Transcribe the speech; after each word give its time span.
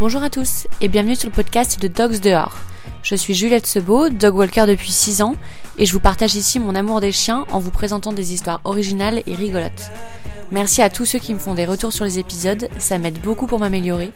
Bonjour 0.00 0.22
à 0.22 0.30
tous 0.30 0.66
et 0.80 0.88
bienvenue 0.88 1.14
sur 1.14 1.28
le 1.28 1.34
podcast 1.34 1.78
de 1.78 1.86
Dogs 1.86 2.20
Dehors. 2.20 2.56
Je 3.02 3.14
suis 3.14 3.34
Juliette 3.34 3.66
Sebeau, 3.66 4.08
dog 4.08 4.34
walker 4.34 4.64
depuis 4.66 4.92
6 4.92 5.20
ans 5.20 5.36
et 5.76 5.84
je 5.84 5.92
vous 5.92 6.00
partage 6.00 6.36
ici 6.36 6.58
mon 6.58 6.74
amour 6.74 7.02
des 7.02 7.12
chiens 7.12 7.44
en 7.52 7.58
vous 7.58 7.70
présentant 7.70 8.14
des 8.14 8.32
histoires 8.32 8.62
originales 8.64 9.22
et 9.26 9.34
rigolotes. 9.34 9.90
Merci 10.52 10.80
à 10.80 10.88
tous 10.88 11.04
ceux 11.04 11.18
qui 11.18 11.34
me 11.34 11.38
font 11.38 11.52
des 11.52 11.66
retours 11.66 11.92
sur 11.92 12.06
les 12.06 12.18
épisodes, 12.18 12.70
ça 12.78 12.96
m'aide 12.96 13.20
beaucoup 13.20 13.46
pour 13.46 13.58
m'améliorer. 13.58 14.10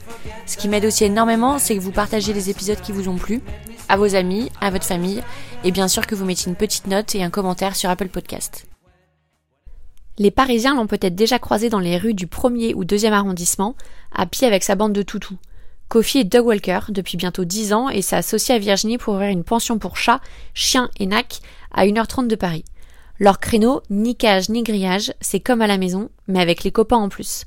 Ce 0.47 0.57
qui 0.57 0.71
m'aide 0.71 0.87
aussi 0.87 1.05
énormément, 1.05 1.59
c'est 1.59 1.77
que 1.77 1.83
vous 1.83 1.93
partagez 1.93 2.33
les 2.33 2.49
épisodes 2.49 2.81
qui 2.81 2.93
vous 2.93 3.11
ont 3.11 3.17
plu, 3.17 3.43
à 3.91 3.99
vos 3.99 4.15
amis, 4.15 4.51
à 4.63 4.71
votre 4.71 4.87
famille, 4.87 5.23
et 5.65 5.71
bien 5.71 5.89
sûr 5.89 6.07
que 6.07 6.15
vous 6.15 6.25
mettiez 6.25 6.49
une 6.49 6.57
petite 6.57 6.87
note 6.87 7.15
et 7.15 7.23
un 7.23 7.29
commentaire 7.29 7.77
sur 7.77 7.91
Apple 7.91 8.09
Podcast. 8.09 8.65
Les 10.17 10.31
Parisiens 10.31 10.77
l'ont 10.77 10.87
peut-être 10.87 11.15
déjà 11.15 11.39
croisé 11.39 11.69
dans 11.69 11.79
les 11.79 11.99
rues 11.99 12.15
du 12.15 12.27
1er 12.27 12.73
ou 12.75 12.87
2e 12.87 13.13
arrondissement, 13.13 13.75
à 14.15 14.25
pied 14.25 14.47
avec 14.47 14.65
sa 14.65 14.77
bande 14.77 14.95
de 14.95 15.03
toutous. 15.03 15.37
Kofi 15.89 16.19
est 16.19 16.25
dog 16.25 16.47
walker 16.47 16.81
depuis 16.89 17.17
bientôt 17.17 17.45
10 17.45 17.73
ans 17.73 17.89
et 17.89 18.03
s'est 18.03 18.53
à 18.53 18.59
Virginie 18.59 18.99
pour 18.99 19.15
ouvrir 19.15 19.31
une 19.31 19.45
pension 19.45 19.79
pour 19.79 19.97
chats, 19.97 20.21
chiens 20.55 20.91
et 20.99 21.07
nacs 21.07 21.41
à 21.73 21.87
1h30 21.87 22.27
de 22.27 22.37
Paris. 22.37 22.65
Leur 23.21 23.39
créneau, 23.39 23.83
ni 23.91 24.17
cage 24.17 24.49
ni 24.49 24.63
grillage, 24.63 25.13
c'est 25.21 25.41
comme 25.41 25.63
à 25.63 25.69
la 25.69 25.79
maison, 25.79 26.11
mais 26.27 26.41
avec 26.41 26.65
les 26.65 26.73
copains 26.73 26.97
en 26.97 27.09
plus. 27.09 27.45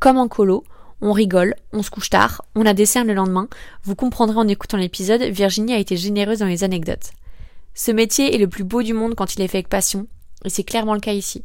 Comme 0.00 0.18
en 0.18 0.28
colo, 0.28 0.64
on 1.00 1.12
rigole, 1.12 1.54
on 1.72 1.82
se 1.82 1.90
couche 1.90 2.10
tard, 2.10 2.42
on 2.54 2.66
a 2.66 2.74
des 2.74 2.84
le 3.04 3.14
lendemain. 3.14 3.48
Vous 3.84 3.94
comprendrez 3.94 4.36
en 4.36 4.48
écoutant 4.48 4.76
l'épisode, 4.76 5.22
Virginie 5.22 5.72
a 5.72 5.78
été 5.78 5.96
généreuse 5.96 6.40
dans 6.40 6.46
les 6.46 6.64
anecdotes. 6.64 7.12
Ce 7.74 7.90
métier 7.90 8.34
est 8.34 8.38
le 8.38 8.48
plus 8.48 8.64
beau 8.64 8.82
du 8.82 8.92
monde 8.92 9.14
quand 9.14 9.34
il 9.34 9.40
est 9.40 9.48
fait 9.48 9.58
avec 9.58 9.68
passion, 9.68 10.08
et 10.44 10.50
c'est 10.50 10.64
clairement 10.64 10.94
le 10.94 11.00
cas 11.00 11.12
ici. 11.12 11.44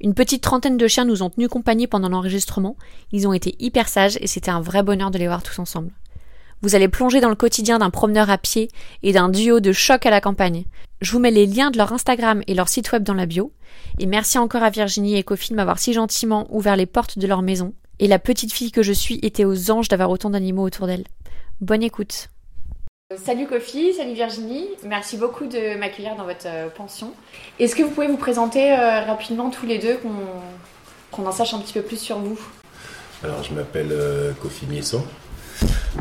Une 0.00 0.14
petite 0.14 0.42
trentaine 0.42 0.76
de 0.76 0.86
chiens 0.88 1.04
nous 1.04 1.22
ont 1.22 1.30
tenu 1.30 1.48
compagnie 1.48 1.86
pendant 1.86 2.08
l'enregistrement, 2.08 2.76
ils 3.12 3.26
ont 3.28 3.32
été 3.32 3.54
hyper 3.58 3.88
sages 3.88 4.18
et 4.20 4.26
c'était 4.26 4.50
un 4.50 4.60
vrai 4.60 4.82
bonheur 4.82 5.10
de 5.10 5.18
les 5.18 5.26
voir 5.26 5.42
tous 5.42 5.58
ensemble. 5.58 5.92
Vous 6.62 6.74
allez 6.74 6.88
plonger 6.88 7.20
dans 7.20 7.28
le 7.28 7.34
quotidien 7.34 7.78
d'un 7.78 7.90
promeneur 7.90 8.30
à 8.30 8.38
pied 8.38 8.70
et 9.02 9.12
d'un 9.12 9.28
duo 9.28 9.60
de 9.60 9.72
choc 9.72 10.06
à 10.06 10.10
la 10.10 10.20
campagne. 10.20 10.64
Je 11.02 11.12
vous 11.12 11.18
mets 11.18 11.30
les 11.30 11.46
liens 11.46 11.70
de 11.70 11.76
leur 11.76 11.92
Instagram 11.92 12.42
et 12.46 12.54
leur 12.54 12.68
site 12.68 12.90
web 12.92 13.02
dans 13.02 13.12
la 13.12 13.26
bio. 13.26 13.52
Et 13.98 14.06
merci 14.06 14.38
encore 14.38 14.62
à 14.62 14.70
Virginie 14.70 15.16
et 15.16 15.22
Kofi 15.22 15.50
de 15.50 15.56
m'avoir 15.56 15.78
si 15.78 15.92
gentiment 15.92 16.46
ouvert 16.50 16.76
les 16.76 16.86
portes 16.86 17.18
de 17.18 17.26
leur 17.26 17.42
maison. 17.42 17.74
Et 17.98 18.08
la 18.08 18.18
petite 18.18 18.52
fille 18.52 18.72
que 18.72 18.82
je 18.82 18.92
suis 18.92 19.18
était 19.22 19.44
aux 19.44 19.70
anges 19.70 19.88
d'avoir 19.88 20.08
autant 20.10 20.30
d'animaux 20.30 20.62
autour 20.62 20.86
d'elle. 20.86 21.04
Bonne 21.60 21.82
écoute. 21.82 22.28
Salut 23.12 23.46
Kofi, 23.46 23.92
salut 23.92 24.14
Virginie, 24.14 24.66
merci 24.82 25.18
beaucoup 25.18 25.44
de 25.44 25.76
m'accueillir 25.78 26.16
dans 26.16 26.24
votre 26.24 26.46
euh, 26.46 26.70
pension. 26.70 27.12
Est-ce 27.58 27.76
que 27.76 27.82
vous 27.82 27.90
pouvez 27.90 28.06
vous 28.06 28.16
présenter 28.16 28.72
euh, 28.72 29.02
rapidement 29.02 29.50
tous 29.50 29.66
les 29.66 29.78
deux, 29.78 30.00
qu'on 31.12 31.26
en 31.26 31.30
sache 31.30 31.52
un 31.52 31.58
petit 31.58 31.74
peu 31.74 31.82
plus 31.82 31.98
sur 31.98 32.18
vous? 32.18 32.38
Alors 33.22 33.42
je 33.42 33.52
m'appelle 33.52 33.92
euh, 33.92 34.32
Kofi 34.40 34.64
Miesson, 34.64 35.04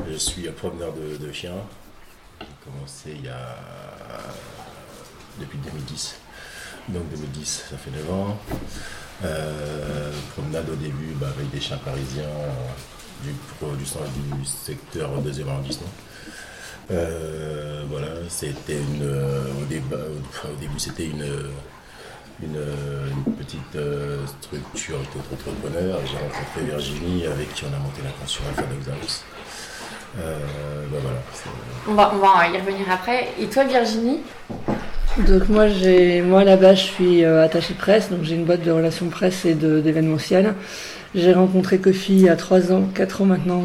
je 0.10 0.16
suis 0.16 0.48
un 0.48 0.54
promeneur 0.54 0.94
de, 0.94 1.32
chiens. 1.34 1.52
J'ai 2.40 2.48
commencé 2.64 3.10
il 3.14 3.26
y 3.26 3.30
a 3.30 3.58
depuis 5.42 5.58
2010. 5.58 6.16
Donc 6.88 7.04
2010, 7.10 7.66
ça 7.70 7.78
fait 7.78 7.92
9 7.92 8.14
ans. 8.14 8.38
promenade 10.36 10.70
au 10.70 10.76
début 10.76 11.16
bah, 11.16 11.28
avec 11.38 11.52
des 11.52 11.60
chiens 11.60 11.80
parisiens 11.84 12.30
du, 13.24 13.32
du, 13.32 14.38
du 14.38 14.46
secteur 14.46 15.22
2e 15.22 15.50
arrondissement. 15.50 15.90
Euh, 16.92 17.84
voilà, 17.90 18.08
c'était 18.30 18.74
une. 18.74 19.04
Euh, 19.04 19.44
au, 19.62 19.66
début, 20.60 20.80
c'était 20.80 21.06
une, 21.06 21.26
une, 22.42 23.34
petite 23.38 23.76
euh, 23.76 24.18
structure 24.42 24.98
d'auto-entrepreneur. 25.14 26.00
J'ai 26.06 26.18
rencontré 26.18 26.62
Virginie 26.66 27.26
avec 27.26 27.54
qui 27.54 27.64
on 27.66 27.74
a 27.74 27.80
monté 27.80 28.02
la 28.04 28.12
pension 28.12 28.44
Alpha 28.50 28.64
Dogs 28.64 29.22
ben 30.16 31.00
voilà, 31.02 31.20
on, 31.88 31.94
va, 31.96 32.14
on 32.14 32.20
va 32.20 32.48
y 32.48 32.60
revenir 32.62 32.86
après. 32.92 33.30
Et 33.40 33.48
toi, 33.48 33.64
Virginie? 33.64 34.20
Donc 35.28 35.50
moi, 35.50 35.68
j'ai, 35.68 36.22
moi 36.22 36.44
là-bas, 36.44 36.76
je 36.76 36.84
suis 36.84 37.26
attachée 37.26 37.74
presse, 37.74 38.12
donc 38.12 38.22
j'ai 38.22 38.36
une 38.36 38.46
boîte 38.46 38.62
de 38.62 38.70
relations 38.70 39.10
presse 39.10 39.44
et 39.46 39.56
d'événementiel. 39.56 40.54
J'ai 41.16 41.34
rencontré 41.34 41.78
Kofi 41.78 42.14
il 42.14 42.22
y 42.22 42.30
a 42.30 42.36
3 42.36 42.72
ans, 42.72 42.90
4 42.94 43.22
ans 43.22 43.26
maintenant, 43.26 43.64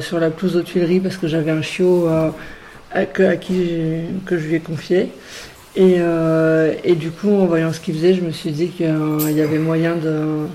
sur 0.00 0.18
la 0.18 0.30
pelouse 0.30 0.56
aux 0.56 0.62
Tuileries 0.62 1.00
parce 1.00 1.16
que 1.16 1.28
j'avais 1.28 1.50
un 1.50 1.62
chiot 1.62 2.08
à, 2.08 3.36
qui 3.36 3.70
que 4.24 4.38
je 4.38 4.46
lui 4.46 4.54
ai 4.54 4.60
confié. 4.60 5.10
Et, 5.76 5.96
euh, 5.98 6.72
et, 6.84 6.94
du 6.94 7.10
coup, 7.10 7.30
en 7.30 7.44
voyant 7.44 7.72
ce 7.72 7.80
qu'il 7.80 7.94
faisait, 7.94 8.14
je 8.14 8.22
me 8.22 8.30
suis 8.30 8.50
dit 8.50 8.68
qu'il 8.68 8.86
y 8.86 9.40
avait 9.42 9.58
moyen 9.58 9.94
de. 9.96 10.46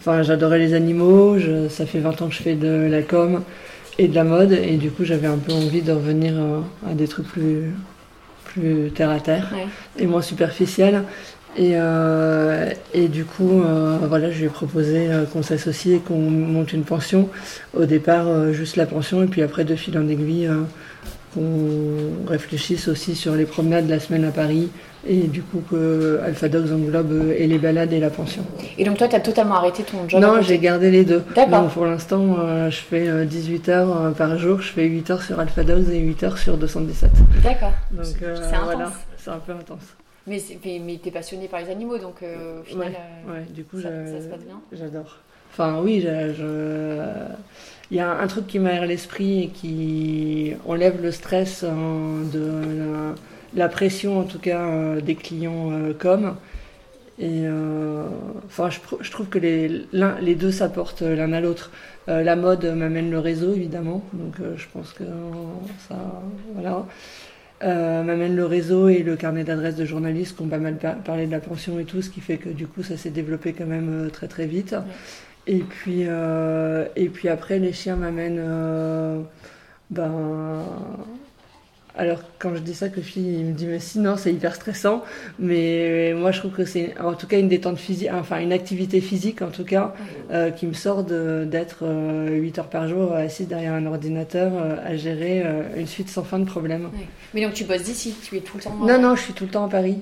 Enfin, 0.00 0.22
j'adorais 0.22 0.58
les 0.58 0.74
animaux, 0.74 1.36
ça 1.68 1.86
fait 1.86 2.00
20 2.00 2.22
ans 2.22 2.28
que 2.28 2.34
je 2.34 2.42
fais 2.42 2.54
de 2.54 2.88
la 2.90 3.02
com 3.02 3.42
et 3.98 4.08
de 4.08 4.14
la 4.14 4.24
mode, 4.24 4.52
et 4.52 4.76
du 4.76 4.90
coup, 4.90 5.04
j'avais 5.04 5.26
un 5.26 5.38
peu 5.38 5.52
envie 5.52 5.82
de 5.82 5.92
revenir 5.92 6.34
à, 6.88 6.94
des 6.94 7.08
trucs 7.08 7.26
plus, 7.26 7.72
plus 8.44 8.90
terre 8.90 9.10
à 9.10 9.20
terre 9.20 9.52
et 9.98 10.06
moins 10.06 10.22
superficiels. 10.22 11.02
Et, 11.58 11.72
euh, 11.74 12.70
et 12.92 13.08
du 13.08 13.24
coup, 13.24 13.62
euh, 13.62 13.98
voilà, 14.08 14.30
je 14.30 14.38
lui 14.38 14.44
ai 14.46 14.48
proposé 14.48 15.08
qu'on 15.32 15.42
s'associe 15.42 15.96
et 15.96 16.00
qu'on 16.00 16.18
monte 16.18 16.72
une 16.72 16.84
pension. 16.84 17.28
Au 17.74 17.86
départ, 17.86 18.52
juste 18.52 18.76
la 18.76 18.86
pension, 18.86 19.22
et 19.22 19.26
puis 19.26 19.42
après, 19.42 19.64
de 19.64 19.74
fil 19.74 19.96
en 19.98 20.08
aiguille, 20.08 20.50
qu'on 21.34 22.28
réfléchisse 22.28 22.88
aussi 22.88 23.14
sur 23.14 23.34
les 23.34 23.44
promenades 23.44 23.86
de 23.86 23.90
la 23.90 24.00
semaine 24.00 24.24
à 24.24 24.30
Paris 24.30 24.70
et 25.08 25.22
du 25.28 25.42
coup 25.42 25.62
que 25.70 26.20
Alpha 26.24 26.48
Dogs 26.48 26.72
englobe 26.72 27.12
euh, 27.12 27.34
et 27.36 27.46
les 27.46 27.58
balades 27.58 27.92
et 27.92 28.00
la 28.00 28.10
pension. 28.10 28.44
Et 28.78 28.84
donc 28.84 28.98
toi, 28.98 29.08
tu 29.08 29.16
as 29.16 29.20
totalement 29.20 29.56
arrêté 29.56 29.82
ton 29.82 30.08
job 30.08 30.20
Non, 30.20 30.40
j'ai 30.40 30.58
gardé 30.58 30.90
les 30.90 31.04
deux. 31.04 31.22
D'accord. 31.34 31.68
pour 31.68 31.86
l'instant, 31.86 32.36
euh, 32.38 32.70
je 32.70 32.78
fais 32.78 33.24
18 33.24 33.68
euh, 33.68 33.72
heures 33.72 34.14
par 34.14 34.38
jour, 34.38 34.60
je 34.60 34.72
fais 34.72 34.84
8 34.84 35.10
heures 35.10 35.22
sur 35.22 35.38
Alpha 35.38 35.62
Dogs 35.62 35.88
et 35.90 35.98
8 35.98 36.22
heures 36.24 36.38
sur 36.38 36.56
217. 36.56 37.10
D'accord. 37.42 37.72
Donc 37.92 38.06
c'est 38.06 38.64
voilà, 38.64 38.92
c'est 39.16 39.30
un 39.30 39.38
peu 39.38 39.52
intense. 39.52 39.96
Mais, 40.26 40.42
mais, 40.64 40.98
tu 41.00 41.08
es 41.08 41.10
passionné 41.12 41.48
par 41.48 41.60
les 41.60 41.70
animaux, 41.70 41.98
donc 41.98 42.16
au 42.22 42.62
final, 42.64 42.92
ouais, 43.28 43.44
du 43.50 43.64
coup, 43.64 43.80
ça, 43.80 43.88
se 43.88 44.28
passe 44.28 44.44
bien 44.44 44.60
J'adore. 44.72 45.18
Enfin 45.52 45.80
oui, 45.82 46.00
je 46.02 46.32
il 47.90 47.96
y 47.96 48.00
a 48.00 48.10
un 48.10 48.26
truc 48.26 48.46
qui 48.46 48.58
m'a 48.58 48.70
à 48.70 48.86
l'esprit 48.86 49.44
et 49.44 49.48
qui 49.48 50.54
enlève 50.66 51.00
le 51.00 51.12
stress 51.12 51.62
de 51.62 53.14
la, 53.54 53.68
pression, 53.68 54.18
en 54.18 54.24
tout 54.24 54.40
cas, 54.40 54.62
euh, 54.62 55.00
des 55.00 55.14
clients 55.14 55.70
euh, 55.70 55.92
comme. 55.96 56.36
Et 57.18 57.44
euh, 57.46 58.04
enfin, 58.46 58.68
je, 58.70 59.10
trouve 59.10 59.28
que 59.28 59.38
les, 59.38 59.86
les 60.20 60.34
deux 60.34 60.50
s'apportent 60.50 61.02
l'un 61.02 61.32
à 61.32 61.40
l'autre. 61.40 61.70
la 62.08 62.36
mode 62.36 62.64
m'amène 62.64 63.10
le 63.10 63.18
réseau, 63.18 63.54
évidemment, 63.54 64.02
donc 64.12 64.34
je 64.56 64.66
pense 64.72 64.92
que 64.92 65.04
ça. 65.88 65.96
Voilà. 66.54 66.84
M'amène 67.62 68.36
le 68.36 68.44
réseau 68.44 68.88
et 68.88 69.02
le 69.02 69.16
carnet 69.16 69.44
d'adresses 69.44 69.76
de 69.76 69.84
journalistes 69.84 70.36
qui 70.36 70.42
ont 70.42 70.48
pas 70.48 70.58
mal 70.58 70.76
parlé 71.04 71.26
de 71.26 71.32
la 71.32 71.40
pension 71.40 71.78
et 71.78 71.84
tout, 71.84 72.02
ce 72.02 72.10
qui 72.10 72.20
fait 72.20 72.36
que 72.36 72.48
du 72.48 72.66
coup 72.66 72.82
ça 72.82 72.96
s'est 72.96 73.10
développé 73.10 73.52
quand 73.52 73.66
même 73.66 74.10
très 74.12 74.28
très 74.28 74.46
vite. 74.46 74.74
Et 75.46 75.60
puis, 75.60 76.04
euh, 76.06 76.86
et 76.96 77.08
puis 77.08 77.28
après, 77.28 77.58
les 77.58 77.72
chiens 77.72 77.96
m'amènent 77.96 78.40
euh, 78.40 79.20
ben, 79.90 80.64
alors, 81.98 82.20
quand 82.38 82.54
je 82.54 82.60
dis 82.60 82.74
ça, 82.74 82.90
que 82.90 83.00
il 83.16 83.44
me 83.46 83.52
dit, 83.52 83.66
mais 83.66 83.78
sinon, 83.78 84.16
c'est 84.16 84.32
hyper 84.32 84.54
stressant. 84.54 85.02
Mais 85.38 86.12
moi, 86.14 86.30
je 86.30 86.40
trouve 86.40 86.52
que 86.52 86.66
c'est, 86.66 86.94
en 87.00 87.14
tout 87.14 87.26
cas, 87.26 87.38
une 87.38 87.48
détente 87.48 87.78
physique, 87.78 88.10
enfin, 88.12 88.40
une 88.40 88.52
activité 88.52 89.00
physique, 89.00 89.40
en 89.40 89.48
tout 89.48 89.64
cas, 89.64 89.94
euh, 90.30 90.50
qui 90.50 90.66
me 90.66 90.74
sort 90.74 91.04
d'être 91.04 91.78
euh, 91.82 92.28
8 92.28 92.58
heures 92.58 92.68
par 92.68 92.86
jour 92.88 93.14
assise 93.14 93.48
derrière 93.48 93.72
un 93.72 93.86
ordinateur 93.86 94.52
euh, 94.54 94.76
à 94.84 94.96
gérer 94.96 95.42
euh, 95.44 95.62
une 95.76 95.86
suite 95.86 96.10
sans 96.10 96.22
fin 96.22 96.38
de 96.38 96.44
problèmes. 96.44 96.90
Mais 97.32 97.42
donc, 97.42 97.54
tu 97.54 97.64
bosses 97.64 97.84
d'ici 97.84 98.14
Tu 98.22 98.36
es 98.36 98.40
tout 98.40 98.58
le 98.58 98.62
temps 98.64 98.74
Non, 98.74 99.00
non, 99.00 99.14
je 99.16 99.22
suis 99.22 99.32
tout 99.32 99.44
le 99.44 99.50
temps 99.50 99.64
à 99.64 99.68
Paris. 99.68 99.98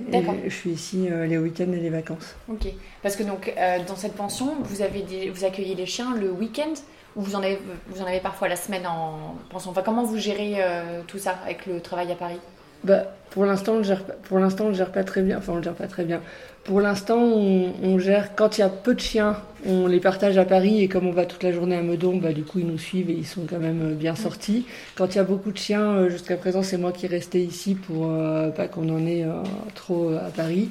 je 0.46 0.54
suis 0.54 0.70
ici 0.70 1.08
les 1.28 1.38
week-ends 1.38 1.72
et 1.72 1.80
les 1.80 1.90
vacances. 1.90 2.34
Ok. 2.48 2.66
Parce 3.02 3.14
que 3.14 3.22
donc, 3.22 3.54
dans 3.86 3.96
cette 3.96 4.14
pension, 4.14 4.56
vous, 4.62 4.82
avez 4.82 5.30
vous 5.32 5.44
accueillez 5.44 5.74
les 5.74 5.86
chiens 5.86 6.14
le 6.16 6.30
week-end? 6.30 6.74
Vous 7.16 7.36
en 7.36 7.42
avez, 7.42 7.60
vous 7.88 8.02
en 8.02 8.06
avez 8.06 8.20
parfois 8.20 8.48
la 8.48 8.56
semaine 8.56 8.86
en 8.86 9.36
pension 9.50 9.70
Enfin, 9.70 9.82
comment 9.84 10.04
vous 10.04 10.18
gérez 10.18 10.56
euh, 10.58 11.00
tout 11.06 11.18
ça 11.18 11.36
avec 11.44 11.66
le 11.66 11.80
travail 11.80 12.10
à 12.10 12.14
Paris? 12.14 12.40
Bah, 12.82 13.04
pour 13.30 13.44
l'instant, 13.44 13.74
on 13.74 13.78
le 13.78 14.74
gère 14.74 14.92
pas 14.92 15.04
très 15.04 15.22
bien. 15.22 15.38
Enfin, 15.38 15.52
on 15.52 15.56
le 15.56 15.62
gère 15.62 15.74
pas 15.74 15.86
très 15.86 16.04
bien. 16.04 16.20
Pour 16.64 16.80
l'instant, 16.80 17.18
on, 17.18 17.98
gère 17.98 18.34
quand 18.34 18.56
il 18.56 18.62
y 18.62 18.64
a 18.64 18.70
peu 18.70 18.94
de 18.94 19.00
chiens, 19.00 19.36
on 19.66 19.86
les 19.86 20.00
partage 20.00 20.38
à 20.38 20.46
Paris 20.46 20.82
et 20.82 20.88
comme 20.88 21.06
on 21.06 21.12
va 21.12 21.26
toute 21.26 21.42
la 21.42 21.52
journée 21.52 21.76
à 21.76 21.82
Meudon, 21.82 22.16
bah, 22.16 22.32
du 22.32 22.42
coup, 22.42 22.58
ils 22.58 22.66
nous 22.66 22.78
suivent 22.78 23.10
et 23.10 23.12
ils 23.12 23.26
sont 23.26 23.42
quand 23.48 23.58
même 23.58 23.82
euh, 23.82 23.94
bien 23.94 24.14
sortis. 24.14 24.64
Quand 24.94 25.14
il 25.14 25.16
y 25.16 25.20
a 25.20 25.24
beaucoup 25.24 25.52
de 25.52 25.58
chiens, 25.58 25.92
euh, 25.92 26.08
jusqu'à 26.08 26.38
présent, 26.38 26.62
c'est 26.62 26.78
moi 26.78 26.90
qui 26.92 27.06
restais 27.06 27.40
ici 27.40 27.74
pour 27.74 28.06
euh, 28.06 28.48
pas 28.48 28.66
qu'on 28.66 28.88
en 28.88 29.06
ait 29.06 29.26
trop 29.74 30.14
à 30.14 30.30
Paris. 30.30 30.70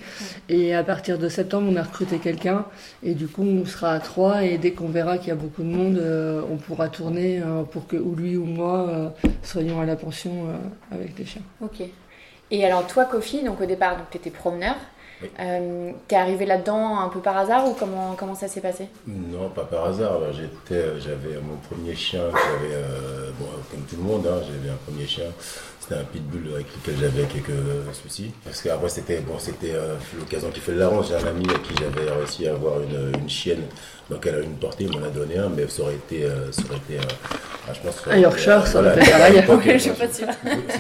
Et 0.50 0.74
à 0.74 0.84
partir 0.84 1.20
de 1.20 1.30
septembre, 1.30 1.68
on 1.72 1.76
a 1.76 1.84
recruté 1.84 2.18
quelqu'un 2.18 2.66
et 3.04 3.14
du 3.14 3.28
coup, 3.28 3.44
on 3.44 3.64
sera 3.66 3.92
à 3.92 4.00
trois 4.00 4.44
et 4.44 4.58
dès 4.58 4.72
qu'on 4.72 4.90
verra 4.90 5.20
qu'il 5.20 5.28
y 5.28 5.32
a 5.32 5.36
beaucoup 5.36 5.62
de 5.62 5.68
monde, 5.68 6.02
on 6.52 6.58
pourra 6.58 6.90
tourner 6.90 7.42
pour 7.72 7.86
que 7.86 7.98
ou 7.98 8.16
lui 8.16 8.36
ou 8.36 8.46
moi 8.46 9.14
soyons 9.44 9.80
à 9.80 9.86
la 9.86 9.96
pension 9.96 10.48
avec 10.92 11.18
les 11.20 11.26
chiens. 11.26 11.44
Ok. 11.62 11.84
Et 12.52 12.66
alors 12.66 12.86
toi, 12.88 13.06
Kofi, 13.06 13.44
donc 13.44 13.62
au 13.62 13.66
départ, 13.66 13.98
tu 14.12 14.18
étais 14.18 14.30
promeneur. 14.30 14.76
Oui. 15.24 15.32
Euh, 15.40 15.92
T'es 16.08 16.16
arrivé 16.16 16.46
là-dedans 16.46 17.00
un 17.00 17.10
peu 17.10 17.20
par 17.20 17.38
hasard 17.38 17.68
ou 17.68 17.74
comment, 17.74 18.16
comment 18.18 18.36
ça 18.36 18.48
s'est 18.48 18.62
passé? 18.62 18.88
Non, 19.08 19.50
pas 19.50 19.64
par 19.64 19.86
hasard. 19.86 20.20
J'avais 20.34 21.36
mon 21.42 21.56
premier 21.70 21.96
chien, 21.96 22.22
j'avais, 22.32 22.76
bon, 23.40 23.46
comme 23.72 23.82
tout 23.90 23.96
le 23.98 24.04
monde, 24.04 24.28
hein, 24.28 24.42
j'avais 24.46 24.70
un 24.70 24.78
premier 24.86 25.08
chien 25.08 25.26
c'était 25.84 26.00
un 26.00 26.06
pitbull 26.06 26.54
avec 26.54 26.68
lequel 26.76 26.96
j'avais 27.00 27.24
quelques 27.24 27.94
soucis. 27.94 28.32
Parce 28.44 28.62
qu'après, 28.62 28.90
c'était 28.90 29.20
bon, 29.20 29.38
c'était 29.38 29.74
l'occasion 30.18 30.50
qui 30.50 30.60
fait 30.60 30.72
le 30.72 30.80
larron. 30.80 31.04
J'ai 31.04 31.16
un 31.16 31.28
ami 31.28 31.46
à 31.50 31.60
qui 31.60 31.74
j'avais 31.78 32.10
réussi 32.10 32.48
à 32.48 32.52
avoir 32.52 32.82
une, 32.82 33.20
une 33.20 33.30
chienne 33.30 33.64
donc 34.10 34.26
elle 34.28 34.36
a 34.36 34.40
une 34.40 34.56
portée, 34.56 34.84
il 34.84 34.92
m'en 34.92 35.06
a 35.06 35.10
donné 35.10 35.38
un, 35.38 35.50
mais 35.50 35.68
ça 35.68 35.84
aurait 35.84 35.96
été. 35.96 36.26
Euh, 36.26 36.52
ça 36.52 36.62
aurait 36.70 36.78
été 36.78 36.98
euh, 36.98 37.12
ah, 37.68 37.72
je 37.74 37.80
pense, 37.80 38.02
un 38.10 38.18
Yorkshire, 38.18 38.68
ça 38.68 38.80
aurait 38.80 38.98
été 39.00 39.10
pareil. 39.10 39.44
Je 39.66 39.78
suis 39.78 39.92
pas 39.92 40.10
sûre. 40.10 40.28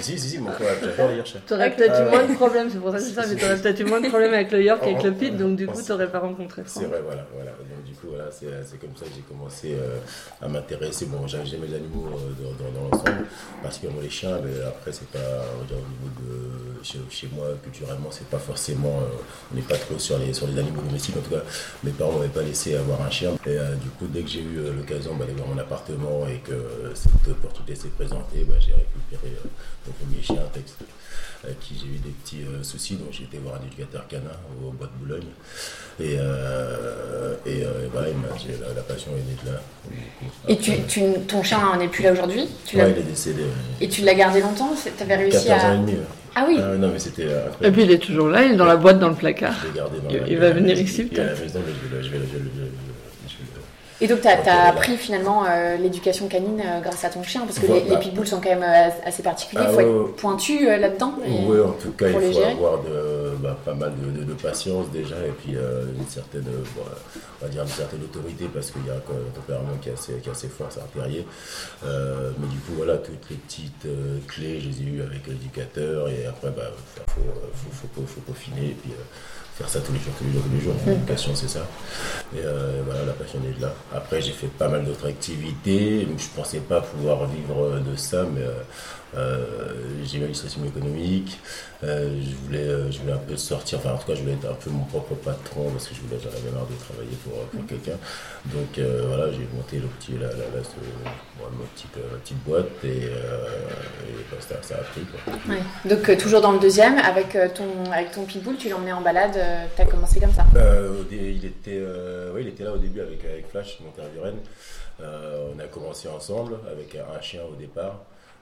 Si, 0.01 0.19
si, 0.19 0.29
si, 0.29 0.37
mon 0.39 0.51
frère, 0.51 0.75
j'adore 0.81 1.09
les 1.09 1.15
Yorkshire. 1.17 1.41
Tu 1.47 1.53
aurais 1.53 1.71
peut-être 1.73 2.01
eu 2.01 2.09
moins 2.09 2.25
de 2.25 2.33
problèmes, 2.33 2.69
c'est 2.69 2.79
pour 2.79 2.91
ça 2.91 2.97
que 2.97 3.03
c'est 3.03 3.13
ça, 3.13 3.25
mais 3.25 3.35
tu 3.35 3.45
aurais 3.45 3.55
peut-être 3.55 3.79
eu 3.79 3.85
moins 3.85 4.01
de 4.01 4.09
problèmes 4.09 4.33
avec 4.33 4.51
le 4.51 4.61
York 4.61 4.81
qu'avec 4.81 5.03
le 5.03 5.13
Pit, 5.13 5.37
donc 5.37 5.55
du 5.55 5.67
coup, 5.67 5.81
tu 5.81 5.89
n'aurais 5.89 6.07
pas 6.07 6.19
rencontré. 6.19 6.63
C'est 6.65 6.85
vrai, 6.85 7.01
voilà. 7.05 7.25
voilà. 7.33 7.51
Du 7.93 7.99
coup, 7.99 8.07
voilà, 8.09 8.31
c'est 8.31 8.79
comme 8.79 8.95
ça 8.95 9.05
que 9.05 9.11
j'ai 9.15 9.21
commencé 9.21 9.75
euh, 9.75 9.99
à 10.41 10.47
m'intéresser. 10.47 11.05
Bon, 11.05 11.27
j'aimais 11.27 11.67
les 11.67 11.75
animaux 11.75 12.09
dans, 12.39 12.89
l'ensemble, 12.89 13.27
particulièrement 13.61 14.01
les 14.01 14.09
chiens, 14.09 14.39
mais 14.43 14.63
après, 14.65 14.91
c'est 14.91 15.07
pas, 15.09 15.19
au 15.59 15.63
niveau 15.63 16.09
de. 16.19 16.83
Chez, 16.83 16.99
chez 17.09 17.29
moi, 17.31 17.45
culturellement, 17.63 18.09
c'est 18.11 18.27
pas 18.27 18.39
forcément. 18.39 18.99
on 19.51 19.55
n'est 19.55 19.61
pas 19.61 19.77
trop 19.77 19.97
sur 19.99 20.17
les, 20.17 20.33
sur 20.33 20.47
les 20.47 20.57
animaux 20.59 20.81
domestiques, 20.81 21.15
en 21.17 21.21
tout 21.21 21.29
cas, 21.29 21.43
mes 21.83 21.91
parents 21.91 22.13
m'avaient 22.13 22.29
pas 22.29 22.41
laissé 22.41 22.75
avoir 22.75 23.01
un 23.01 23.09
chien. 23.11 23.31
Et 23.45 23.57
du 23.81 23.89
coup, 23.89 24.07
dès 24.07 24.21
que 24.21 24.29
j'ai 24.29 24.41
eu 24.41 24.57
euh, 24.57 24.73
l'occasion 24.73 25.15
d'aller 25.15 25.33
voir 25.33 25.47
mon 25.47 25.57
appartement 25.57 26.27
et 26.27 26.39
que 26.39 26.91
cette 26.95 27.27
opportunité 27.29 27.75
s'est 27.75 27.89
présentée, 27.89 28.43
bah, 28.43 28.55
j'ai 28.59 28.73
récupéré 28.73 29.33
euh, 29.37 29.47
mon 29.87 29.93
premier 29.93 30.21
chien, 30.21 30.41
texte, 30.51 30.79
qui 31.59 31.75
j'ai 31.79 31.87
eu 31.87 31.99
des 31.99 32.09
petits 32.09 32.43
euh, 32.43 32.63
soucis. 32.63 32.95
Donc 32.95 33.09
j'ai 33.11 33.23
été 33.23 33.37
voir 33.37 33.55
un 33.61 33.65
éducateur 33.65 34.07
canin 34.07 34.23
au, 34.65 34.71
bois 34.71 34.87
de 34.87 35.05
Boulogne. 35.05 35.27
Et, 35.99 36.13
et 36.13 37.65
voilà, 37.91 38.07
la, 38.07 38.73
la, 38.75 38.81
passion 38.81 39.11
est 39.11 39.29
née 39.29 39.37
de 39.43 39.51
là. 39.51 39.61
Et 40.47 40.57
tu, 40.57 41.01
ton 41.27 41.43
chien 41.43 41.59
n'est 41.77 41.87
plus 41.87 42.03
là 42.03 42.13
aujourd'hui? 42.13 42.41
Oui, 42.41 42.49
il 42.73 42.79
est 42.79 43.03
décédé. 43.03 43.43
Et 43.79 43.87
tu 43.87 44.01
l'as 44.01 44.15
gardé 44.15 44.41
longtemps? 44.41 44.73
Tu 44.83 45.03
avais 45.03 45.15
réussi 45.15 45.47
14 45.47 45.63
à. 45.63 45.67
ans 45.67 45.73
et 45.73 45.77
demi. 45.77 45.97
Ah 46.35 46.45
oui. 46.47 46.57
non, 46.57 46.89
mais 46.91 46.99
c'était. 46.99 47.27
et 47.61 47.71
puis 47.71 47.83
il 47.83 47.91
est 47.91 47.99
toujours 47.99 48.27
là, 48.27 48.43
il 48.43 48.53
est 48.53 48.55
dans 48.55 48.65
la 48.65 48.75
boîte 48.75 48.97
dans 48.99 49.09
le 49.09 49.15
placard. 49.15 49.53
Je 49.67 49.77
gardé 49.77 49.99
dans 49.99 50.09
il, 50.09 50.33
il 50.33 50.37
va 50.39 50.49
venir 50.49 50.79
ici 50.79 51.03
peut-être. 51.03 51.41
Et 54.03 54.07
donc, 54.07 54.19
tu 54.19 54.27
as, 54.27 54.67
appris 54.67 54.97
finalement 54.97 55.45
euh, 55.47 55.77
l'éducation 55.77 56.27
canine 56.27 56.59
euh, 56.59 56.81
grâce 56.81 57.05
à 57.05 57.09
ton 57.09 57.23
chien, 57.23 57.45
parce 57.45 57.57
que 57.57 57.67
les, 57.67 57.85
les, 57.85 57.97
pitbulls 57.97 58.27
sont 58.27 58.41
quand 58.41 58.49
même 58.49 58.61
euh, 58.61 58.89
assez 59.05 59.23
particuliers. 59.23 59.63
Il 59.65 59.73
faut 59.73 59.79
être 59.79 60.15
pointu 60.17 60.65
là-dedans. 60.65 61.13
Oui, 61.25 61.57
en 61.61 61.71
tout 61.71 61.93
cas, 61.93 62.09
il 62.09 62.33
faut 62.33 62.41
avoir 62.41 62.79
de, 62.79 63.37
bah, 63.41 63.57
pas 63.63 63.73
mal 63.73 63.93
de, 63.95 64.33
patience 64.33 64.87
déjà, 64.91 65.15
et 65.25 65.31
puis 65.31 65.53
une 65.53 66.07
certaine, 66.09 66.43
on 66.81 67.45
va 67.45 67.49
dire 67.49 67.61
une 67.61 67.67
certaine 67.69 68.01
autorité, 68.01 68.49
parce 68.53 68.71
qu'il 68.71 68.85
y 68.85 68.89
a 68.89 68.95
un 68.95 69.33
tempérament 69.33 69.77
qui 69.81 69.87
est 69.87 69.93
assez, 69.93 70.15
qui 70.15 70.27
est 70.27 70.31
assez 70.33 70.49
fort, 70.49 70.67
c'est 70.69 70.81
un 70.81 71.01
terrier. 71.01 71.25
mais 71.83 72.47
du 72.47 72.57
coup, 72.57 72.73
voilà, 72.75 72.97
toutes 72.97 73.29
les 73.29 73.37
petites 73.37 73.87
clés, 74.27 74.59
je 74.59 74.67
les 74.67 74.81
ai 74.81 74.91
eues 74.91 75.01
avec 75.01 75.25
l'éducateur, 75.27 76.09
et 76.09 76.25
après, 76.25 76.49
il 76.49 76.55
bah, 76.55 76.71
faut, 77.07 77.21
faut, 77.53 77.87
faut, 77.95 78.05
faut, 78.05 78.21
peaufiner, 78.21 78.71
et 78.71 78.77
puis 78.81 78.91
faire 79.55 79.69
ça 79.69 79.79
tous 79.79 79.93
les 79.93 79.99
jours, 79.99 80.13
tous 80.17 80.25
les 80.25 80.33
jours, 80.33 80.43
tous 80.43 80.55
les 80.55 80.61
jours. 80.61 80.73
L'éducation, 80.85 81.35
c'est 81.35 81.47
ça. 81.47 81.67
Et 82.35 82.39
euh, 82.43 82.81
voilà, 82.85 83.05
la 83.05 83.13
passion 83.13 83.39
est 83.47 83.59
là. 83.61 83.73
Après, 83.93 84.21
j'ai 84.21 84.31
fait 84.31 84.47
pas 84.47 84.67
mal 84.67 84.83
d'autres 84.83 85.07
activités. 85.07 86.07
Je 86.17 86.27
pensais 86.35 86.59
pas 86.59 86.81
pouvoir 86.81 87.27
vivre 87.27 87.79
de 87.79 87.95
ça, 87.95 88.25
mais 88.33 88.41
euh, 88.41 88.53
euh, 89.15 89.45
j'ai 90.03 90.17
eu 90.17 90.21
l'illustration 90.21 90.63
économique. 90.65 91.39
Euh, 91.83 92.19
je, 92.21 92.35
voulais, 92.45 92.91
je 92.91 92.99
voulais 92.99 93.13
un 93.13 93.17
peu 93.17 93.35
sortir, 93.35 93.77
enfin 93.79 93.91
en 93.91 93.97
tout 93.97 94.07
cas 94.07 94.15
je 94.15 94.21
voulais 94.21 94.33
être 94.33 94.49
un 94.49 94.53
peu 94.53 94.69
mon 94.69 94.85
propre 94.85 95.15
patron 95.15 95.69
parce 95.69 95.89
que 95.89 95.93
je 95.93 95.99
voulais, 95.99 96.17
j'en 96.23 96.29
avais 96.29 96.49
marre 96.51 96.65
de 96.65 96.75
travailler 96.75 97.17
pour, 97.25 97.33
pour 97.47 97.61
mm. 97.61 97.65
quelqu'un. 97.65 97.97
Donc 98.45 98.79
voilà, 99.07 99.31
j'ai 99.31 99.45
monté 99.53 99.77
le 99.79 99.87
petit, 99.87 100.13
la, 100.13 100.27
la, 100.27 100.47
la, 100.55 100.61
ma 100.63 101.65
petite, 101.75 101.91
petite, 101.91 102.43
boîte 102.45 102.69
et, 102.85 103.09
bah, 104.31 104.37
ça, 104.39 104.75
a 104.75 104.77
pris. 104.77 105.01
Quoi. 105.01 105.55
Donc 105.85 106.17
toujours 106.17 106.39
dans 106.39 106.53
le 106.53 106.59
deuxième, 106.59 106.97
avec 106.99 107.37
ton, 107.53 107.91
avec 107.91 108.11
ton 108.11 108.23
pitbull, 108.23 108.55
tu 108.55 108.69
l'emmenais 108.69 108.93
en 108.93 109.01
balade, 109.01 109.37
tu 109.75 109.81
as 109.81 109.85
commencé 109.85 110.19
comme 110.19 110.33
ça 110.33 110.45
il, 111.11 111.45
était, 111.45 111.81
oui, 112.33 112.41
il 112.41 112.47
était 112.47 112.63
là 112.63 112.73
au 112.73 112.77
début 112.77 113.01
avec, 113.01 113.21
Flash, 113.49 113.79
mon 113.81 113.91
du 113.91 114.19
Rennes. 114.19 114.39
on 114.99 115.59
a 115.59 115.65
commencé 115.65 116.07
ensemble 116.07 116.55
avec 116.71 116.95
un 116.95 117.21
chien 117.21 117.41
au 117.51 117.55
départ. 117.55 117.99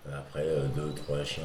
Après 0.09 0.43
euh, 0.43 0.65
deux, 0.75 0.93
trois 0.95 1.23
chiens, 1.23 1.43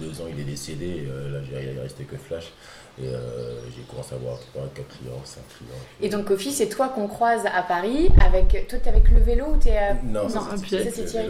deux 0.00 0.20
ans 0.22 0.26
il 0.30 0.40
est 0.40 0.44
décédé, 0.44 1.06
euh, 1.08 1.42
là 1.52 1.60
il 1.60 1.78
resté 1.78 2.04
que 2.04 2.16
Flash. 2.16 2.52
Et 3.00 3.06
euh, 3.06 3.60
j'ai 3.74 3.82
commencé 3.82 4.14
à 4.14 4.16
avoir 4.16 4.38
3, 4.52 4.62
4 4.74 4.86
clients, 4.88 5.20
5 5.22 5.40
clients. 5.56 5.70
Et 6.00 6.08
donc, 6.08 6.24
Kofi, 6.24 6.50
c'est 6.50 6.68
toi 6.68 6.88
qu'on 6.88 7.06
croise 7.06 7.44
à 7.46 7.62
Paris. 7.62 8.08
Avec... 8.24 8.66
Toi, 8.66 8.78
t'es 8.80 8.90
avec 8.90 9.08
le 9.10 9.20
vélo 9.20 9.46
ou 9.50 9.56
t'es 9.56 9.76
à... 9.76 9.94
Non, 9.94 10.28
non 10.28 10.40
à 10.40 10.58
pied. 10.60 10.84
Ça, 10.84 10.90
c'est 10.92 11.04
Thierry. 11.04 11.28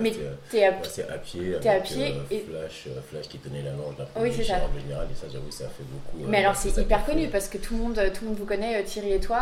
Mais 0.00 0.12
t'es 0.48 0.64
à... 0.64 0.74
C'est 0.84 1.08
à 1.08 1.18
pied. 1.18 1.56
T'es 1.60 1.68
à 1.68 1.80
pied. 1.80 2.14
Euh, 2.14 2.34
et... 2.34 2.40
Flash, 2.40 2.84
euh, 2.86 3.00
Flash 3.10 3.28
qui 3.28 3.38
tenait 3.38 3.62
la 3.62 3.72
langue. 3.72 3.96
Oui, 4.20 4.30
c'est 4.34 4.44
ça. 4.44 4.56
En 4.56 4.80
général, 4.80 5.08
et 5.10 5.16
ça, 5.16 5.26
j'avoue, 5.32 5.50
ça 5.50 5.64
fait 5.64 5.84
beaucoup. 5.84 6.28
Mais 6.28 6.38
alors, 6.38 6.54
c'est 6.54 6.76
hyper 6.80 7.04
connu 7.04 7.28
parce 7.28 7.48
que 7.48 7.58
tout 7.58 7.74
le, 7.74 7.82
monde, 7.82 8.00
tout 8.14 8.22
le 8.22 8.28
monde 8.28 8.38
vous 8.38 8.46
connaît, 8.46 8.82
Thierry 8.84 9.14
et 9.14 9.20
toi, 9.20 9.40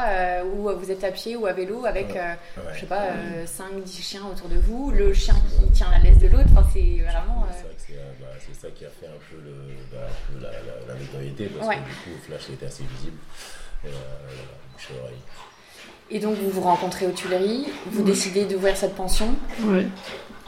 où 0.55 0.70
vous 0.70 0.90
êtes 0.90 1.05
à 1.05 1.11
pied 1.11 1.37
ou 1.37 1.44
à 1.44 1.52
vélo 1.52 1.84
avec, 1.84 2.17
je 2.73 2.81
sais 2.81 2.87
pas, 2.87 3.08
5-10 3.44 4.02
chiens 4.02 4.23
autour 4.32 4.49
de 4.49 4.56
vous, 4.56 4.90
le 4.93 5.12
chien 5.12 5.34
qui 5.34 5.70
tient 5.73 5.88
la 5.90 5.99
laisse 5.99 6.19
de 6.19 6.28
l'autre. 6.28 6.49
Enfin, 6.52 6.67
c'est 6.73 7.02
vraiment. 7.02 7.46
Bah, 8.20 8.26
c'est 8.38 8.55
ça 8.55 8.69
qui 8.75 8.84
a 8.84 8.88
fait 8.88 9.06
un 9.06 9.19
peu, 9.31 9.37
le, 9.44 9.52
bah, 9.93 10.50
la, 10.88 10.94
notoriété 10.94 11.49
parce 11.74 11.86
que 11.86 12.10
du 12.10 12.16
coup, 12.16 12.22
Flash 12.26 12.50
était 12.50 12.66
assez 12.66 12.84
visible. 12.96 13.16
Et, 13.84 13.88
euh, 13.88 15.10
et 16.10 16.18
donc, 16.20 16.36
vous 16.36 16.50
vous 16.50 16.60
rencontrez 16.60 17.06
aux 17.06 17.12
Tuileries, 17.12 17.66
vous 17.90 18.02
décidez 18.02 18.44
d'ouvrir 18.44 18.76
cette 18.76 18.94
pension. 18.94 19.26
Oui. 19.64 19.86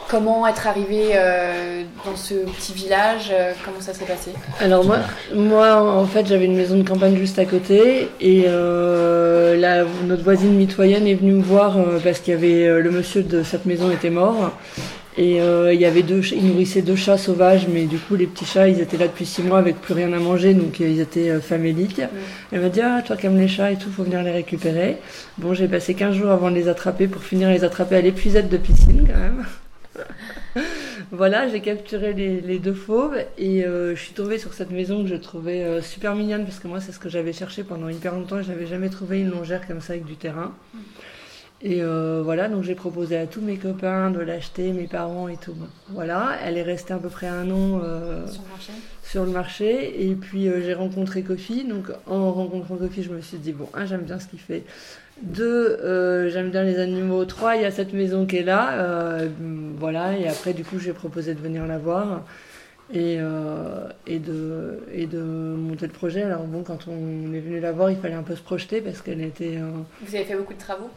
Comment 0.09 0.47
être 0.47 0.67
arrivé 0.67 1.11
euh, 1.15 1.83
dans 2.07 2.17
ce 2.17 2.35
petit 2.35 2.73
village 2.73 3.31
euh, 3.31 3.53
Comment 3.63 3.81
ça 3.81 3.93
s'est 3.93 4.07
passé? 4.07 4.31
Alors 4.59 4.83
moi, 4.83 4.99
moi, 5.35 5.83
en 5.83 6.07
fait, 6.07 6.27
j'avais 6.27 6.47
une 6.47 6.57
maison 6.57 6.79
de 6.79 6.89
campagne 6.89 7.17
juste 7.17 7.39
à 7.39 7.45
côté 7.45 8.09
et 8.19 8.45
euh, 8.47 9.85
notre 10.07 10.23
voisine 10.23 10.55
mitoyenne 10.55 11.07
est 11.07 11.15
venue 11.15 11.33
me 11.33 11.43
voir 11.43 11.77
parce 12.03 12.21
qu'il 12.21 12.33
y 12.33 12.37
avait 12.37 12.81
le 12.81 12.91
monsieur 12.91 13.23
de 13.23 13.43
cette 13.43 13.67
maison 13.67 13.91
était 13.91 14.09
mort 14.09 14.53
et 15.19 15.41
euh, 15.41 15.75
il 15.75 15.81
y 15.81 15.85
avait 15.85 16.05
deux, 16.05 16.23
ils 16.33 16.47
nourrissaient 16.47 16.81
deux 16.81 16.95
chats 16.95 17.19
sauvages, 17.19 17.67
mais 17.67 17.87
du 17.87 17.99
coup 17.99 18.15
les 18.15 18.29
petits 18.29 18.45
chats, 18.45 18.69
ils 18.69 18.81
étaient 18.81 18.97
là 18.97 19.09
depuis 19.09 19.27
six 19.27 19.43
mois 19.43 19.59
avec 19.59 19.81
plus 19.81 19.93
rien 19.93 20.13
à 20.13 20.21
manger, 20.21 20.55
donc 20.55 20.81
euh, 20.81 20.89
ils 20.89 21.01
étaient 21.01 21.31
euh, 21.31 21.41
faméliques. 21.41 22.01
Elle 22.53 22.61
m'a 22.61 22.69
dit 22.69 22.81
ah 22.81 23.03
toi 23.05 23.17
qui 23.17 23.27
aimes 23.27 23.37
les 23.37 23.49
chats 23.49 23.73
et 23.73 23.77
tout, 23.77 23.91
faut 23.91 24.05
venir 24.05 24.23
les 24.23 24.31
récupérer. 24.31 24.99
Bon 25.39 25.55
j'ai 25.55 25.67
passé 25.67 25.95
15 25.95 26.15
jours 26.15 26.31
avant 26.31 26.53
de 26.53 26.55
les 26.55 26.69
attraper 26.69 27.09
pour 27.09 27.25
finir 27.25 27.51
les 27.51 27.65
attraper 27.65 27.97
à 27.97 28.01
l'épuisette 28.01 28.49
de 28.49 28.59
piscine 28.59 29.09
quand 29.09 29.19
même. 29.19 29.45
voilà, 31.11 31.49
j'ai 31.49 31.61
capturé 31.61 32.13
les, 32.13 32.59
deux 32.61 32.73
fauves 32.73 33.19
et 33.39 33.65
je 33.65 34.01
suis 34.01 34.13
tombée 34.13 34.39
sur 34.39 34.55
cette 34.55 34.71
maison 34.71 35.03
que 35.03 35.09
je 35.09 35.17
trouvais 35.17 35.83
super 35.83 36.15
mignonne 36.15 36.45
parce 36.45 36.61
que 36.61 36.69
moi 36.69 36.81
c'est 36.81 36.93
ce 36.93 37.01
que 37.01 37.09
j'avais 37.09 37.33
cherché 37.33 37.65
pendant 37.65 37.89
hyper 37.89 38.15
longtemps. 38.15 38.41
Je 38.41 38.49
n'avais 38.53 38.67
jamais 38.67 38.89
trouvé 38.89 39.19
une 39.19 39.31
longère 39.31 39.67
comme 39.67 39.81
ça 39.81 39.95
avec 39.95 40.05
du 40.05 40.15
terrain. 40.15 40.55
Et 41.61 41.83
euh, 41.83 42.23
voilà, 42.25 42.49
donc 42.49 42.63
j'ai 42.63 42.77
proposé 42.77 43.17
à 43.17 43.27
tous 43.27 43.41
mes 43.41 43.57
copains 43.57 44.11
de 44.11 44.21
l'acheter, 44.21 44.73
mes 44.73 44.87
parents 44.87 45.27
et 45.27 45.37
tout. 45.37 45.57
Voilà, 45.89 46.37
elle 46.45 46.57
est 46.57 46.63
restée 46.63 46.95
à 46.95 46.99
peu 46.99 47.09
près 47.09 47.27
un 47.27 47.51
an 47.51 47.81
euh, 47.83 48.27
sur, 49.03 49.25
le 49.25 49.33
marché. 49.33 50.09
Et 50.09 50.15
puis 50.15 50.49
euh, 50.49 50.63
j'ai 50.63 50.75
rencontré 50.75 51.23
Kofi. 51.23 51.65
Donc 51.65 51.91
en 52.07 52.31
rencontrant 52.31 52.77
Kofi, 52.77 53.03
je 53.03 53.11
me 53.11 53.21
suis 53.21 53.39
dit, 53.39 53.53
bon, 53.53 53.69
un, 53.75 53.87
j'aime 53.87 54.03
bien 54.03 54.21
ce 54.21 54.29
qu'il 54.29 54.39
fait. 54.39 54.63
Deux, 55.23 56.29
j'aime 56.31 56.51
bien 56.51 56.63
les 56.63 56.79
animaux. 56.79 57.25
Trois, 57.25 57.57
il 57.57 57.63
y 57.63 57.65
a 57.65 57.73
cette 57.73 57.93
maison 57.93 58.25
qui 58.25 58.37
est 58.37 58.45
là. 58.45 59.19
voilà, 59.77 60.17
et 60.17 60.29
après, 60.29 60.53
du 60.53 60.65
coup, 60.65 60.79
j'ai 60.79 60.93
proposé 60.93 61.35
de 61.35 61.41
venir 61.41 61.67
la 61.67 61.79
voir. 61.79 62.25
Et, 62.95 63.19
et, 64.07 64.19
de, 64.21 64.79
et 64.93 65.07
de 65.07 65.21
monter 65.21 65.89
le 65.89 65.93
projet. 65.93 66.23
Alors 66.23 66.45
bon, 66.45 66.63
quand 66.63 66.87
on 66.87 67.35
est 67.35 67.41
venu 67.41 67.59
la 67.59 67.73
voir, 67.73 67.91
il 67.91 67.97
fallait 67.97 68.15
un 68.15 68.23
peu 68.23 68.37
se 68.37 68.43
projeter 68.43 68.81
parce 68.81 69.03
qu'elle 69.03 69.21
était... 69.21 69.59
Vous 70.03 70.15
avez 70.15 70.25
fait 70.25 70.37
beaucoup 70.37 70.55
de 70.55 70.59
travaux? 70.61 70.89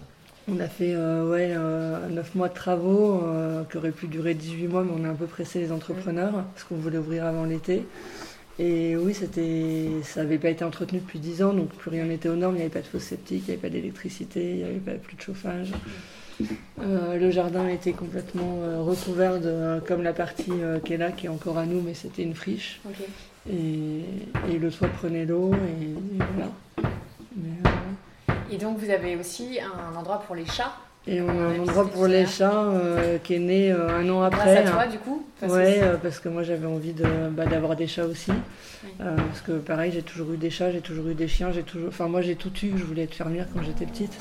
On 0.51 0.59
a 0.59 0.67
fait 0.67 0.93
euh, 0.93 1.29
ouais, 1.29 1.53
euh, 1.55 2.07
9 2.09 2.35
mois 2.35 2.49
de 2.49 2.53
travaux 2.53 3.21
euh, 3.23 3.63
qui 3.63 3.77
auraient 3.77 3.91
pu 3.91 4.07
durer 4.07 4.33
18 4.33 4.67
mois, 4.67 4.83
mais 4.83 4.91
on 4.99 5.05
a 5.05 5.09
un 5.09 5.15
peu 5.15 5.25
pressé 5.25 5.59
les 5.59 5.71
entrepreneurs 5.71 6.31
parce 6.53 6.63
qu'on 6.65 6.75
voulait 6.75 6.97
ouvrir 6.97 7.25
avant 7.25 7.45
l'été. 7.45 7.85
Et 8.59 8.95
oui, 8.97 9.13
c'était, 9.13 9.87
ça 10.03 10.21
n'avait 10.21 10.37
pas 10.37 10.49
été 10.49 10.63
entretenu 10.63 10.99
depuis 10.99 11.19
10 11.19 11.43
ans, 11.43 11.53
donc 11.53 11.69
plus 11.69 11.89
rien 11.89 12.05
n'était 12.05 12.29
aux 12.29 12.35
normes. 12.35 12.55
Il 12.55 12.57
n'y 12.57 12.63
avait 12.63 12.71
pas 12.71 12.81
de 12.81 12.87
fosse 12.87 13.03
septique, 13.03 13.43
il 13.43 13.45
n'y 13.45 13.51
avait 13.51 13.61
pas 13.61 13.69
d'électricité, 13.69 14.51
il 14.51 14.57
n'y 14.57 14.63
avait 14.63 14.73
pas 14.73 14.93
plus 14.93 15.15
de 15.15 15.21
chauffage. 15.21 15.71
Euh, 16.81 17.17
le 17.17 17.31
jardin 17.31 17.67
était 17.67 17.93
complètement 17.93 18.59
recouvert 18.83 19.39
de, 19.39 19.79
comme 19.87 20.03
la 20.03 20.13
partie 20.13 20.51
qui 20.83 20.93
est 20.93 20.97
là, 20.97 21.11
qui 21.11 21.27
est 21.27 21.29
encore 21.29 21.57
à 21.57 21.65
nous, 21.65 21.81
mais 21.81 21.93
c'était 21.93 22.23
une 22.23 22.35
friche. 22.35 22.81
Et, 23.49 24.01
et, 24.51 24.59
le 24.59 24.69
toit 24.69 24.87
prenait 24.89 25.25
l'eau, 25.25 25.51
et, 25.53 26.17
voilà. 26.35 26.51
Et 28.51 28.57
donc 28.57 28.77
vous 28.77 28.89
avez 28.89 29.15
aussi 29.15 29.59
un 29.61 29.95
endroit 29.95 30.19
pour 30.19 30.35
les 30.35 30.45
chats 30.45 30.73
Et 31.07 31.19
on 31.19 31.29
a 31.29 31.31
un 31.31 31.59
endroit 31.59 31.89
pour 31.89 32.05
les 32.05 32.27
chats 32.27 32.63
euh, 32.63 33.17
qui 33.23 33.33
est 33.33 33.39
né 33.39 33.71
euh, 33.71 33.89
un 33.89 34.07
an 34.09 34.21
après. 34.21 34.53
Grâce 34.53 34.67
à 34.67 34.71
toi, 34.71 34.85
du 34.85 34.99
coup 34.99 35.25
parce 35.39 35.53
Ouais, 35.53 35.79
que 35.79 35.85
euh, 35.85 35.95
parce 35.97 36.19
que 36.19 36.29
moi 36.29 36.43
j'avais 36.43 36.67
envie 36.67 36.93
de, 36.93 37.03
bah, 37.31 37.47
d'avoir 37.47 37.75
des 37.75 37.87
chats 37.87 38.05
aussi. 38.05 38.31
parce 38.99 39.41
que 39.41 39.53
pareil, 39.53 39.91
j'ai 39.91 40.03
toujours 40.03 40.31
eu 40.33 40.37
des 40.37 40.51
chats, 40.51 40.71
j'ai 40.71 40.81
toujours 40.81 41.07
eu 41.07 41.15
des 41.15 41.27
chiens, 41.27 41.51
j'ai 41.51 41.63
toujours. 41.63 41.87
Enfin, 41.87 42.07
moi 42.07 42.21
j'ai 42.21 42.35
tout 42.35 42.51
eu, 42.61 42.73
je 42.77 42.83
voulais 42.83 43.05
être 43.05 43.15
fermière 43.15 43.47
quand 43.51 43.63
j'étais 43.63 43.87
petite. 43.87 44.15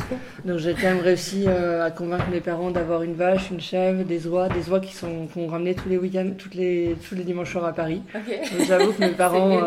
Donc 0.46 0.56
j'ai 0.56 0.72
quand 0.72 0.84
même 0.84 1.00
réussi 1.00 1.46
à 1.46 1.90
convaincre 1.90 2.30
mes 2.30 2.40
parents 2.40 2.70
d'avoir 2.70 3.02
une 3.02 3.12
vache, 3.12 3.50
une 3.50 3.60
chèvre, 3.60 4.02
des 4.04 4.26
oies, 4.26 4.49
des 4.49 4.70
oies 4.70 4.80
qui 4.80 4.94
sont 4.94 5.26
qu'on 5.26 5.46
ramenait 5.46 5.75
tous 5.75 5.90
les 5.90 5.99
week-ends, 5.99 6.30
toutes 6.38 6.54
les, 6.54 6.96
tous 7.06 7.14
les 7.14 7.25
dimanches 7.25 7.52
soirs 7.52 7.66
à 7.66 7.75
Paris. 7.75 8.00
Donc 8.14 8.66
j'avoue 8.66 8.94
que 8.94 9.00
mes 9.00 9.08
parents 9.10 9.60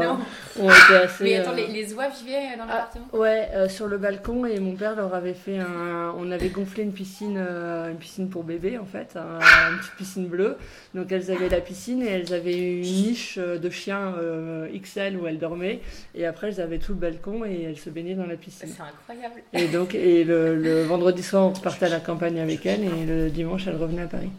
ont 0.59 0.69
été 0.71 0.95
assez. 1.03 1.23
Mais 1.23 1.35
attends, 1.35 1.53
les, 1.53 1.67
les 1.67 1.93
oies 1.93 2.09
vivaient 2.09 2.57
dans 2.57 2.63
ah, 2.63 2.89
l'appartement? 2.89 3.05
Ouais, 3.13 3.69
sur 3.69 3.85
le 3.85 3.99
balcon 3.99 4.47
et 4.47 4.59
mon 4.59 4.73
père 4.73 4.95
leur 4.95 5.13
avait 5.13 5.35
fait 5.35 5.59
un. 5.59 6.15
On 6.17 6.31
avait 6.31 6.49
gonflé 6.49 6.81
une 6.81 6.91
piscine 6.91 7.02
une 7.21 7.97
piscine 7.99 8.29
pour 8.29 8.43
bébé 8.43 8.77
en 8.77 8.85
fait, 8.85 9.15
une 9.15 9.77
petite 9.79 9.95
piscine 9.95 10.27
bleue. 10.27 10.57
Donc 10.93 11.11
elles 11.11 11.31
avaient 11.31 11.49
la 11.49 11.61
piscine 11.61 12.01
et 12.01 12.07
elles 12.07 12.33
avaient 12.33 12.57
une 12.57 12.81
niche 12.81 13.37
euh, 13.37 13.57
de 13.57 13.69
chien 13.69 14.15
euh, 14.17 14.67
XL 14.79 15.17
où 15.17 15.27
elles 15.27 15.39
dormaient. 15.39 15.81
Et 16.15 16.25
après 16.25 16.47
elles 16.47 16.61
avaient 16.61 16.79
tout 16.79 16.93
le 16.93 16.99
balcon 16.99 17.45
et 17.45 17.63
elles 17.63 17.79
se 17.79 17.89
baignaient 17.89 18.15
dans 18.15 18.25
la 18.25 18.35
piscine. 18.35 18.69
C'est 18.75 18.81
incroyable. 18.81 19.41
Et 19.53 19.67
donc 19.67 19.95
et 19.95 20.23
le, 20.23 20.83
vendredi 20.83 21.23
soir 21.23 21.45
on 21.47 21.51
partait 21.51 21.85
à 21.85 21.89
la 21.89 21.99
campagne 21.99 22.39
avec 22.39 22.65
elles 22.65 22.83
et 22.83 23.05
le 23.05 23.29
dimanche 23.29 23.67
elles 23.67 23.77
revenaient 23.77 24.03
à 24.03 24.07
Paris. 24.07 24.31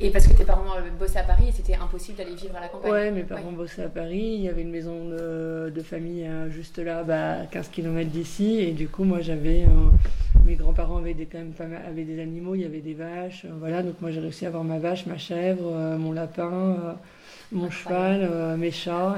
Et 0.00 0.10
parce 0.10 0.26
que 0.26 0.32
tes 0.32 0.44
parents 0.44 0.76
euh, 0.76 0.90
bossaient 0.98 1.18
à 1.18 1.24
Paris 1.24 1.46
et 1.48 1.52
c'était 1.52 1.74
impossible 1.74 2.18
d'aller 2.18 2.34
vivre 2.34 2.56
à 2.56 2.60
la 2.60 2.68
campagne 2.68 2.90
Ouais, 2.90 3.10
mes 3.10 3.24
parents 3.24 3.52
bossaient 3.52 3.84
à 3.84 3.88
Paris. 3.88 4.34
Il 4.36 4.42
y 4.42 4.48
avait 4.48 4.62
une 4.62 4.70
maison 4.70 5.08
de, 5.08 5.82
famille 5.82 6.28
juste 6.50 6.78
là, 6.78 7.02
bah, 7.02 7.46
15 7.50 7.68
km 7.68 8.10
d'ici. 8.10 8.60
Et 8.60 8.72
du 8.72 8.88
coup, 8.88 9.04
moi 9.04 9.20
j'avais 9.20 9.64
mes 10.48 10.54
grands-parents 10.56 10.96
avaient 10.96 11.14
des, 11.14 11.26
quand 11.26 11.38
même 11.38 11.52
pas 11.52 11.64
avaient 11.86 12.04
des 12.04 12.20
animaux, 12.20 12.54
il 12.54 12.62
y 12.62 12.64
avait 12.64 12.80
des 12.80 12.94
vaches, 12.94 13.44
euh, 13.44 13.50
voilà. 13.58 13.82
Donc 13.82 14.00
moi 14.00 14.10
j'ai 14.10 14.20
réussi 14.20 14.46
à 14.46 14.48
avoir 14.48 14.64
ma 14.64 14.78
vache, 14.78 15.06
ma 15.06 15.18
chèvre, 15.18 15.70
euh, 15.70 15.98
mon 15.98 16.12
lapin, 16.12 16.50
euh, 16.52 16.92
mon 17.52 17.70
cheval, 17.70 18.56
mes 18.58 18.70
chats 18.70 19.16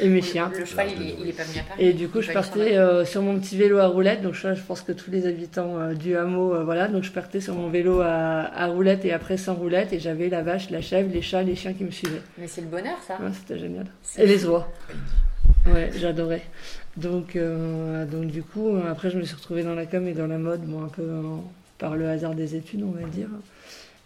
et, 0.00 0.08
mes 0.08 0.22
chiens. 0.22 0.50
Le, 0.58 0.64
cheval, 0.64 0.88
il 0.98 1.28
est, 1.28 1.32
pas 1.32 1.44
venu 1.44 1.60
à 1.60 1.62
Paris. 1.62 1.84
Et 1.84 1.92
du 1.92 2.08
coup, 2.08 2.20
je 2.20 2.32
partais 2.32 2.76
sur 3.04 3.22
mon 3.22 3.38
petit 3.38 3.56
vélo 3.56 3.78
à 3.78 3.86
roulette. 3.86 4.22
Donc 4.22 4.34
je, 4.34 4.54
je 4.54 4.62
pense 4.62 4.82
que 4.82 4.92
tous 4.92 5.10
les 5.10 5.26
habitants 5.26 5.92
du 5.94 6.16
hameau, 6.16 6.64
voilà. 6.64 6.88
Donc 6.88 7.04
je 7.04 7.12
partais 7.12 7.40
sur 7.40 7.54
mon 7.54 7.68
vélo 7.68 8.00
à, 8.00 8.50
à 8.54 8.66
roulette 8.66 9.04
et 9.04 9.12
après 9.12 9.36
sans 9.36 9.54
roulette. 9.54 9.92
Et 9.92 10.00
j'avais 10.00 10.28
la 10.28 10.42
vache, 10.42 10.70
la 10.70 10.80
chèvre, 10.80 11.10
les 11.12 11.22
chats, 11.22 11.42
les 11.42 11.54
chiens 11.54 11.72
qui 11.72 11.84
me 11.84 11.90
suivaient. 11.90 12.22
Mais 12.38 12.48
c'est 12.48 12.62
le 12.62 12.68
bonheur, 12.68 12.98
ça. 13.06 13.18
c'était 13.32 13.58
génial. 13.58 13.86
Et 14.18 14.26
les 14.26 14.44
oies. 14.46 14.68
Ouais, 15.66 15.90
j'adorais. 15.96 16.42
Donc, 16.96 17.36
euh, 17.36 18.04
donc 18.04 18.26
du 18.26 18.42
coup, 18.42 18.76
après, 18.88 19.10
je 19.10 19.18
me 19.18 19.24
suis 19.24 19.36
retrouvée 19.36 19.62
dans 19.62 19.74
la 19.74 19.86
com 19.86 20.06
et 20.06 20.12
dans 20.12 20.26
la 20.26 20.38
mode, 20.38 20.62
bon, 20.62 20.84
un 20.84 20.88
peu 20.88 21.08
par 21.78 21.96
le 21.96 22.08
hasard 22.08 22.34
des 22.34 22.54
études, 22.54 22.82
on 22.82 22.90
va 22.90 23.06
dire. 23.08 23.28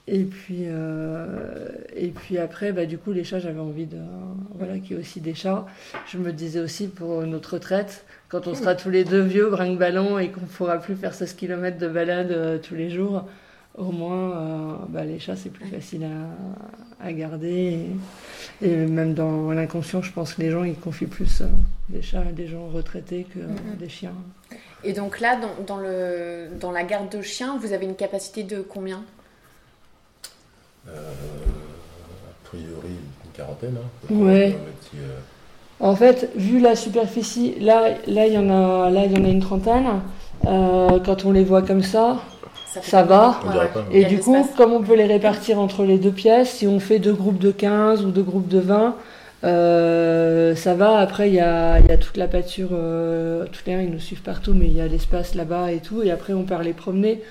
Et 0.08 0.22
puis, 0.22 0.66
euh, 0.66 1.68
et 1.96 2.08
puis 2.08 2.38
après, 2.38 2.70
bah, 2.70 2.86
du 2.86 2.96
coup, 2.96 3.12
les 3.12 3.24
chats, 3.24 3.40
j'avais 3.40 3.58
envie 3.60 3.86
de, 3.86 3.98
voilà, 4.54 4.78
qu'il 4.78 4.92
y 4.92 4.94
ait 4.94 5.00
aussi 5.00 5.20
des 5.20 5.34
chats. 5.34 5.66
Je 6.06 6.18
me 6.18 6.32
disais 6.32 6.60
aussi 6.60 6.86
pour 6.86 7.22
notre 7.22 7.54
retraite, 7.54 8.04
quand 8.28 8.46
on 8.46 8.54
sera 8.54 8.76
tous 8.76 8.90
les 8.90 9.04
deux 9.04 9.22
vieux, 9.22 9.50
brinque-ballon, 9.50 10.18
et 10.20 10.30
qu'on 10.30 10.42
ne 10.42 10.46
pourra 10.46 10.78
plus 10.78 10.94
faire 10.94 11.12
16 11.12 11.32
km 11.34 11.78
de 11.78 11.88
balade 11.88 12.30
euh, 12.30 12.58
tous 12.58 12.76
les 12.76 12.88
jours, 12.88 13.24
au 13.76 13.90
moins, 13.90 14.86
bah, 14.88 15.04
les 15.04 15.18
chats, 15.18 15.36
c'est 15.36 15.50
plus 15.50 15.66
facile 15.66 16.04
à, 16.04 17.04
à 17.04 17.12
garder. 17.12 17.80
Et, 18.62 18.68
même 18.68 19.12
dans 19.12 19.50
l'inconscient, 19.50 20.02
je 20.02 20.12
pense 20.12 20.34
que 20.34 20.40
les 20.40 20.50
gens, 20.50 20.62
ils 20.62 20.76
confient 20.76 21.06
plus 21.06 21.42
des 21.88 22.00
chats 22.00 22.24
et 22.30 22.32
des 22.32 22.46
gens 22.46 22.68
retraités 22.68 23.26
que 23.34 23.40
mm-hmm. 23.40 23.76
des 23.78 23.88
chiens. 23.88 24.14
Et 24.84 24.92
donc 24.92 25.20
là, 25.20 25.36
dans, 25.36 25.64
dans, 25.66 25.80
le, 25.82 26.48
dans 26.58 26.70
la 26.70 26.84
garde 26.84 27.14
de 27.14 27.20
chiens, 27.20 27.58
vous 27.58 27.72
avez 27.72 27.84
une 27.84 27.96
capacité 27.96 28.44
de 28.44 28.60
combien? 28.62 29.02
euh, 29.02 29.15
A 30.88 32.48
priori, 32.48 32.94
une 33.24 33.30
quarantaine. 33.32 33.76
Hein, 33.76 34.14
ouais. 34.14 34.56
Euh, 34.94 35.18
en 35.80 35.94
fait, 35.94 36.30
vu 36.36 36.58
la 36.60 36.74
superficie, 36.74 37.54
là, 37.60 37.88
là, 38.06 38.26
il 38.26 38.32
y 38.32 38.38
en 38.38 38.48
a, 38.48 38.90
là, 38.90 39.04
il 39.04 39.12
y 39.12 39.20
en 39.20 39.24
a 39.24 39.28
une 39.28 39.40
trentaine. 39.40 39.86
Euh, 40.46 40.98
quand 41.04 41.24
on 41.24 41.32
les 41.32 41.44
voit 41.44 41.62
comme 41.62 41.82
ça, 41.82 42.18
ça, 42.82 43.02
va. 43.02 43.40
Et 43.90 44.04
du 44.04 44.18
coup, 44.18 44.46
comme 44.56 44.72
on 44.72 44.82
peut 44.82 44.96
les 44.96 45.06
répartir 45.06 45.58
entre 45.58 45.84
les 45.84 45.98
deux 45.98 46.10
pièces, 46.10 46.50
si 46.50 46.66
on 46.66 46.80
fait 46.80 46.98
deux 46.98 47.14
groupes 47.14 47.38
de 47.38 47.50
15 47.50 48.04
ou 48.04 48.10
deux 48.10 48.22
groupes 48.22 48.48
de 48.48 48.58
20, 48.58 48.94
euh, 49.44 50.54
ça 50.54 50.74
va, 50.74 50.98
après 50.98 51.28
il 51.28 51.34
y 51.34 51.40
a, 51.40 51.78
y 51.80 51.90
a, 51.90 51.96
toute 51.98 52.16
la 52.16 52.26
pâture, 52.26 52.70
euh, 52.72 53.44
tout 53.52 53.60
les 53.66 53.84
ils 53.84 53.90
nous 53.90 54.00
suivent 54.00 54.22
partout, 54.22 54.54
mais 54.54 54.66
il 54.66 54.76
y 54.76 54.80
a 54.80 54.86
l'espace 54.86 55.34
là-bas 55.34 55.72
et 55.72 55.78
tout, 55.78 56.02
et 56.02 56.10
après 56.10 56.32
on 56.32 56.44
part 56.44 56.62
les 56.62 56.72
promener. 56.72 57.22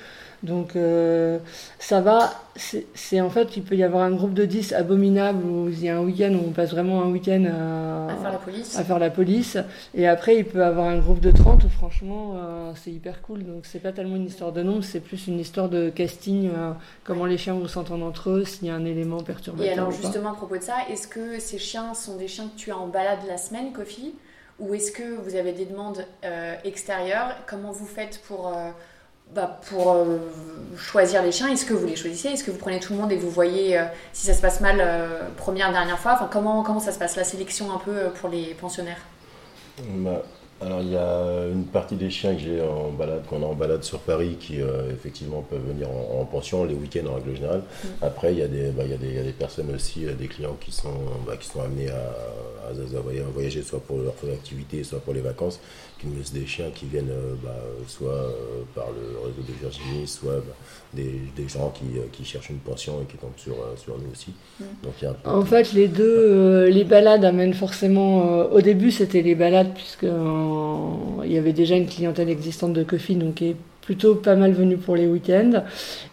Donc 0.45 0.75
euh, 0.75 1.39
ça 1.79 2.01
va, 2.01 2.31
c'est 2.55 3.19
en 3.19 3.29
fait, 3.29 3.57
il 3.57 3.63
peut 3.63 3.75
y 3.75 3.83
avoir 3.83 4.03
un 4.03 4.11
groupe 4.11 4.33
de 4.33 4.45
10 4.45 4.73
abominable 4.73 5.43
où 5.43 5.69
il 5.69 5.83
y 5.83 5.89
a 5.89 5.97
un 5.97 6.01
week-end 6.01 6.33
où 6.33 6.47
on 6.47 6.51
passe 6.51 6.71
vraiment 6.71 7.01
un 7.01 7.09
week-end 7.09 7.45
à, 7.45 8.15
faire 8.15 8.31
la 8.31 8.37
police. 8.37 8.77
à 8.77 8.83
faire 8.83 8.99
la 8.99 9.09
police. 9.09 9.57
Et 9.95 10.07
après, 10.07 10.37
il 10.37 10.45
peut 10.45 10.59
y 10.59 10.61
avoir 10.61 10.87
un 10.87 10.99
groupe 10.99 11.19
de 11.19 11.31
30 11.31 11.63
où 11.63 11.69
franchement, 11.69 12.35
euh, 12.35 12.71
c'est 12.75 12.91
hyper 12.91 13.21
cool. 13.23 13.43
Donc 13.43 13.65
c'est 13.65 13.79
pas 13.79 13.91
tellement 13.91 14.15
une 14.15 14.27
histoire 14.27 14.51
de 14.51 14.61
nombre, 14.61 14.83
c'est 14.83 14.99
plus 14.99 15.27
une 15.27 15.39
histoire 15.39 15.67
de 15.67 15.89
casting, 15.89 16.49
euh, 16.49 16.71
comment 17.03 17.25
les 17.25 17.37
chiens 17.37 17.55
vont 17.55 17.67
s'entendre 17.67 18.05
entre 18.05 18.29
eux, 18.29 18.45
s'il 18.45 18.67
y 18.67 18.69
a 18.69 18.75
un 18.75 18.85
élément 18.85 19.21
perturbateur. 19.21 19.67
Et 19.67 19.73
alors 19.73 19.91
justement, 19.91 20.31
à 20.31 20.35
propos 20.35 20.57
de 20.57 20.63
ça, 20.63 20.75
est-ce 20.91 21.07
que 21.07 21.39
ces 21.39 21.57
chiens 21.57 21.93
sont 21.95 22.17
des 22.17 22.27
chiens 22.27 22.47
que 22.47 22.57
tu 22.57 22.71
as 22.71 22.77
en 22.77 22.87
balade 22.87 23.19
la 23.27 23.37
semaine, 23.37 23.73
Kofi? 23.73 24.13
Ou 24.59 24.73
est-ce 24.73 24.93
que 24.93 25.17
vous 25.17 25.35
avez 25.35 25.51
des 25.51 25.65
demandes 25.65 26.05
extérieures? 26.63 27.35
Comment 27.45 27.73
vous 27.73 27.85
faites 27.85 28.21
pour 28.25 28.53
bah, 29.35 29.59
pour 29.69 29.91
euh, 29.91 30.17
choisir 30.77 31.21
les 31.21 31.33
chiens, 31.33 31.49
est-ce 31.49 31.65
que 31.65 31.73
vous 31.73 31.85
les 31.85 31.97
choisissez? 31.97 32.29
Est-ce 32.29 32.43
que 32.45 32.51
vous 32.51 32.57
prenez 32.57 32.79
tout 32.79 32.93
le 32.93 32.99
monde 32.99 33.11
et 33.11 33.17
vous 33.17 33.29
voyez 33.29 33.77
euh, 33.77 33.83
si 34.13 34.25
ça 34.25 34.33
se 34.33 34.41
passe 34.41 34.61
mal 34.61 34.77
euh, 34.79 35.27
première, 35.35 35.73
dernière 35.73 35.99
fois? 35.99 36.13
Enfin, 36.13 36.29
comment, 36.31 36.63
comment 36.63 36.79
ça 36.79 36.93
se 36.93 36.99
passe 36.99 37.17
la 37.17 37.25
sélection 37.25 37.73
un 37.73 37.79
peu 37.79 38.11
pour 38.21 38.29
les 38.29 38.53
pensionnaires? 38.53 39.01
Bah, 39.77 40.23
alors 40.65 40.81
il 40.81 40.91
y 40.91 40.97
a 40.97 41.47
une 41.51 41.65
partie 41.65 41.95
des 41.95 42.09
chiens 42.09 42.33
que 42.33 42.41
j'ai 42.41 42.61
en 42.61 42.89
balade, 42.89 43.23
qu'on 43.27 43.43
a 43.43 43.45
en 43.45 43.53
balade 43.53 43.83
sur 43.83 43.99
Paris, 43.99 44.35
qui 44.39 44.61
euh, 44.61 44.91
effectivement 44.91 45.41
peuvent 45.47 45.65
venir 45.67 45.87
en, 45.89 46.25
pension 46.25 46.63
les 46.65 46.73
week-ends 46.73 47.07
en 47.07 47.15
règle 47.15 47.35
générale. 47.35 47.61
Mm. 47.61 47.87
Après 48.01 48.33
il 48.33 48.39
y, 48.39 48.41
a 48.41 48.47
des, 48.47 48.71
bah, 48.71 48.83
il, 48.83 48.91
y 48.91 48.93
a 48.93 48.97
des, 48.97 49.07
il 49.07 49.15
y, 49.15 49.19
a 49.19 49.23
des, 49.23 49.31
personnes 49.31 49.73
aussi, 49.73 50.07
euh, 50.07 50.13
des 50.13 50.27
clients 50.27 50.57
qui 50.59 50.71
sont, 50.71 50.89
bah, 51.27 51.37
qui 51.37 51.47
sont 51.47 51.61
amenés 51.61 51.89
à, 51.89 52.69
à, 52.69 53.29
voyager 53.31 53.61
soit 53.61 53.79
pour 53.79 53.99
leur 53.99 54.15
activité, 54.33 54.83
soit 54.83 54.99
pour 54.99 55.13
les 55.13 55.21
vacances, 55.21 55.59
qui 55.99 56.07
nous 56.07 56.17
laissent 56.17 56.33
des 56.33 56.47
chiens 56.47 56.71
qui 56.73 56.85
viennent 56.87 57.11
euh, 57.11 57.35
bah, 57.43 57.55
soit 57.87 58.33
par 58.73 58.87
le 58.87 59.19
réseau 59.19 59.43
de 59.47 59.53
Virginie, 59.61 60.07
soit 60.07 60.43
des, 60.93 61.21
des, 61.35 61.47
gens 61.47 61.71
qui, 61.75 61.85
qui, 62.11 62.25
cherchent 62.25 62.49
une 62.49 62.57
pension 62.57 63.01
et 63.03 63.05
qui 63.05 63.17
tombent 63.17 63.37
sur, 63.37 63.55
sur 63.77 63.97
nous 63.99 64.11
aussi. 64.11 64.33
Mm. 64.59 64.63
Donc, 64.81 64.93
il 65.01 65.05
y 65.05 65.07
a 65.07 65.15
en 65.25 65.45
fait 65.45 65.73
les 65.73 65.87
deux, 65.87 66.65
les 66.69 66.83
balades 66.85 67.23
amènent 67.23 67.53
forcément, 67.53 68.45
au 68.51 68.61
début 68.61 68.89
c'était 68.89 69.21
les 69.21 69.35
balades 69.35 69.73
puisque 69.75 70.05
il 71.25 71.31
y 71.31 71.37
avait 71.37 71.53
déjà 71.53 71.75
une 71.75 71.87
clientèle 71.87 72.29
existante 72.29 72.73
de 72.73 72.83
Coffee, 72.83 73.15
donc 73.15 73.35
qui 73.35 73.49
est 73.49 73.55
plutôt 73.85 74.15
pas 74.15 74.35
mal 74.35 74.51
venue 74.51 74.77
pour 74.77 74.95
les 74.95 75.05
week-ends. 75.05 75.63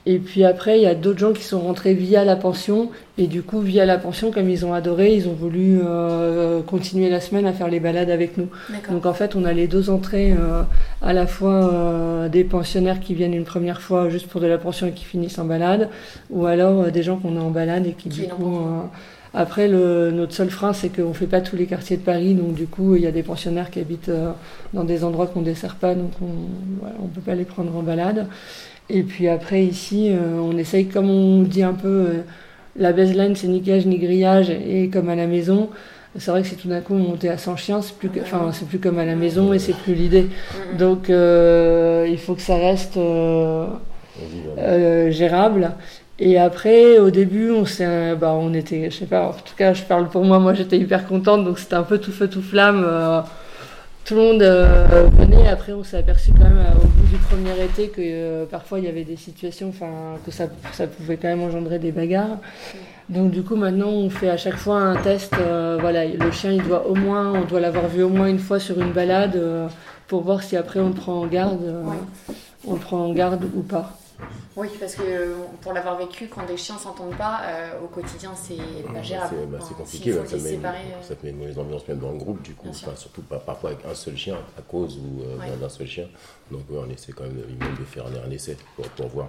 Et 0.04 0.18
puis 0.18 0.44
après, 0.44 0.78
il 0.78 0.82
y 0.82 0.86
a 0.86 0.94
d'autres 0.94 1.18
gens 1.18 1.32
qui 1.32 1.42
sont 1.42 1.60
rentrés 1.60 1.94
via 1.94 2.24
la 2.24 2.36
pension. 2.36 2.90
Et 3.18 3.26
du 3.26 3.42
coup, 3.42 3.60
via 3.60 3.86
la 3.86 3.98
pension, 3.98 4.30
comme 4.30 4.48
ils 4.50 4.64
ont 4.66 4.74
adoré, 4.74 5.14
ils 5.14 5.26
ont 5.26 5.32
voulu 5.32 5.80
euh, 5.82 6.60
continuer 6.62 7.08
la 7.08 7.20
semaine 7.20 7.46
à 7.46 7.52
faire 7.52 7.68
les 7.68 7.80
balades 7.80 8.10
avec 8.10 8.36
nous. 8.36 8.48
Donc 8.90 9.06
en 9.06 9.14
fait, 9.14 9.34
on 9.36 9.44
a 9.44 9.52
les 9.52 9.66
deux 9.68 9.88
entrées, 9.88 10.32
euh, 10.32 10.62
à 11.00 11.12
la 11.12 11.26
fois 11.26 11.72
euh, 11.72 12.28
des 12.28 12.44
pensionnaires 12.44 13.00
qui 13.00 13.14
viennent 13.14 13.34
une 13.34 13.44
première 13.44 13.80
fois 13.80 14.10
juste 14.10 14.28
pour 14.28 14.40
de 14.40 14.46
la 14.46 14.58
pension 14.58 14.86
et 14.86 14.92
qui 14.92 15.04
finissent 15.04 15.38
en 15.38 15.46
balade, 15.46 15.88
ou 16.30 16.46
alors 16.46 16.90
des 16.90 17.02
gens 17.02 17.16
qu'on 17.16 17.36
a 17.38 17.40
en 17.40 17.50
balade 17.50 17.86
et 17.86 17.92
qui, 17.92 18.10
du 18.10 18.28
coup 18.28 18.58
après, 19.34 19.66
le, 19.66 20.10
notre 20.10 20.34
seul 20.34 20.50
frein, 20.50 20.74
c'est 20.74 20.90
qu'on 20.90 21.08
ne 21.08 21.14
fait 21.14 21.26
pas 21.26 21.40
tous 21.40 21.56
les 21.56 21.64
quartiers 21.64 21.96
de 21.96 22.02
Paris, 22.02 22.34
donc 22.34 22.54
du 22.54 22.66
coup, 22.66 22.96
il 22.96 23.02
y 23.02 23.06
a 23.06 23.12
des 23.12 23.22
pensionnaires 23.22 23.70
qui 23.70 23.80
habitent 23.80 24.10
euh, 24.10 24.32
dans 24.74 24.84
des 24.84 25.04
endroits 25.04 25.26
qu'on 25.26 25.40
ne 25.40 25.46
dessert 25.46 25.76
pas, 25.76 25.94
donc 25.94 26.10
on 26.20 26.26
ne 27.04 27.08
peut 27.08 27.22
pas 27.22 27.34
les 27.34 27.46
prendre 27.46 27.74
en 27.74 27.82
balade. 27.82 28.26
Et 28.90 29.02
puis 29.02 29.28
après, 29.28 29.64
ici, 29.64 30.10
euh, 30.10 30.38
on 30.38 30.58
essaye, 30.58 30.86
comme 30.86 31.08
on 31.08 31.42
dit 31.42 31.62
un 31.62 31.72
peu, 31.72 31.88
euh, 31.88 32.22
la 32.76 32.92
baseline, 32.92 33.34
c'est 33.34 33.48
ni 33.48 33.62
cage 33.62 33.86
ni 33.86 33.98
grillage, 33.98 34.50
et 34.50 34.90
comme 34.90 35.08
à 35.08 35.16
la 35.16 35.26
maison, 35.26 35.70
c'est 36.18 36.30
vrai 36.30 36.42
que 36.42 36.48
si 36.48 36.56
tout 36.56 36.68
d'un 36.68 36.82
coup 36.82 36.92
on 36.92 36.98
montait 36.98 37.30
à 37.30 37.38
100 37.38 37.56
chiens, 37.56 37.80
c'est 37.80 37.96
plus, 37.96 38.10
enfin, 38.20 38.50
c'est 38.52 38.68
plus 38.68 38.80
comme 38.80 38.98
à 38.98 39.06
la 39.06 39.16
maison 39.16 39.54
et 39.54 39.58
c'est 39.58 39.74
plus 39.74 39.94
l'idée. 39.94 40.26
Donc 40.78 41.08
il 41.08 42.18
faut 42.18 42.34
que 42.34 42.42
ça 42.42 42.56
reste 42.56 42.98
gérable. 45.10 45.70
Et 46.18 46.38
après, 46.38 46.98
au 46.98 47.10
début, 47.10 47.50
on 47.50 47.64
s'est, 47.64 48.14
bah, 48.16 48.32
on 48.34 48.52
était, 48.54 48.90
je 48.90 48.98
sais 48.98 49.06
pas, 49.06 49.28
en 49.28 49.32
tout 49.32 49.56
cas, 49.56 49.72
je 49.72 49.82
parle 49.82 50.08
pour 50.08 50.24
moi, 50.24 50.38
moi 50.38 50.52
j'étais 50.54 50.78
hyper 50.78 51.06
contente, 51.06 51.44
donc 51.44 51.58
c'était 51.58 51.74
un 51.74 51.82
peu 51.82 51.98
tout 51.98 52.12
feu, 52.12 52.28
tout 52.28 52.42
flamme. 52.42 52.84
Euh, 52.86 53.22
tout 54.04 54.14
le 54.14 54.20
monde 54.20 54.42
euh, 54.42 55.08
venait. 55.18 55.48
Après, 55.48 55.72
on 55.72 55.84
s'est 55.84 55.96
aperçu 55.96 56.32
quand 56.32 56.44
même 56.44 56.58
euh, 56.58 56.84
au 56.84 56.86
bout 56.86 57.06
du 57.06 57.16
premier 57.16 57.64
été 57.64 57.88
que 57.88 58.44
parfois 58.46 58.80
il 58.80 58.84
y 58.84 58.88
avait 58.88 59.04
des 59.04 59.16
situations, 59.16 59.68
enfin, 59.68 60.18
que 60.26 60.30
ça, 60.32 60.48
ça 60.72 60.86
pouvait 60.86 61.16
quand 61.16 61.28
même 61.28 61.42
engendrer 61.42 61.78
des 61.78 61.92
bagarres. 61.92 62.38
Donc 63.08 63.30
du 63.30 63.42
coup, 63.42 63.56
maintenant, 63.56 63.90
on 63.90 64.10
fait 64.10 64.28
à 64.28 64.36
chaque 64.36 64.56
fois 64.56 64.80
un 64.80 64.96
test. 64.96 65.34
voilà, 65.80 66.04
le 66.04 66.30
chien, 66.30 66.52
il 66.52 66.62
doit 66.62 66.86
au 66.88 66.94
moins, 66.94 67.32
on 67.32 67.44
doit 67.44 67.60
l'avoir 67.60 67.88
vu 67.88 68.02
au 68.02 68.08
moins 68.08 68.26
une 68.26 68.38
fois 68.38 68.60
sur 68.60 68.80
une 68.80 68.92
balade 68.92 69.40
pour 70.08 70.22
voir 70.22 70.42
si 70.42 70.56
après 70.56 70.80
on 70.80 70.88
le 70.88 70.94
prend 70.94 71.20
en 71.20 71.26
garde, 71.26 71.60
on 72.66 72.74
le 72.74 72.80
prend 72.80 73.06
en 73.06 73.12
garde 73.12 73.44
ou 73.56 73.62
pas. 73.62 73.98
Oui, 74.54 74.68
parce 74.78 74.96
que 74.96 75.02
euh, 75.02 75.34
pour 75.62 75.72
l'avoir 75.72 75.96
vécu, 75.96 76.28
quand 76.28 76.44
des 76.46 76.58
chiens 76.58 76.76
s'entendent 76.76 77.16
pas, 77.16 77.40
euh, 77.44 77.80
au 77.82 77.86
quotidien, 77.86 78.32
c'est 78.34 78.56
pas 78.86 78.92
Bah, 78.92 79.02
gérable. 79.02 79.34
c'est 79.38 79.46
bah, 79.46 79.56
Enfin, 79.58 79.66
c'est 79.68 79.74
compliqué, 79.76 80.12
bah, 80.12 80.26
ça, 80.26 80.36
met, 80.36 80.42
séparer, 80.42 80.78
une- 80.84 80.92
euh, 80.92 81.02
ça 81.08 81.14
te 81.14 81.24
met 81.24 81.30
une 81.32 81.38
mauvaise 81.38 81.58
ambiance 81.58 81.88
même 81.88 81.98
dans 81.98 82.10
le 82.12 82.18
groupe, 82.18 82.42
du 82.42 82.54
coup, 82.54 82.68
enfin, 82.68 82.94
surtout 82.94 83.22
pas- 83.22 83.38
parfois 83.38 83.70
avec 83.70 83.84
un 83.86 83.94
seul 83.94 84.16
chien 84.16 84.36
à 84.58 84.62
cause 84.62 84.98
ou 84.98 85.22
euh, 85.22 85.38
Ouais. 85.38 85.56
d'un 85.58 85.68
seul 85.70 85.86
chien. 85.86 86.06
Donc 86.50 86.68
ouais, 86.68 86.78
on 86.86 86.90
essaie 86.90 87.12
quand 87.12 87.24
même 87.24 87.32
de, 87.36 87.46
même 87.64 87.74
de 87.78 87.84
faire 87.84 88.04
un, 88.06 88.28
un 88.28 88.30
essai 88.30 88.56
pour, 88.76 88.86
pour 88.90 89.06
voir. 89.08 89.28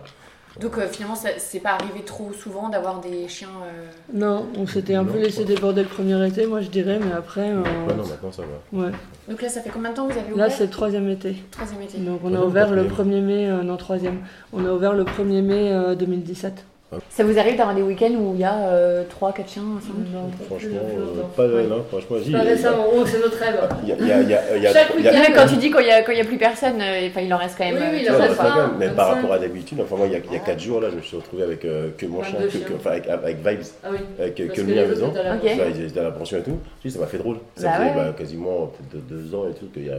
Donc 0.62 0.78
euh, 0.78 0.88
finalement, 0.88 1.16
ça- 1.16 1.30
c'est 1.40 1.60
pas 1.60 1.72
arrivé 1.72 2.02
trop 2.06 2.32
souvent 2.32 2.70
d'avoir 2.70 3.00
des 3.02 3.28
chiens. 3.28 3.48
euh, 3.66 3.86
Non, 4.14 4.46
on 4.58 4.68
s'était 4.68 4.94
un 4.96 5.04
Non, 5.04 5.12
peu 5.12 5.20
laissé 5.20 5.46
déborder 5.46 5.82
le 5.82 5.88
premier 5.90 6.28
été, 6.28 6.46
moi 6.46 6.62
je 6.62 6.70
dirais, 6.70 7.00
mais 7.04 7.12
après. 7.12 7.50
euh, 7.50 7.62
Ouais, 7.62 7.96
non, 7.96 8.06
maintenant 8.06 8.32
ça 8.32 8.44
va. 8.44 8.80
ouais. 8.86 8.92
Donc 9.28 9.42
là, 9.42 9.50
ça 9.50 9.62
fait 9.62 9.72
combien 9.72 9.90
de 9.90 9.96
temps 9.96 10.08
que 10.08 10.14
vous 10.14 10.20
avez 10.20 10.32
ouvert 10.34 10.48
Là, 10.48 10.54
c'est 10.54 10.66
le 10.66 10.70
troisième 10.70 11.10
été. 11.10 11.38
troisième 11.50 11.82
été. 11.82 11.98
Donc 11.98 12.20
on 12.24 12.28
a 12.28 12.38
Troisième 12.38 12.44
ouvert 12.50 12.70
le 12.72 12.84
quatrième 12.84 13.22
1er 13.22 13.22
mai, 13.22 13.50
euh, 13.50 13.64
non, 13.64 13.78
troisième. 13.78 14.20
On 14.54 14.64
a 14.66 14.70
ouvert 14.72 14.94
le 14.94 15.04
1er 15.06 15.42
mai 15.42 15.72
euh, 15.72 15.96
2017. 15.96 16.64
Ça 17.10 17.24
vous 17.24 17.38
arrive 17.40 17.58
d'avoir 17.58 17.76
des 17.76 17.82
week-ends 17.82 18.14
où 18.18 18.34
il 18.36 18.42
y 18.42 18.44
a 18.44 19.04
3-4 19.20 19.48
chiens 19.48 19.64
Non, 19.64 20.30
Franchement, 20.48 20.60
plus 20.60 20.70
euh, 20.70 21.24
pas 21.36 21.48
de. 21.48 21.54
Ouais. 21.54 21.64
Non, 21.64 21.84
franchement, 21.90 22.18
Pas 22.32 22.40
récemment, 22.44 22.86
oh, 22.96 23.04
c'est 23.06 23.20
notre 23.20 23.38
rêve. 23.38 23.60
Il 23.84 23.90
y 23.90 23.92
a, 23.92 23.96
il 24.00 24.08
y 24.08 24.12
a, 24.12 24.22
il 24.22 24.30
y 24.30 24.34
a, 24.34 24.58
il 24.58 24.64
y 24.64 24.68
a- 24.68 24.74
Chaque 24.74 24.92
il 24.98 25.04
y 25.04 25.08
a- 25.08 25.12
week-end, 25.12 25.32
quand 25.36 25.48
tu 25.48 25.56
dis 25.58 25.72
qu'il 25.72 25.84
n'y 25.86 25.92
a, 25.92 26.14
y 26.14 26.22
a 26.22 26.26
plus 26.26 26.38
personne, 26.38 26.82
euh, 26.82 27.08
enfin, 27.08 27.22
il 27.22 27.34
en 27.34 27.38
reste 27.38 27.56
quand 27.58 27.66
même. 27.66 27.76
Oui, 27.76 27.82
oui, 27.92 27.98
euh, 28.00 28.02
il 28.04 28.12
en 28.12 28.18
reste 28.18 28.32
mais 28.32 28.38
quand 28.50 28.56
même, 28.56 28.70
mais 28.80 28.86
25. 28.88 28.96
par 28.96 29.08
rapport 29.16 29.34
à 29.34 29.40
d'habitude, 29.40 29.80
enfin 29.82 29.96
moi 29.96 30.06
il 30.08 30.14
y 30.14 30.16
a, 30.16 30.20
il 30.26 30.34
y 30.34 30.36
a 30.36 30.40
4 30.40 30.60
jours 30.60 30.82
là, 30.82 30.90
je 30.92 30.96
me 30.98 31.02
suis 31.02 31.16
retrouvé 31.18 31.44
avec 31.44 31.66
euh, 31.66 31.90
que 31.98 32.06
mon 32.06 32.24
chien, 32.24 32.40
22 32.40 32.48
que, 32.48 32.58
que- 32.58 32.68
chiens. 32.68 32.76
enfin, 32.78 32.92
avec, 32.92 33.08
avec 33.08 33.38
Vibes, 33.48 33.60
Ah 33.84 33.88
oui. 33.92 33.98
avec 34.20 34.36
que 34.36 34.42
le 34.62 34.64
mien 34.64 34.72
à 34.72 34.76
les 34.76 34.82
la 34.82 34.88
maison. 34.88 35.08
Ok. 35.08 35.52
ils 35.76 35.86
étaient 35.86 36.00
à 36.00 36.04
la 36.04 36.12
pension 36.12 36.38
et 36.38 36.42
tout. 36.44 36.58
Je 36.84 36.88
dis, 36.90 36.94
ça 36.94 37.00
m'a 37.00 37.08
fait 37.08 37.18
drôle. 37.18 37.38
Ça 37.56 37.68
Bah 37.68 37.74
faisait 37.78 37.86
ouais. 37.90 37.96
bah, 37.96 38.14
quasiment 38.18 38.72
peut-être 38.92 39.08
deux 39.08 39.36
ans 39.36 39.46
et 39.50 39.54
tout 39.54 39.68
qu'il 39.74 39.86
y 39.88 39.90
a. 39.90 39.96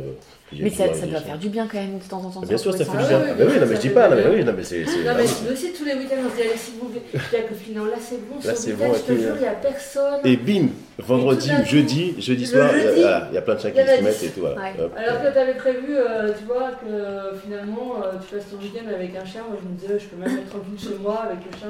Mais 0.62 0.70
ça, 0.70 0.92
ça 0.94 1.06
doit 1.06 1.20
faire 1.20 1.38
du 1.38 1.48
bien 1.48 1.66
quand 1.70 1.78
même 1.78 1.98
de 1.98 2.04
temps 2.04 2.22
en 2.24 2.30
temps. 2.30 2.40
Bien 2.42 2.56
sûr, 2.56 2.72
ça 2.72 2.84
fait 2.84 2.90
du 2.92 2.96
bien. 2.98 3.20
Ah, 3.22 3.34
bah 3.34 3.44
oui, 3.46 3.52
oui, 3.54 3.60
non, 3.60 3.66
mais 3.66 3.74
je 3.76 3.80
dis 3.80 3.88
pas, 3.90 4.08
non, 4.08 4.16
mais 4.16 4.26
oui, 4.36 4.44
non, 4.44 4.52
mais 4.56 4.62
c'est. 4.62 4.84
Non, 4.84 5.12
mais 5.16 5.24
nous 5.46 5.52
aussi, 5.52 5.72
tous 5.72 5.84
les 5.84 5.94
week-ends, 5.94 6.16
on 6.26 6.30
se 6.30 6.36
dit, 6.36 6.42
allez, 6.42 6.56
s'il 6.56 6.74
vous 6.80 6.88
plaît. 6.88 7.02
Je 7.12 7.18
dis 7.18 7.36
à 7.36 7.42
Copine, 7.42 7.74
non, 7.74 7.84
là 7.86 7.96
c'est 8.00 8.28
bon, 8.28 8.34
Là, 8.44 8.54
c'est 8.54 8.72
bon, 8.72 8.94
je 8.94 9.00
te 9.00 9.12
et 9.12 9.14
puis, 9.14 9.22
jure, 9.24 9.32
euh, 9.32 9.36
il 9.36 9.40
n'y 9.42 9.48
a 9.48 9.52
personne. 9.52 10.20
Et 10.24 10.36
bim, 10.36 10.68
vendredi 10.98 11.50
ou 11.60 11.64
jeudi, 11.66 12.14
jeudi 12.20 12.46
soir, 12.46 12.70
il 12.74 13.00
y 13.32 13.36
a- 13.38 13.42
plein 13.42 13.54
de 13.54 13.60
y 13.60 13.72
qui 13.72 13.78
se 13.78 14.02
mettent 14.02 14.22
et 14.22 14.28
tout. 14.30 14.46
Alors 14.46 15.22
que 15.22 15.32
tu 15.32 15.38
avais 15.38 15.54
prévu, 15.54 15.96
euh, 15.96 16.32
tu 16.38 16.44
vois, 16.44 16.70
que 16.72 17.36
finalement, 17.44 17.96
euh, 18.04 18.12
tu 18.26 18.34
passes 18.34 18.50
ton 18.50 18.56
week-end 18.58 18.86
avec 18.94 19.14
un 19.16 19.24
chien. 19.24 19.42
Moi, 19.48 19.58
je 19.62 19.68
me 19.68 19.74
disais, 19.76 19.98
je 19.98 20.06
peux 20.06 20.16
même 20.16 20.38
être 20.38 20.50
tranquille 20.50 20.78
chez 20.78 20.98
moi 21.00 21.22
avec 21.26 21.38
le 21.50 21.58
chien. 21.58 21.68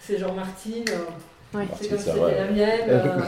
C'est 0.00 0.18
genre 0.18 0.34
Martine. 0.34 0.84
euh, 0.88 1.56
Ouais. 1.58 1.66
C'est 1.78 1.88
comme 1.88 1.98
si 1.98 2.04
ça 2.06 2.12
c'était 2.14 2.40
la 2.40 2.50
mienne. 2.50 2.88
euh, 2.88 3.18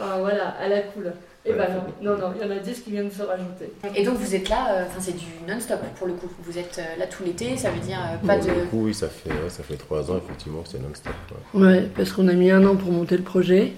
Enfin, 0.00 0.18
voilà, 0.20 0.54
à 0.58 0.68
la 0.68 0.80
cool. 0.80 1.12
Bah 1.56 1.66
faut- 1.66 2.04
non, 2.04 2.12
non, 2.12 2.28
non, 2.28 2.34
il 2.40 2.46
y 2.46 2.50
en 2.52 2.56
a 2.56 2.58
10 2.58 2.80
qui 2.80 2.90
viennent 2.90 3.10
se 3.10 3.22
rajouter. 3.22 3.72
Et 3.94 4.04
donc 4.04 4.16
vous 4.18 4.34
êtes 4.34 4.48
là, 4.48 4.66
euh, 4.72 4.84
enfin 4.86 4.98
c'est 5.00 5.16
du 5.16 5.24
non-stop 5.48 5.80
pour 5.96 6.06
le 6.06 6.14
coup. 6.14 6.28
Vous 6.42 6.58
êtes 6.58 6.78
euh, 6.78 6.98
là 6.98 7.06
tout 7.06 7.22
l'été, 7.24 7.56
ça 7.56 7.70
veut 7.70 7.80
dire 7.80 7.98
euh, 7.98 8.26
pas 8.26 8.36
Bon, 8.38 8.44
de. 8.44 8.50
Du 8.60 8.66
coup, 8.68 8.84
oui, 8.86 8.94
ça 8.94 9.08
fait, 9.08 9.30
ouais, 9.30 9.48
ça 9.50 9.62
fait 9.62 9.76
3 9.76 10.10
ans 10.10 10.16
effectivement 10.18 10.62
que 10.62 10.68
c'est 10.68 10.80
non-stop. 10.82 11.12
ouais. 11.54 11.60
Ouais, 11.62 11.88
parce 11.96 12.12
qu'on 12.12 12.28
a 12.28 12.32
mis 12.34 12.50
un 12.50 12.64
an 12.66 12.76
pour 12.76 12.90
monter 12.92 13.16
le 13.16 13.22
projet. 13.22 13.72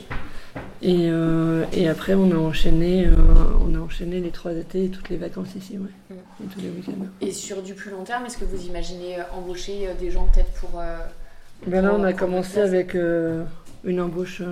Et, 0.82 1.08
euh, 1.10 1.64
et 1.72 1.88
après, 1.88 2.14
on 2.14 2.30
a 2.32 2.36
enchaîné, 2.36 3.06
euh, 3.06 3.10
on 3.60 3.74
a 3.74 3.78
enchaîné 3.78 4.18
les 4.20 4.30
trois 4.30 4.52
étés 4.52 4.86
et 4.86 4.88
toutes 4.88 5.08
les 5.10 5.16
vacances 5.18 5.54
ici, 5.54 5.78
ouais. 5.78 5.90
Mm. 6.10 6.14
Et 6.42 6.46
tous 6.54 6.60
les 6.60 6.68
week-ends. 6.70 7.06
Et 7.20 7.30
sur 7.32 7.62
du 7.62 7.74
plus 7.74 7.90
long 7.90 8.02
terme, 8.02 8.24
est-ce 8.26 8.38
que 8.38 8.44
vous 8.46 8.64
imaginez 8.66 9.18
embaucher 9.36 9.88
des 10.00 10.10
gens 10.10 10.26
peut-être 10.32 10.50
pour. 10.54 10.80
euh, 10.80 10.96
Ben 11.66 11.82
là, 11.82 11.94
on 11.96 12.02
a 12.02 12.12
commencé 12.14 12.60
avec 12.60 12.94
euh, 12.94 13.44
une 13.84 14.00
embauche. 14.00 14.42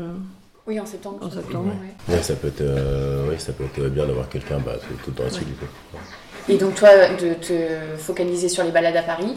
Oui, 0.68 0.78
en 0.78 0.84
septembre. 0.84 1.18
En 1.22 1.30
septembre. 1.30 1.72
Ouais. 2.08 2.14
Ouais, 2.14 2.22
ça 2.22 2.34
peut 2.34 2.48
être, 2.48 2.60
euh, 2.60 3.30
ouais, 3.30 3.38
ça 3.38 3.54
peut 3.54 3.64
être 3.64 3.88
bien 3.88 4.06
d'avoir 4.06 4.28
quelqu'un 4.28 4.58
bah, 4.58 4.74
tout, 4.76 4.94
tout 5.02 5.10
le 5.10 5.16
temps 5.16 5.26
ici, 5.26 5.44
du 5.46 5.54
coup. 5.54 5.64
Et 6.46 6.58
donc 6.58 6.74
toi, 6.74 6.90
de 7.18 7.32
te 7.32 7.96
focaliser 7.96 8.50
sur 8.50 8.64
les 8.64 8.70
balades 8.70 8.96
à 8.96 9.02
Paris 9.02 9.34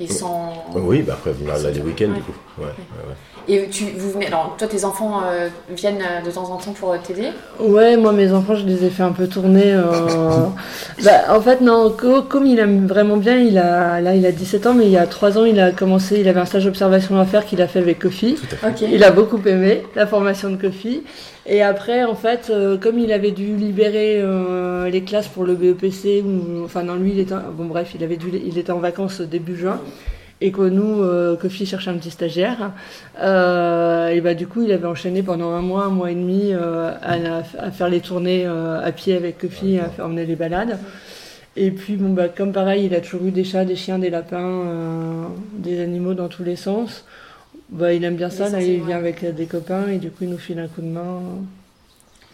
et 0.00 0.06
sans. 0.08 0.52
Oui, 0.74 1.02
bah 1.02 1.14
après, 1.14 1.32
venir 1.32 1.54
là 1.56 1.70
les 1.70 1.80
week-ends, 1.80 2.08
Ouais. 2.10 2.14
du 2.16 2.22
coup. 2.22 2.32
Ouais, 2.58 2.64
ouais, 2.66 3.08
ouais. 3.08 3.14
Et 3.46 3.68
tu, 3.68 3.84
vous 3.98 4.10
venez. 4.10 4.26
Alors 4.28 4.54
toi, 4.56 4.66
tes 4.66 4.84
enfants 4.86 5.20
euh, 5.30 5.48
viennent 5.70 6.00
euh, 6.02 6.24
de 6.24 6.30
temps 6.30 6.50
en 6.50 6.56
temps 6.56 6.72
pour 6.72 6.92
euh, 6.92 6.96
t'aider? 7.06 7.28
Ouais, 7.60 7.96
moi 7.98 8.12
mes 8.12 8.32
enfants, 8.32 8.54
je 8.54 8.64
les 8.64 8.84
ai 8.86 8.88
fait 8.90 9.02
un 9.02 9.12
peu 9.12 9.26
tourner. 9.26 9.64
euh, 9.66 10.46
bah, 11.04 11.10
en 11.28 11.40
fait, 11.42 11.60
non, 11.60 11.90
co- 11.96 12.22
comme 12.22 12.46
il 12.46 12.58
aime 12.58 12.86
vraiment 12.86 13.18
bien, 13.18 13.36
il 13.36 13.58
a 13.58 14.00
là, 14.00 14.14
il 14.14 14.24
a 14.24 14.32
17 14.32 14.66
ans, 14.66 14.72
mais 14.74 14.84
il 14.86 14.90
y 14.92 14.96
a 14.96 15.06
3 15.06 15.36
ans, 15.38 15.44
il 15.44 15.60
a 15.60 15.72
commencé, 15.72 16.20
il 16.20 16.28
avait 16.28 16.40
un 16.40 16.46
stage 16.46 16.64
d'observation 16.64 17.18
à 17.20 17.26
faire 17.26 17.44
qu'il 17.44 17.60
a 17.60 17.68
fait 17.68 17.80
avec 17.80 17.98
Kofi. 17.98 18.36
Il 18.80 19.04
a 19.04 19.10
beaucoup 19.10 19.40
aimé 19.46 19.82
la 19.94 20.06
formation 20.06 20.48
de 20.50 20.56
Kofi. 20.56 21.02
Et 21.46 21.62
après, 21.62 22.04
en 22.04 22.14
fait, 22.14 22.48
euh, 22.50 22.78
comme 22.78 22.98
il 22.98 23.12
avait 23.12 23.30
dû 23.30 23.54
libérer 23.56 24.20
euh, 24.20 24.88
les 24.88 25.02
classes 25.02 25.28
pour 25.28 25.44
le 25.44 25.54
BEPC, 25.54 26.24
enfin 26.64 26.82
non, 26.82 26.94
lui, 26.94 27.10
il 27.12 27.20
était, 27.20 27.34
bon 27.52 27.66
bref, 27.66 27.92
il 27.94 28.02
avait 28.02 28.16
dû, 28.16 28.28
il 28.32 28.56
était 28.56 28.72
en 28.72 28.78
vacances 28.78 29.20
début 29.20 29.56
juin. 29.56 29.80
Et 30.40 30.50
que 30.50 30.62
nous, 30.62 31.02
euh, 31.02 31.36
Kofi 31.36 31.64
cherchait 31.64 31.90
un 31.90 31.94
petit 31.94 32.10
stagiaire. 32.10 32.72
Euh, 33.20 34.08
et 34.08 34.20
bah 34.20 34.34
du 34.34 34.46
coup, 34.46 34.62
il 34.62 34.72
avait 34.72 34.86
enchaîné 34.86 35.22
pendant 35.22 35.52
un 35.52 35.62
mois, 35.62 35.84
un 35.84 35.90
mois 35.90 36.10
et 36.10 36.14
demi 36.14 36.50
euh, 36.52 36.90
à, 37.02 37.42
à 37.58 37.70
faire 37.70 37.88
les 37.88 38.00
tournées 38.00 38.44
euh, 38.44 38.84
à 38.84 38.92
pied 38.92 39.14
avec 39.14 39.38
Kofi, 39.38 39.78
à 39.78 39.88
faire 39.88 40.06
emmener 40.06 40.26
les 40.26 40.34
balades. 40.36 40.78
Et 41.56 41.70
puis 41.70 41.96
bon 41.96 42.12
bah 42.12 42.28
comme 42.28 42.52
pareil, 42.52 42.86
il 42.86 42.94
a 42.94 43.00
toujours 43.00 43.26
eu 43.26 43.30
des 43.30 43.44
chats, 43.44 43.64
des 43.64 43.76
chiens, 43.76 43.98
des 43.98 44.10
lapins, 44.10 44.38
euh, 44.42 45.24
des 45.56 45.80
animaux 45.80 46.14
dans 46.14 46.28
tous 46.28 46.42
les 46.42 46.56
sens. 46.56 47.04
Bah 47.74 47.92
il 47.92 48.04
aime 48.04 48.16
bien 48.16 48.30
ça. 48.30 48.48
Là, 48.48 48.60
il 48.62 48.84
vient 48.84 48.96
avec 48.96 49.22
euh, 49.24 49.32
des 49.32 49.46
copains 49.46 49.88
et 49.88 49.98
du 49.98 50.10
coup 50.10 50.24
il 50.24 50.30
nous 50.30 50.38
file 50.38 50.58
un 50.58 50.68
coup 50.68 50.80
de 50.80 50.86
main. 50.86 51.20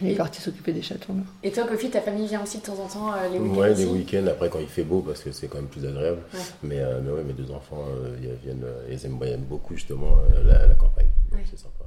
Il 0.01 0.07
est 0.07 0.13
Et- 0.13 0.15
parti 0.15 0.41
s'occuper 0.41 0.71
des 0.73 0.81
chatons. 0.81 1.13
là. 1.15 1.21
Et 1.43 1.51
toi, 1.51 1.65
Kofi, 1.67 1.89
ta 1.91 2.01
famille 2.01 2.27
vient 2.27 2.41
aussi 2.41 2.57
de 2.57 2.63
temps 2.63 2.79
en 2.79 2.87
temps 2.87 3.13
euh, 3.13 3.29
les 3.31 3.37
week-ends 3.37 3.55
Ouais, 3.59 3.73
les 3.75 3.85
week-ends, 3.85 4.25
après 4.27 4.49
quand 4.49 4.59
il 4.59 4.67
fait 4.67 4.83
beau, 4.83 5.01
parce 5.01 5.21
que 5.21 5.31
c'est 5.31 5.47
quand 5.47 5.57
même 5.57 5.67
plus 5.67 5.85
agréable. 5.85 6.21
Ouais. 6.33 6.39
Mais, 6.63 6.79
euh, 6.79 6.99
mais 7.03 7.11
ouais, 7.11 7.23
mes 7.23 7.33
deux 7.33 7.51
enfants, 7.51 7.85
euh, 7.87 8.15
ils 8.21 8.29
viennent, 8.43 8.63
euh, 8.63 8.87
ils 8.89 9.05
aiment, 9.05 9.19
ils 9.21 9.27
aiment 9.29 9.41
beaucoup 9.41 9.75
justement 9.75 10.17
euh, 10.35 10.43
la, 10.43 10.65
la 10.67 10.73
campagne. 10.75 11.05
Ouais. 11.31 11.43
C'est 11.49 11.59
sympa. 11.59 11.85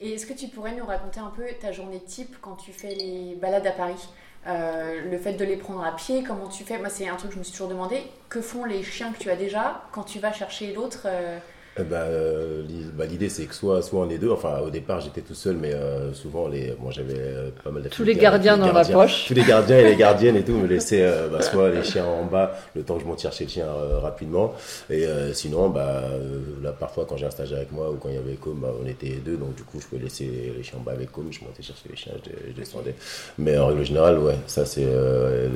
Et 0.00 0.14
est-ce 0.14 0.24
que 0.26 0.32
tu 0.32 0.48
pourrais 0.48 0.74
nous 0.74 0.86
raconter 0.86 1.20
un 1.20 1.30
peu 1.36 1.44
ta 1.60 1.72
journée 1.72 2.00
type 2.00 2.36
quand 2.40 2.56
tu 2.56 2.72
fais 2.72 2.94
les 2.94 3.36
balades 3.40 3.66
à 3.66 3.72
Paris? 3.72 4.08
Euh, 4.48 5.02
Le 5.10 5.18
fait 5.18 5.34
de 5.34 5.44
les 5.44 5.56
prendre 5.56 5.84
à 5.84 5.94
pied, 5.94 6.24
comment 6.26 6.48
tu 6.48 6.64
fais? 6.64 6.78
Moi, 6.78 6.88
c'est 6.88 7.06
un 7.08 7.16
truc 7.16 7.28
que 7.30 7.34
je 7.34 7.38
me 7.38 7.44
suis 7.44 7.52
toujours 7.52 7.68
demandé. 7.68 7.98
Que 8.28 8.40
font 8.40 8.64
les 8.64 8.82
chiens 8.82 9.12
que 9.12 9.18
tu 9.18 9.30
as 9.30 9.36
déjà 9.36 9.82
quand 9.92 10.02
tu 10.04 10.18
vas 10.20 10.32
chercher 10.32 10.72
l'autre 10.72 11.02
euh, 11.06 11.38
Eh 11.78 11.84
ben, 11.84 11.96
euh, 11.96 12.62
bah, 12.92 13.06
l'idée 13.06 13.30
c'est 13.30 13.46
que 13.46 13.54
soit, 13.54 13.80
soit 13.80 14.00
on 14.00 14.10
est 14.10 14.18
deux, 14.18 14.30
enfin 14.30 14.58
au 14.58 14.68
départ 14.68 15.00
j'étais 15.00 15.22
tout 15.22 15.34
seul, 15.34 15.56
mais 15.56 15.72
euh, 15.72 16.12
souvent 16.12 16.46
les, 16.46 16.74
moi 16.78 16.92
j'avais 16.92 17.14
euh, 17.16 17.50
pas 17.64 17.70
mal 17.70 17.88
Tous 17.88 18.04
les 18.04 18.14
gardiens 18.14 18.58
dans 18.58 18.70
la 18.70 18.84
poche. 18.84 19.24
Tous 19.28 19.32
les 19.32 19.42
gardiens 19.42 19.78
et 19.78 19.84
les 19.84 19.96
gardiennes 19.96 20.36
et 20.36 20.44
tout 20.44 20.52
me 20.52 20.66
laissaient 20.66 21.02
euh, 21.02 21.28
bah, 21.28 21.40
soit 21.40 21.70
les 21.70 21.82
chiens 21.82 22.04
en 22.04 22.26
bas, 22.26 22.52
le 22.74 22.82
temps 22.82 22.96
que 22.96 23.00
je 23.00 23.06
monte 23.06 23.22
chercher 23.22 23.44
le 23.44 23.50
chien 23.50 23.64
euh, 23.64 24.00
rapidement, 24.00 24.52
et 24.90 25.06
euh, 25.06 25.32
sinon 25.32 25.70
bah 25.70 26.02
euh, 26.04 26.40
là 26.62 26.72
parfois 26.72 27.06
quand 27.08 27.16
j'ai 27.16 27.24
un 27.24 27.30
stage 27.30 27.54
avec 27.54 27.72
moi 27.72 27.90
ou 27.90 27.94
quand 27.96 28.10
il 28.10 28.16
y 28.16 28.18
avait 28.18 28.34
Com, 28.34 28.58
bah, 28.60 28.74
on 28.78 28.86
était 28.86 29.16
deux, 29.24 29.38
donc 29.38 29.54
du 29.54 29.62
coup 29.62 29.80
je 29.80 29.86
pouvais 29.86 30.02
laisser 30.02 30.52
les 30.54 30.62
chiens 30.62 30.78
en 30.78 30.82
bas 30.82 30.92
avec 30.92 31.10
Com, 31.10 31.28
je 31.30 31.40
montais 31.40 31.62
chercher 31.62 31.88
les 31.88 31.96
chiens, 31.96 32.12
je, 32.22 32.50
je 32.50 32.52
descendais. 32.54 32.94
Mais 33.38 33.56
en 33.56 33.68
règle 33.68 33.84
générale, 33.84 34.18
ouais, 34.18 34.36
ça 34.46 34.66
c'est 34.66 34.84
euh, 34.84 35.48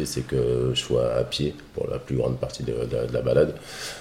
l'idée 0.00 0.10
c'est 0.10 0.26
que 0.26 0.70
je 0.74 0.80
sois 0.80 1.12
à 1.14 1.24
pied 1.24 1.54
pour 1.74 1.88
la 1.90 1.98
plus 1.98 2.16
grande 2.16 2.38
partie 2.38 2.62
de, 2.62 2.72
de- 2.72 3.06
de 3.08 3.12
la 3.12 3.20
balade. 3.22 3.54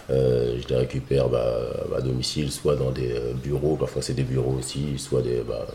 Euh, 0.10 0.58
je 0.62 0.68
les 0.68 0.76
récupère 0.76 1.28
bah, 1.30 1.58
à 1.98 2.02
domicile, 2.02 2.52
soit 2.52 2.76
dans 2.76 2.92
des 2.92 3.12
euh, 3.12 3.34
bureaux, 3.34 3.76
parfois 3.76 4.02
c'est 4.02 4.14
des 4.14 4.24
bureaux 4.24 4.56
aussi, 4.58 4.98
soit 4.98 5.22
des, 5.22 5.42
bah, 5.48 5.66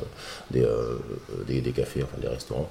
des, 0.51 0.63
euh, 0.63 0.99
des, 1.47 1.61
des 1.61 1.71
cafés, 1.73 2.03
enfin 2.03 2.17
des 2.21 2.29
restaurants. 2.29 2.69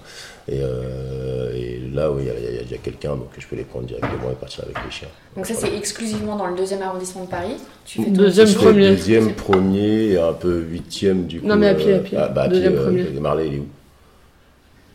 Et, 0.48 0.60
euh, 0.62 1.54
et 1.56 1.82
là, 1.94 2.12
oui, 2.12 2.24
il 2.24 2.56
y 2.56 2.60
a- 2.60 2.64
déjà 2.64 2.78
quelqu'un, 2.78 3.12
donc 3.16 3.30
je 3.38 3.48
peux 3.48 3.56
les 3.56 3.64
prendre 3.64 3.86
directement 3.86 4.32
et 4.32 4.36
partir 4.36 4.64
avec 4.64 4.78
les 4.84 4.92
chiens. 4.92 5.08
Donc 5.36 5.46
ça, 5.46 5.54
Voilà. 5.54 5.70
c'est 5.72 5.78
exclusivement 5.78 6.36
dans 6.36 6.48
le 6.48 6.56
deuxième 6.58 6.82
arrondissement 6.82 7.24
de 7.26 7.30
Paris. 7.30 7.56
Tu 7.86 8.04
fais 8.04 8.10
Deuxième, 8.10 8.48
Je 8.48 8.56
premier. 8.56 8.90
Deuxième, 8.90 9.34
premier 9.34 10.04
et 10.12 10.18
un 10.20 10.34
peu 10.34 10.60
huitième 10.60 11.26
du 11.28 11.40
coup. 11.42 11.48
Non, 11.48 11.56
mais 11.56 11.68
à 11.70 11.76
pied, 11.76 11.94
à 11.94 12.00
pied. 12.00 12.18
ah, 12.20 12.28
bah, 12.30 12.44
à 12.44 12.48
Deuxième, 12.48 12.74
pied, 12.74 12.80
euh, 12.82 12.86
premier. 12.86 13.04
Marley, 13.20 13.48
il 13.48 13.54
est 13.56 13.60
où? 13.60 13.68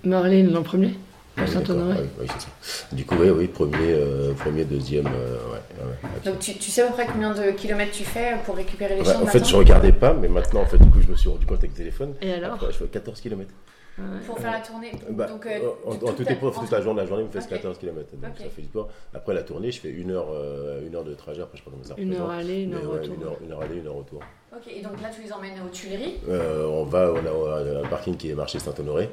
Marley, 0.05 0.41
il 0.41 0.53
est 0.53 0.57
en 0.57 0.63
premier. 0.63 0.95
À 1.39 1.45
d'accord. 1.47 1.67
Saint-Honoré. 1.67 1.95
Oui, 2.01 2.09
oui, 2.21 2.27
c'est 2.33 2.41
ça. 2.43 2.87
Du 2.97 3.05
coup, 3.05 3.15
oui, 3.21 3.31
oui, 3.31 3.47
premier, 3.49 3.77
euh, 3.93 4.33
premier 4.35 4.65
deuxième, 4.65 5.07
euh, 5.07 5.37
ouais, 5.53 5.85
ouais. 5.85 6.21
Donc 6.31 6.39
tu, 6.41 6.55
tu 6.55 6.71
sais 6.71 6.83
à 6.83 6.87
peu 6.89 6.93
près 6.95 7.07
combien 7.07 7.33
de 7.35 7.51
kilomètres 7.53 7.93
tu 7.93 8.05
fais 8.05 8.35
pour 8.45 8.57
récupérer 8.57 8.97
les 8.97 9.05
chiens 9.05 9.21
en 9.23 9.27
fait, 9.27 9.45
je 9.47 9.57
regardais 9.57 9.93
pas, 9.93 10.13
mais 10.15 10.29
maintenant, 10.29 10.61
en 10.63 10.67
fait, 10.67 10.79
du 10.79 10.91
coup, 10.91 11.01
je 11.01 11.09
me 11.09 11.17
suis 11.17 11.29
rendu 11.29 11.47
compte 11.47 11.59
avec 11.59 11.71
le 11.71 11.77
téléphone. 11.77 12.15
Et 12.21 12.33
alors 12.33 12.55
Après, 12.55 12.73
je 12.73 12.79
fais 12.79 12.87
14 12.87 13.21
km. 13.21 13.51
Ouais. 13.99 14.05
Pour 14.27 14.39
faire 14.39 14.53
la 14.53 14.61
tournée. 14.61 14.93
Bah, 15.11 15.27
Donc, 15.27 15.45
euh, 15.47 15.59
en, 15.85 15.91
en 15.91 15.95
toute 15.97 16.17
tout 16.19 16.25
ta- 16.25 16.33
et 16.33 16.37
pour 16.37 16.57
toute 16.57 16.71
la 16.71 16.81
journée, 16.81 17.01
la 17.01 17.07
journée 17.09 17.25
me 17.25 17.31
fait 17.31 17.41
Ok. 17.41 17.49
14 17.49 17.79
km. 17.79 18.07
Donc 18.13 18.31
ça 18.39 18.45
fait 18.45 18.63
du 18.63 18.69
sport. 18.69 18.89
Après 19.13 19.35
la 19.35 19.43
tournée, 19.43 19.73
je 19.73 19.81
fais 19.81 19.91
une 19.91 20.13
heure, 20.13 20.29
euh, 20.33 20.87
une 20.87 20.95
heure 20.95 21.03
de 21.03 21.15
trajet. 21.15 21.43
Après, 21.43 21.59
je 21.59 21.65
sais 21.65 21.69
pas 21.69 21.73
combien 21.77 21.89
ça 21.89 21.95
Une 22.01 22.15
heure 22.15 22.27
représente. 22.29 22.41
aller, 22.45 22.63
une 22.63 22.71
Mais 22.71 22.77
heure 22.77 22.93
ouais, 22.93 23.01
retour. 23.01 23.15
une, 23.17 23.23
heure, 23.25 23.37
une 23.45 23.53
heure 23.53 23.61
aller, 23.63 23.75
une 23.77 23.87
heure 23.89 23.95
retour. 23.95 24.21
Ok, 24.51 24.63
et 24.75 24.81
donc 24.83 25.01
là 25.03 25.11
tu 25.15 25.21
les 25.23 25.31
emmènes 25.33 25.53
aux 25.65 25.69
Tuileries. 25.69 26.15
Euh, 26.29 26.67
on 26.67 26.85
va, 26.85 27.13
on 27.13 27.17
a 27.19 27.81
un 27.85 27.89
parking 27.89 28.17
qui 28.17 28.31
est 28.31 28.35
marché 28.35 28.59
Saint-Honoré. 28.59 29.11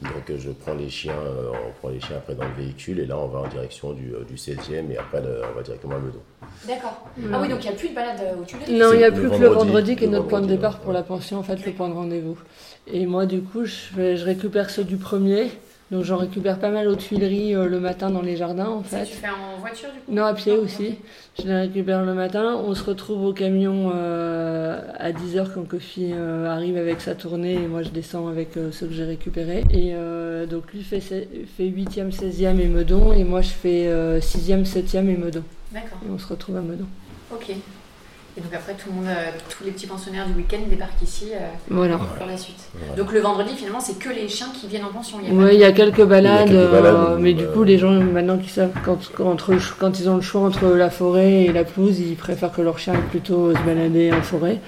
Donc 0.00 0.30
euh, 0.30 0.36
je 0.38 0.50
prends 0.50 0.74
les 0.74 0.88
chiens, 0.88 1.12
euh, 1.12 1.50
on 1.68 1.72
prend 1.80 1.88
les 1.88 1.98
chiens 2.00 2.16
après 2.18 2.36
dans 2.36 2.44
le 2.44 2.54
véhicule 2.54 3.00
et 3.00 3.06
là 3.06 3.18
on 3.18 3.26
va 3.26 3.40
en 3.40 3.48
direction 3.48 3.92
du, 3.92 4.12
du 4.28 4.36
16e 4.36 4.90
et 4.92 4.96
après 4.96 5.20
le- 5.20 5.42
on 5.50 5.56
va 5.56 5.62
directement 5.62 5.96
à 5.96 5.98
Meudon. 5.98 6.20
D'accord. 6.68 7.04
Ah 7.32 7.38
oui, 7.42 7.48
donc 7.48 7.64
il 7.64 7.68
n'y 7.68 7.74
a 7.74 7.78
plus 7.78 7.88
de 7.88 7.94
balade 7.94 8.20
euh, 8.22 8.40
aux 8.40 8.44
Tuileries. 8.44 8.78
Non, 8.78 8.92
il 8.92 8.98
n'y 8.98 9.04
a 9.04 9.10
plus 9.10 9.24
le 9.24 9.30
que 9.30 9.36
le 9.36 9.48
vendredi, 9.48 9.96
qui 9.96 10.04
est 10.04 10.08
notre 10.08 10.28
point 10.28 10.40
de 10.40 10.46
départ 10.46 10.74
ouais. 10.74 10.80
pour 10.84 10.92
la 10.92 11.02
pension, 11.02 11.38
en 11.38 11.42
fait, 11.42 11.66
le 11.66 11.72
point 11.72 11.88
de 11.88 11.94
rendez-vous. 11.94 12.38
Et 12.86 13.06
moi, 13.06 13.26
du 13.26 13.40
coup, 13.42 13.64
je 13.64 14.24
récupère 14.24 14.70
ceux 14.70 14.84
du 14.84 14.96
premier 14.96 15.50
Donc 15.92 16.02
j'en 16.02 16.16
récupère 16.16 16.58
pas 16.58 16.70
mal 16.70 16.88
aux 16.88 16.96
Tuileries 16.96 17.54
euh, 17.54 17.66
le 17.68 17.78
matin 17.78 18.10
dans 18.10 18.20
les 18.22 18.36
jardins 18.36 18.66
en 18.66 18.82
Ça, 18.82 18.98
fait. 18.98 19.06
tu 19.06 19.12
fais 19.14 19.28
en 19.28 19.60
voiture 19.60 19.88
du 19.92 20.00
coup? 20.00 20.12
Non, 20.12 20.24
à 20.24 20.34
pied 20.34 20.56
aussi. 20.56 20.96
Je 21.38 21.46
les 21.46 21.54
récupère 21.54 22.04
le 22.04 22.12
matin. 22.12 22.56
On 22.56 22.74
se 22.74 22.82
retrouve 22.82 23.24
au 23.24 23.32
camion 23.32 23.92
euh, 23.94 24.80
à 24.98 25.12
10h 25.12 25.46
quand 25.54 25.62
Kofi 25.68 26.10
euh, 26.12 26.48
arrive 26.50 26.76
avec 26.76 27.00
sa 27.00 27.14
tournée 27.14 27.54
et 27.54 27.68
moi 27.68 27.82
je 27.82 27.90
descends 27.90 28.26
avec 28.26 28.54
ceux 28.72 28.86
que 28.88 28.92
j'ai 28.94 29.04
récupérés. 29.04 29.62
Et 29.70 29.94
donc 30.50 30.72
lui 30.72 30.82
fait, 30.82 31.00
fait 31.00 31.28
8e, 31.60 32.10
16e 32.10 32.58
et 32.58 32.66
Meudon 32.66 33.12
et 33.12 33.22
moi 33.22 33.40
je 33.42 33.50
fais 33.50 33.86
euh, 33.86 34.18
6e, 34.18 34.64
7e 34.64 35.08
et 35.08 35.16
Meudon. 35.16 35.44
D'accord, 35.72 35.98
Et 36.04 36.10
on 36.10 36.18
se 36.18 36.26
retrouve 36.26 36.56
à 36.56 36.62
Meudon. 36.62 36.86
ok. 37.32 37.52
Et 38.38 38.42
donc 38.42 38.52
après, 38.54 38.74
tout 38.74 38.90
le 38.90 38.96
monde, 38.96 39.06
euh, 39.08 39.30
tous 39.48 39.64
les 39.64 39.70
petits 39.70 39.86
pensionnaires 39.86 40.26
du 40.26 40.34
week-end 40.34 40.58
débarquent 40.68 41.00
ici 41.02 41.28
euh, 41.32 41.38
Voilà. 41.70 41.96
pour 41.96 42.26
la 42.26 42.36
suite. 42.36 42.58
Voilà. 42.74 42.94
Donc 43.02 43.12
le 43.12 43.20
vendredi, 43.20 43.54
finalement, 43.56 43.80
c'est 43.80 43.98
que 43.98 44.10
les 44.10 44.28
chiens 44.28 44.48
qui 44.60 44.66
viennent 44.66 44.84
en 44.84 44.92
pension. 44.92 45.16
Il 45.22 45.28
y 45.28 45.32
a 45.32 45.34
pas 45.34 45.44
Ouais, 45.46 45.54
il 45.54 45.60
y 45.60 45.64
a 45.64 45.72
quelques 45.72 46.04
balades, 46.04 46.48
Il 46.48 46.54
y 46.54 46.58
a 46.58 46.60
quelques 46.60 46.70
balades, 46.72 46.94
euh, 47.12 47.18
mais 47.18 47.32
du 47.32 47.46
coup, 47.46 47.62
les 47.64 47.78
gens 47.78 47.92
maintenant 47.92 48.36
qui 48.36 48.50
savent 48.50 48.72
quand, 48.84 48.98
quand, 49.14 49.36
quand 49.78 49.98
ils 50.00 50.08
ont 50.10 50.16
le 50.16 50.20
choix 50.22 50.42
entre 50.42 50.66
la 50.68 50.90
forêt 50.90 51.44
et 51.44 51.52
la 51.52 51.64
pelouse, 51.64 51.98
ils 51.98 52.14
préfèrent 52.16 52.52
que 52.52 52.60
leur 52.60 52.78
chien 52.78 52.92
aille 52.92 53.00
plutôt 53.10 53.54
se 53.54 53.60
balader 53.62 54.12
en 54.12 54.20
forêt. 54.22 54.60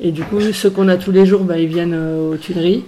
Et 0.00 0.10
du 0.10 0.24
coup, 0.24 0.40
ceux 0.40 0.70
qu'on 0.70 0.88
a 0.88 0.96
tous 0.96 1.12
les 1.12 1.26
jours, 1.26 1.44
bah, 1.44 1.58
ils 1.58 1.68
viennent 1.68 1.94
euh, 1.94 2.32
aux 2.32 2.36
Tuileries. 2.36 2.84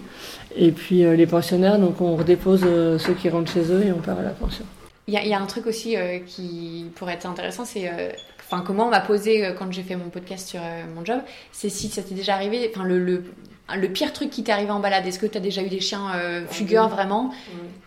Et 0.57 0.73
puis 0.73 1.05
euh, 1.05 1.15
les 1.15 1.27
pensionnaires, 1.27 1.79
donc 1.79 2.01
on 2.01 2.17
redépose 2.17 2.63
euh, 2.67 2.99
ceux 2.99 3.13
qui 3.15 3.29
rentrent 3.29 3.53
chez 3.53 3.71
eux 3.71 3.85
et 3.87 3.93
on 3.93 3.99
part 4.01 4.19
à 4.19 4.23
la 4.23 4.31
pension. 4.31 4.65
Il 5.07 5.15
y, 5.15 5.17
a- 5.17 5.23
il 5.23 5.29
y 5.29 5.33
a 5.35 5.41
un 5.41 5.47
truc 5.47 5.67
aussi 5.67 5.97
euh, 5.97 6.19
qui 6.27 6.87
pourrait 6.97 7.15
être 7.15 7.27
intéressant, 7.27 7.65
c'est 7.65 7.89
euh, 7.89 8.11
enfin 8.51 8.63
comment 8.67 8.87
on 8.87 8.91
m'a 8.91 9.01
posé 9.01 9.45
euh, 9.45 9.53
quand 9.53 9.71
j'ai 9.73 9.83
fait 9.83 9.97
mon 9.97 10.09
podcast 10.09 10.49
sur 10.49 10.61
euh, 10.63 10.85
mon 10.95 11.05
job, 11.05 11.21
c'est 11.53 11.69
si 11.69 11.89
ça 11.89 12.03
t'est 12.03 12.15
déjà 12.15 12.35
arrivé, 12.35 12.71
enfin 12.75 12.85
le, 12.85 12.99
le, 12.99 13.25
le 13.77 13.89
pire 13.89 14.13
truc 14.13 14.31
qui 14.31 14.43
t'est 14.43 14.53
arrivé 14.53 14.71
en 14.71 14.81
balade. 14.81 15.07
Est-ce 15.07 15.19
que 15.19 15.27
t'as 15.27 15.41
déjà 15.41 15.63
eu 15.63 15.69
des 15.69 15.81
chiens 15.81 16.11
euh, 16.15 16.45
fugueurs 16.51 16.89
vraiment, 16.89 17.33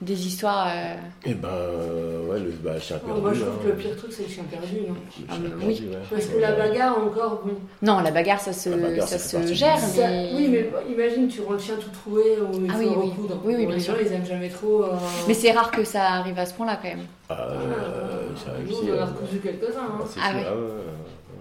des 0.01 0.27
histoires 0.27 0.67
euh, 0.67 0.95
Et 1.25 1.33
ben, 1.33 1.47
euh, 1.49 2.27
ouais, 2.27 2.39
le 2.39 2.51
bah, 2.51 2.79
chien 2.79 2.97
perdu. 2.97 3.13
Oh, 3.17 3.21
moi, 3.21 3.33
je 3.33 3.41
trouve 3.41 3.53
hein. 3.55 3.59
que 3.63 3.67
le 3.69 3.75
pire 3.75 3.95
truc, 3.97 4.11
c'est 4.11 4.23
le 4.23 4.29
chien 4.29 4.43
perdu. 4.49 4.75
Non 4.87 4.93
Le 4.93 5.25
Ah, 5.29 5.33
chien 5.33 5.41
mais 5.43 5.49
perdu, 5.49 5.65
oui. 5.65 5.87
ouais. 5.91 5.97
Parce 6.09 6.25
que 6.25 6.35
Ouais, 6.35 6.41
la 6.41 6.51
bagarre, 6.53 6.97
encore, 6.97 7.41
bon. 7.45 7.53
Non, 7.81 7.99
la 7.99 8.11
bagarre 8.11 8.39
ça 8.39 8.53
se, 8.53 8.69
bagarre, 8.69 9.07
ça 9.07 9.17
se 9.19 9.53
gère, 9.53 9.79
Ça-. 9.79 10.01
Oui, 10.35 10.47
mais 10.49 10.69
imagine, 10.91 11.27
tu 11.27 11.41
rends 11.41 11.53
le 11.53 11.59
chien 11.59 11.75
tout 11.75 11.89
troué 11.89 12.37
ou 12.41 12.63
il 12.65 12.71
Ah 12.71 12.75
oui, 12.77 12.87
oui. 12.95 13.09
recoudre. 13.11 13.41
Oui, 13.43 13.55
oui, 13.57 13.65
bien 13.65 13.75
les 13.75 13.81
sûr. 13.81 13.95
gens, 13.95 14.01
ils 14.05 14.13
aiment 14.13 14.25
jamais 14.25 14.49
trop. 14.49 14.83
euh, 14.83 14.89
Mais 15.27 15.33
c'est 15.33 15.51
rare 15.51 15.71
que 15.71 15.83
ça 15.83 16.03
arrive 16.13 16.37
à 16.37 16.45
ce 16.45 16.53
point-là 16.53 16.77
quand 16.81 16.89
même. 16.89 17.05
Ah, 17.29 17.47
euh, 17.49 18.27
ça 18.35 18.51
arrive 18.51 18.67
Nous, 18.69 18.75
on 18.89 18.95
en 18.95 18.99
a 18.99 19.03
hein. 19.03 19.05
recousu 19.05 19.39
quelques-uns. 19.39 19.79
hein. 19.81 19.99
Ah, 19.99 20.05
c'est 20.07 20.19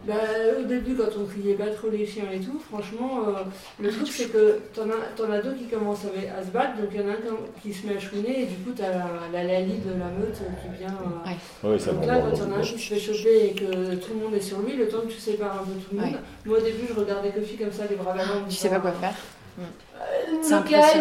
Ah 0.08 0.12
ah. 0.12 0.16
Bah, 0.16 0.60
au 0.60 0.64
début, 0.64 0.94
quand 0.94 1.10
on 1.20 1.24
criait 1.26 1.54
pas 1.54 1.66
trop 1.68 1.88
les 1.90 2.06
chiens 2.06 2.24
et 2.32 2.40
tout, 2.40 2.58
franchement, 2.58 3.20
euh, 3.28 3.32
le 3.80 3.90
truc 3.90 4.08
c'est 4.08 4.26
que 4.32 4.60
t'en 4.74 4.82
as, 4.84 5.14
t'en 5.16 5.30
as 5.30 5.40
deux 5.42 5.54
qui 5.54 5.66
commencent 5.66 6.04
avec- 6.04 6.30
à 6.30 6.42
se 6.42 6.48
battre, 6.50 6.76
donc 6.78 6.88
il 6.94 7.00
y 7.00 7.04
en 7.04 7.08
a 7.08 7.12
un 7.12 7.16
qui- 7.62 7.72
se 7.74 7.86
met 7.86 7.96
à 7.96 8.00
chouiner, 8.00 8.42
et 8.42 8.46
du 8.46 8.56
coup, 8.56 8.70
t'as 8.76 8.88
la, 8.90 9.04
la 9.32 9.44
Lali 9.44 9.78
de 9.78 9.90
la 9.90 10.06
meute 10.06 10.34
qui 10.34 10.78
vient. 10.78 10.88
euh, 10.88 11.28
Ouais. 11.68 11.72
Ouais, 11.72 11.78
ça 11.78 11.92
Donc 11.92 12.06
là, 12.06 12.18
quand 12.20 12.32
il 12.34 12.38
y 12.38 12.42
en 12.42 12.52
a 12.52 12.58
un 12.58 12.60
qui 12.62 12.78
se 12.78 12.94
fait 12.94 12.98
choper 13.00 13.46
et 13.46 13.52
que 13.54 13.94
tout 13.96 14.14
le 14.14 14.20
monde 14.24 14.34
est 14.34 14.40
sur 14.40 14.60
lui, 14.60 14.74
le 14.76 14.88
temps 14.88 15.00
que 15.00 15.12
tu 15.12 15.18
sépares 15.20 15.60
un 15.60 15.64
peu 15.64 15.72
tout 15.72 15.94
le 15.94 16.00
monde. 16.00 16.12
Ouais. 16.12 16.18
Moi, 16.46 16.58
au 16.58 16.62
début, 16.62 16.86
je 16.88 16.94
regardais 16.98 17.30
Kofi 17.30 17.56
comme 17.56 17.72
ça, 17.72 17.82
les 17.88 17.96
bras 17.96 18.12
ballants. 18.14 18.44
en 18.44 18.48
Tu 18.48 18.54
sais 18.56 18.68
pas 18.70 18.80
quoi 18.80 18.90
disant, 18.90 19.02
faire. 19.02 19.14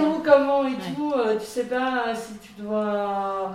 euh, 0.03 0.07
ou 0.07 0.21
comment 0.23 0.63
et 0.63 0.71
Ouais. 0.71 0.77
tout, 0.95 1.13
euh, 1.15 1.37
tu 1.39 1.45
sais 1.45 1.63
pas 1.65 2.13
si 2.15 2.33
tu 2.39 2.61
dois. 2.61 3.51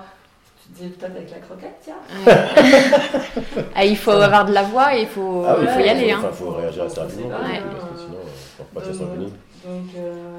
Tu 0.76 0.88
peut-être 0.88 1.16
avec 1.16 1.30
la 1.30 1.38
croquette, 1.38 1.76
tiens. 1.82 1.94
Ouais. 2.26 3.62
Ah, 3.76 3.84
il 3.84 3.96
faut 3.96 4.10
avoir 4.10 4.44
de 4.44 4.52
la 4.52 4.62
voix 4.64 4.96
et 4.96 5.02
il 5.02 5.06
faut, 5.06 5.44
Ah 5.46 5.56
oui, 5.58 5.64
il 5.66 5.68
faut 5.72 5.78
y 5.80 5.82
Ouais, 5.84 5.88
aller. 5.90 6.14
Enfin, 6.14 6.28
hein. 6.28 6.32
faut 6.32 6.50
réagir 6.50 6.84
assez 6.84 7.00
rapidement. 7.00 7.28
Ouais. 7.28 7.60
Parce 7.70 7.84
que 7.90 7.98
sinon, 7.98 8.18
euh, 8.18 8.28
faut 8.58 8.64
pas 8.74 8.80
que 8.80 8.86
ça 8.86 8.92
soit 8.94 9.06
fini. 9.12 9.26
Donc, 9.26 9.84
euh, 9.96 10.36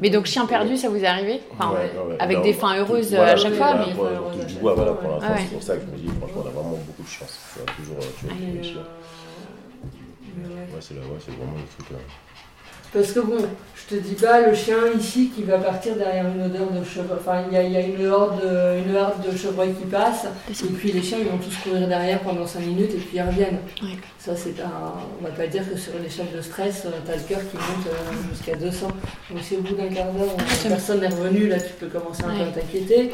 Mais 0.00 0.10
donc 0.10 0.24
chien 0.26 0.46
perdu, 0.46 0.76
ça 0.76 0.88
vous 0.88 0.96
est 0.96 1.06
arrivé? 1.06 1.40
Enfin, 1.52 1.70
Ouais, 1.72 1.76
ouais, 1.94 2.08
ouais. 2.12 2.16
Avec 2.18 2.38
Non, 2.38 2.42
des 2.44 2.52
fins 2.54 2.76
heureuses 2.78 3.14
voilà, 3.14 3.32
à 3.32 3.36
chaque 3.36 3.54
fois, 3.54 3.74
voilà. 3.74 3.86
mais... 3.86 4.18
on 4.26 4.30
touche 4.38 4.46
du 4.46 4.54
bois, 4.54 4.74
voilà, 4.74 4.92
pour 4.92 5.10
l'instant, 5.10 5.26
Ah 5.30 5.34
ouais. 5.34 5.40
c'est 5.42 5.52
pour 5.54 5.62
ça 5.62 5.76
que 5.76 5.82
je 5.82 5.86
me 5.86 5.96
dis, 5.96 6.08
franchement, 6.18 6.42
on 6.44 6.48
a 6.48 6.50
vraiment 6.50 6.78
beaucoup 6.86 7.02
de 7.02 7.08
chance. 7.08 7.38
On 7.58 7.62
a 7.70 7.72
toujours 7.76 7.96
euh, 8.00 8.28
mais, 8.40 8.52
les 8.58 8.62
chiens. 8.62 8.76
euh, 8.80 9.86
mais 10.38 10.48
ouais. 10.48 10.54
Ouais, 10.54 10.80
c'est 10.80 10.94
là, 10.94 11.00
ouais, 11.02 11.18
c'est 11.24 11.32
vraiment 11.32 11.56
le 11.56 11.82
truc 11.84 11.90
là. 11.92 11.98
Parce 12.96 13.12
que 13.12 13.20
bon, 13.20 13.36
je 13.74 13.94
te 13.94 14.00
dis 14.00 14.14
pas 14.14 14.40
le 14.40 14.54
chien 14.54 14.78
ici 14.98 15.30
qui 15.36 15.42
va 15.42 15.58
partir 15.58 15.96
derrière 15.96 16.24
une 16.34 16.44
odeur 16.44 16.70
de 16.70 16.82
chevreuil. 16.82 17.18
Enfin, 17.20 17.42
il 17.46 17.52
y 17.52 17.58
a, 17.58 17.62
il 17.62 17.72
y 17.72 17.76
a 17.76 17.80
une, 17.80 18.06
horde 18.06 18.40
de, 18.40 18.78
une 18.78 18.96
horde 18.96 19.30
de 19.30 19.36
chevreuils 19.36 19.74
qui 19.74 19.84
passe, 19.84 20.26
et 20.48 20.72
puis 20.72 20.92
les 20.92 21.02
chiens 21.02 21.18
ils 21.20 21.28
vont 21.28 21.36
tous 21.36 21.54
courir 21.62 21.86
derrière 21.88 22.20
pendant 22.20 22.46
5 22.46 22.60
minutes 22.60 22.92
et 22.94 22.96
puis 22.96 23.18
ils 23.18 23.20
reviennent. 23.20 23.58
Ouais. 23.82 23.98
Ça, 24.18 24.34
c'est 24.34 24.58
un. 24.62 24.94
On 25.20 25.24
va 25.24 25.30
pas 25.30 25.46
dire 25.46 25.70
que 25.70 25.76
sur 25.76 25.94
une 25.94 26.06
échelle 26.06 26.28
de 26.34 26.40
stress, 26.40 26.86
t'as 27.04 27.16
le 27.16 27.22
cœur 27.28 27.40
qui 27.50 27.56
monte 27.56 27.86
euh, 27.86 28.30
jusqu'à 28.32 28.56
200. 28.56 28.88
Donc, 29.30 29.42
si 29.42 29.56
au 29.56 29.60
bout 29.60 29.74
d'un 29.74 29.88
quart 29.88 30.10
d'heure, 30.12 30.34
c'est 30.48 30.70
personne 30.70 31.00
n'est 31.00 31.08
revenu, 31.08 31.48
là 31.48 31.60
tu 31.60 31.74
peux 31.78 31.88
commencer 31.88 32.24
un 32.24 32.34
peu 32.34 32.44
à 32.44 32.46
t'inquiéter. 32.46 33.12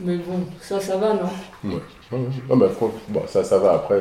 Mais 0.00 0.16
bon, 0.16 0.46
ça, 0.62 0.80
ça 0.80 0.96
va, 0.96 1.12
non? 1.12 1.70
Ouais. 1.70 1.82
Ouais. 2.12 2.18
Non, 2.48 2.56
mais 2.56 2.68
franchement, 2.68 2.98
bon, 3.08 3.22
ça, 3.26 3.42
ça 3.44 3.58
va. 3.58 3.72
Après, 3.74 4.00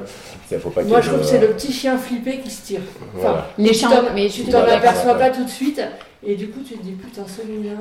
il 0.51 0.59
faut 0.59 0.69
pas 0.69 0.83
Moi, 0.83 1.01
je 1.01 1.07
trouve 1.09 1.21
que 1.21 1.25
c'est 1.25 1.37
euh, 1.37 1.47
le 1.47 1.53
petit 1.53 1.71
chien 1.71 1.97
flippé 1.97 2.39
qui 2.39 2.49
se 2.51 2.65
tire. 2.65 2.81
Voilà. 3.15 3.47
Les 3.57 3.73
chiens, 3.73 3.89
mais 4.13 4.27
Tu 4.29 4.43
t'en 4.45 4.59
aperçois 4.63 5.13
ouais. 5.13 5.19
pas 5.19 5.29
tout 5.29 5.43
de 5.43 5.49
suite, 5.49 5.81
et 6.23 6.35
du 6.35 6.49
coup, 6.49 6.59
tu 6.65 6.75
te 6.75 6.83
dis 6.83 6.91
putain, 6.91 7.23
celui-là, 7.27 7.71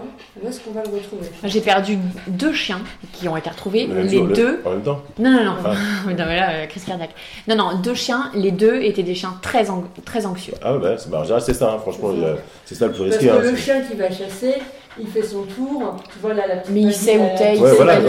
où 0.42 0.48
est-ce 0.48 0.60
qu'on 0.60 0.70
va 0.70 0.82
le 0.82 0.88
retrouver? 0.90 1.26
J'ai 1.44 1.60
perdu 1.60 1.98
deux 2.28 2.52
chiens 2.54 2.80
qui 3.12 3.28
ont 3.28 3.36
été 3.36 3.50
retrouvés. 3.50 3.86
le 3.86 4.02
Les 4.02 4.18
jour, 4.18 4.28
deux. 4.28 4.60
En 4.64 4.70
même 4.70 4.82
temps 4.82 5.02
Non, 5.18 5.30
non, 5.30 5.44
non. 5.44 5.54
Ah. 5.64 5.74
non, 6.06 6.14
mais 6.26 6.36
là, 6.36 6.50
euh, 6.52 6.66
crise 6.66 6.84
cardiaque. 6.84 7.10
Non, 7.48 7.56
non, 7.56 7.76
deux 7.82 7.94
chiens. 7.94 8.30
Les 8.34 8.50
deux 8.50 8.80
étaient 8.82 9.02
des 9.02 9.14
chiens 9.14 9.34
très, 9.42 9.68
ang- 9.68 9.84
très 10.04 10.24
anxieux. 10.26 10.54
Ah 10.62 10.76
ouais, 10.76 10.94
c'est 10.96 11.10
bah, 11.10 11.24
ça, 11.26 11.36
hein, 11.36 11.78
franchement, 11.80 12.12
C'est 12.14 12.20
ça. 12.22 12.36
c'est 12.66 12.74
ça 12.76 12.86
le 12.86 12.92
plus 12.92 13.02
Parce 13.04 13.16
risqué. 13.16 13.26
que 13.26 13.32
hein, 13.36 13.40
le 13.42 13.56
c'est- 13.56 13.62
chien 13.62 13.80
qui 13.82 13.96
va 13.96 14.08
chasser, 14.10 14.54
il 14.98 15.06
fait 15.06 15.22
son 15.22 15.42
tour, 15.42 15.96
tu 16.12 16.18
vois 16.20 16.34
là 16.34 16.46
la 16.46 16.56
petite 16.56 16.74
Mais 16.74 16.80
il 16.80 16.92
sait 16.94 17.16
où 17.18 17.26
t'es, 17.36 17.56
il 17.56 17.62
Ouais, 17.62 17.70
sait 17.70 17.76
voilà, 17.76 18.00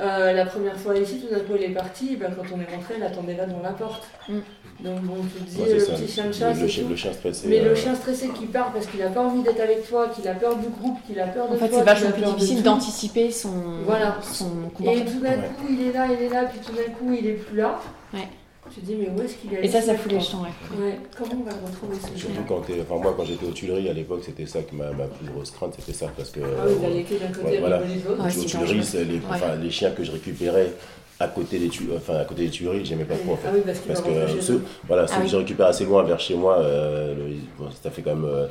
Euh, 0.00 0.32
la 0.32 0.46
première 0.46 0.76
fois 0.78 0.96
ici, 0.96 1.20
tout 1.20 1.32
d'un 1.34 1.40
coup 1.40 1.52
elle 1.56 1.64
est 1.70 1.74
partie, 1.74 2.14
et 2.14 2.16
ben, 2.16 2.30
quand 2.34 2.44
on 2.56 2.60
est 2.60 2.74
rentré, 2.74 2.94
elle 2.96 3.02
attendait 3.02 3.36
là 3.36 3.44
devant 3.46 3.60
la 3.62 3.70
porte. 3.72 4.08
Mm. 4.28 4.38
Donc 4.82 5.00
bon, 5.02 5.16
tu 5.24 5.42
te 5.44 5.50
dis, 5.50 5.56
Ouais, 5.60 5.66
c'est 5.68 5.74
le 5.74 5.80
ça. 5.80 5.92
petit 5.92 6.08
chien 6.10 6.26
de 6.26 6.32
chasse 6.32 6.58
le, 6.58 6.66
chien, 6.68 6.84
tout. 6.84 6.88
le 6.90 6.96
chien 6.96 7.12
stressé. 7.12 7.48
Mais 7.48 7.60
euh, 7.60 7.68
le 7.68 7.74
chien 7.74 7.94
stressé 7.94 8.28
qui 8.28 8.46
part 8.46 8.72
parce 8.72 8.86
qu'il 8.86 9.02
a 9.02 9.08
pas 9.08 9.20
envie 9.20 9.42
d'être 9.42 9.60
avec 9.60 9.86
toi, 9.86 10.08
qu'il 10.08 10.26
a 10.26 10.32
peur 10.34 10.56
du 10.56 10.68
groupe, 10.68 10.98
qu'il 11.06 11.20
a 11.20 11.26
peur 11.26 11.48
de 11.48 11.54
En 11.54 11.58
fait, 11.58 11.68
toi, 11.68 11.78
c'est 11.80 11.84
vachement 11.84 12.12
qu'il 12.12 12.24
a 12.24 12.28
plus 12.28 12.36
difficile 12.36 12.62
d'anticiper 12.62 13.30
son, 13.30 13.50
Voilà. 13.84 14.16
son 14.22 14.46
Et 14.46 14.70
comportement. 14.74 15.04
tout 15.12 15.20
d'un 15.20 15.28
Ouais. 15.30 15.50
coup, 15.58 15.66
il 15.70 15.86
est 15.88 15.92
là, 15.92 16.06
il 16.18 16.24
est 16.24 16.28
là, 16.30 16.44
puis 16.44 16.58
tout 16.66 16.72
d'un 16.72 16.92
coup, 16.94 17.12
il 17.18 17.26
est 17.26 17.32
plus 17.34 17.58
là. 17.58 17.78
Ouais. 18.14 18.28
Tu 18.72 18.80
te 18.80 18.86
dis, 18.86 18.94
mais 18.94 19.08
où 19.10 19.22
est-ce 19.24 19.34
qu'il 19.36 19.52
est 19.54 19.64
Et 19.64 19.68
ça, 19.68 19.80
ça 19.82 19.94
fout 19.96 20.12
les 20.12 20.20
jetons, 20.20 20.42
ouais. 20.42 20.98
comment 21.16 21.32
on 21.40 21.44
va 21.44 21.52
retrouver 21.66 21.96
ce 21.96 22.06
chien 22.18 22.30
Surtout 22.34 22.42
quand 22.46 22.60
t'es. 22.60 22.80
Enfin, 22.80 23.02
moi, 23.02 23.14
quand 23.16 23.24
j'étais 23.24 23.46
aux 23.46 23.50
Tuileries 23.50 23.88
à 23.88 23.92
l'époque, 23.92 24.20
c'était 24.24 24.46
ça 24.46 24.62
que 24.62 24.74
ma, 24.74 24.90
ma 24.92 25.06
plus 25.06 25.26
grosse 25.28 25.50
crainte, 25.50 25.74
c'était 25.78 25.92
ça. 25.96 26.06
Parce 26.16 26.30
que. 26.30 26.40
Ah 26.40 26.64
oui, 26.66 26.74
il 26.80 26.84
allait 26.86 27.02
que 27.02 27.14
d'un 27.14 27.32
côté, 27.32 27.46
Ouais, 27.54 27.58
voilà. 27.60 27.78
rigoler 27.78 28.00
de 28.00 28.08
l'autre. 28.08 28.24
Ouais, 28.24 28.38
aux 28.38 28.44
Tuileries, 28.44 29.06
les, 29.08 29.20
enfin, 29.28 29.54
les 29.60 29.70
chiens 29.70 29.90
que 29.90 30.04
je 30.04 30.12
récupérais 30.12 30.72
à 31.18 31.28
côté 31.28 31.58
des, 31.58 31.68
tu- 31.68 31.88
enfin, 31.96 32.14
à 32.16 32.24
côté 32.24 32.44
des 32.44 32.50
Tuileries, 32.50 32.84
j'aimais 32.84 33.04
pas 33.04 33.16
trop 33.16 33.32
en 33.32 33.36
fait. 33.36 33.48
Ah 33.48 33.52
oui, 33.54 33.60
parce 33.64 34.00
que 34.00 34.08
euh, 34.08 34.40
ceux, 34.40 34.54
eux. 34.54 34.64
voilà, 34.86 35.02
Ah 35.02 35.06
ceux 35.08 35.16
que 35.16 35.22
oui. 35.22 35.28
je 35.28 35.36
récupère 35.36 35.66
assez 35.66 35.84
loin 35.84 36.02
vers 36.04 36.18
chez 36.20 36.34
moi, 36.34 36.58
euh, 36.60 37.14
le- 37.14 37.34
bon, 37.58 37.70
ça 37.82 37.90
fait 37.90 38.02
quand 38.02 38.14
même. 38.14 38.24
euh, 38.24 38.46